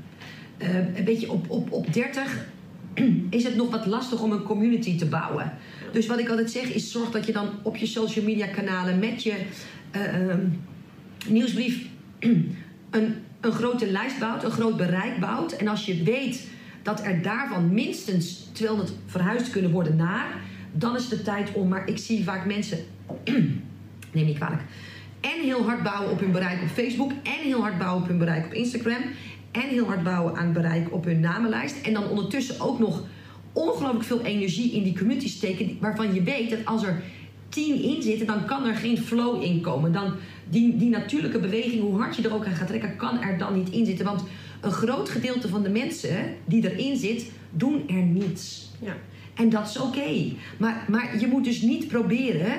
Eh, 0.58 0.76
een 0.76 1.04
beetje 1.04 1.32
op, 1.32 1.50
op, 1.50 1.72
op 1.72 1.94
30 1.94 2.46
is 3.30 3.44
het 3.44 3.56
nog 3.56 3.70
wat 3.70 3.86
lastig 3.86 4.22
om 4.22 4.32
een 4.32 4.44
community 4.44 4.98
te 4.98 5.06
bouwen. 5.06 5.54
Dus 5.98 6.08
wat 6.08 6.20
ik 6.20 6.30
altijd 6.30 6.52
zeg 6.52 6.64
is 6.64 6.92
zorg 6.92 7.12
dat 7.12 7.26
je 7.26 7.32
dan 7.32 7.50
op 7.62 7.76
je 7.76 7.86
social 7.86 8.26
media 8.26 8.48
kanalen 8.48 9.00
met 9.00 9.24
je 9.24 9.34
eh, 9.92 10.30
ehm, 10.30 10.40
nieuwsbrief 11.28 11.86
een, 12.90 13.16
een 13.42 13.52
grote 13.52 13.92
lijst 13.92 14.20
bouwt, 14.20 14.44
een 14.44 14.52
groot 14.52 14.78
bereik 14.78 15.20
bouwt. 15.20 15.52
En 15.52 15.68
als 15.68 15.86
je 15.86 16.04
weet 16.04 16.48
dat 16.84 17.06
er 17.06 17.22
daarvan 17.22 17.74
minstens 17.74 18.50
200 18.52 18.94
verhuisd 19.06 19.50
kunnen 19.50 19.72
worden 19.72 19.96
naar, 19.96 20.28
dan 20.72 20.96
is 20.96 21.10
de 21.10 21.22
tijd 21.22 21.54
om. 21.54 21.68
Maar 21.68 21.90
ik 21.90 21.98
zie 21.98 22.24
vaak 22.24 22.46
mensen, 22.46 22.78
neem 24.14 24.26
niet 24.26 24.38
kwalijk, 24.38 24.62
en 25.22 25.42
heel 25.42 25.64
hard 25.64 25.84
bouwen 25.84 26.12
op 26.12 26.20
hun 26.20 26.32
bereik 26.32 26.62
op 26.62 26.70
Facebook, 26.70 27.12
en 27.12 27.44
heel 27.44 27.62
hard 27.62 27.78
bouwen 27.78 28.02
op 28.02 28.08
hun 28.08 28.18
bereik 28.18 28.46
op 28.46 28.54
Instagram, 28.54 29.02
en 29.52 29.68
heel 29.68 29.86
hard 29.86 30.04
bouwen 30.04 30.36
aan 30.36 30.54
bereik 30.54 30.94
op 30.94 31.06
hun 31.06 31.20
namenlijst. 31.20 31.82
En 31.82 31.94
dan 31.94 32.10
ondertussen 32.10 32.60
ook 32.60 32.80
nog 32.80 33.04
ongelooflijk 33.58 34.04
veel 34.04 34.22
energie 34.22 34.72
in 34.72 34.84
die 34.84 34.98
community 34.98 35.30
steken, 35.30 35.78
waarvan 35.80 36.14
je 36.14 36.24
weet 36.24 36.50
dat 36.50 36.66
als 36.66 36.84
er 36.84 37.04
tien 37.50 37.82
in 37.82 38.02
zitten, 38.02 38.28
dan 38.28 38.46
kan 38.46 38.66
er 38.66 38.76
geen 38.76 38.98
flow 38.98 39.44
in 39.44 39.62
komen. 39.62 39.92
Dan 39.92 40.14
die, 40.50 40.78
die 40.78 40.90
natuurlijke 40.90 41.40
beweging, 41.40 41.82
hoe 41.82 42.00
hard 42.00 42.16
je 42.16 42.24
er 42.24 42.34
ook 42.34 42.46
aan 42.46 42.56
gaat 42.56 42.68
trekken, 42.68 42.96
kan 42.96 43.22
er 43.22 43.38
dan 43.38 43.58
niet 43.58 43.70
in 43.70 43.86
zitten. 43.86 44.06
Want 44.06 44.24
een 44.62 44.72
groot 44.72 45.10
gedeelte 45.10 45.48
van 45.48 45.64
de 45.64 45.70
mensen 45.70 46.36
die 46.46 46.72
erin 46.72 46.98
zit, 46.98 47.32
doen 47.52 47.88
er 47.88 48.04
niets. 48.04 48.70
Ja. 48.80 48.96
En 49.34 49.50
dat 49.50 49.68
is 49.68 49.80
oké. 49.80 50.32
Maar, 50.58 50.86
maar 50.90 51.20
je 51.20 51.28
moet 51.28 51.44
dus 51.44 51.62
niet 51.62 51.88
proberen 51.88 52.58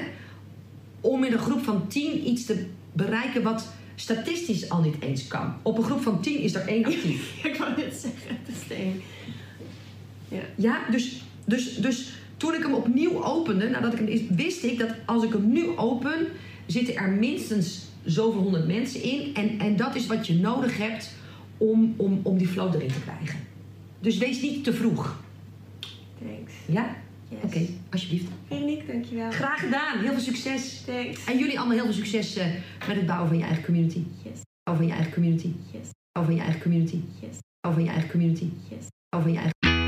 om 1.01 1.24
in 1.24 1.32
een 1.32 1.38
groep 1.38 1.64
van 1.64 1.86
tien 1.86 2.28
iets 2.28 2.44
te 2.44 2.66
bereiken 2.92 3.42
wat 3.42 3.72
statistisch 3.94 4.70
al 4.70 4.80
niet 4.80 5.01
eens 5.01 5.26
kan. 5.26 5.55
Op 5.62 5.78
een 5.78 5.84
groep 5.84 6.03
van 6.03 6.20
tien 6.20 6.38
is 6.40 6.55
er 6.55 6.66
één 6.66 6.84
actief. 6.84 7.34
ik 7.51 7.57
wou 7.57 7.70
net 7.76 7.94
zeggen, 7.94 8.38
het 8.44 8.57
is 8.57 8.76
één. 8.76 9.01
Ja. 10.29 10.41
Ja, 10.55 10.91
dus, 10.91 11.22
dus, 11.45 11.76
dus 11.76 12.12
toen 12.37 12.55
ik 12.55 12.62
hem 12.62 12.74
opnieuw 12.74 13.24
opende, 13.24 13.68
nadat 13.68 13.93
ik 13.93 13.99
hem 13.99 14.09
is, 14.09 14.20
wist 14.29 14.64
ik 14.64 14.79
dat 14.79 14.91
als 15.07 15.24
ik 15.24 15.33
hem 15.33 15.53
nu 15.53 15.76
open, 15.76 16.26
zitten 16.66 16.97
er 16.97 17.11
minstens 17.11 17.87
zoveel 18.05 18.41
honderd 18.41 18.66
mensen 18.66 19.03
in. 19.03 19.35
En, 19.35 19.59
en 19.59 19.76
dat 19.76 19.95
is 19.95 20.07
wat 20.07 20.26
je 20.26 20.35
nodig 20.35 20.76
hebt 20.76 21.14
om, 21.57 21.95
om, 21.97 22.20
om 22.22 22.39
die 22.39 22.49
flow 22.49 22.74
erin 22.74 22.89
te 22.89 23.01
krijgen. 23.01 23.39
Dus 24.01 24.18
wees 24.18 24.43
niet 24.43 24.64
te 24.64 24.72
vroeg. 24.72 25.22
Thanks. 26.18 26.53
Ja? 26.66 26.97
Yes. 27.29 27.39
Oké, 27.43 27.66
alsjeblieft. 27.91 28.26
Veronique, 28.47 28.93
dankjewel. 28.93 29.31
Graag 29.31 29.61
gedaan. 29.61 29.99
Heel 29.99 30.12
veel 30.12 30.20
succes. 30.20 30.83
Thanks. 30.87 31.24
En 31.24 31.39
jullie 31.39 31.59
allemaal 31.59 31.76
heel 31.76 31.85
veel 31.85 32.05
succes 32.05 32.37
eh, 32.37 32.47
met 32.87 32.97
het 32.97 33.07
bouwen 33.07 33.29
van 33.29 33.39
je 33.39 33.45
eigen 33.45 33.64
community. 33.64 34.03
Yes. 34.22 34.41
Bouwen 34.62 34.87
van 34.87 34.87
je 34.87 34.93
eigen 34.93 35.12
community. 35.12 35.53
Yes. 35.72 35.89
Bouwen 36.12 36.35
van 36.35 36.35
je 36.35 36.41
eigen 36.41 36.62
community. 36.62 37.01
Yes. 37.20 37.39
Bouwen 37.61 37.81
van 37.81 37.83
je 37.85 37.91
eigen 37.91 38.11
community. 38.11 38.51
Yes. 38.68 38.87
Bouwen 39.09 39.33
van 39.33 39.33
je 39.33 39.39
eigen 39.39 39.88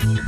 Thank 0.00 0.18
you. 0.18 0.27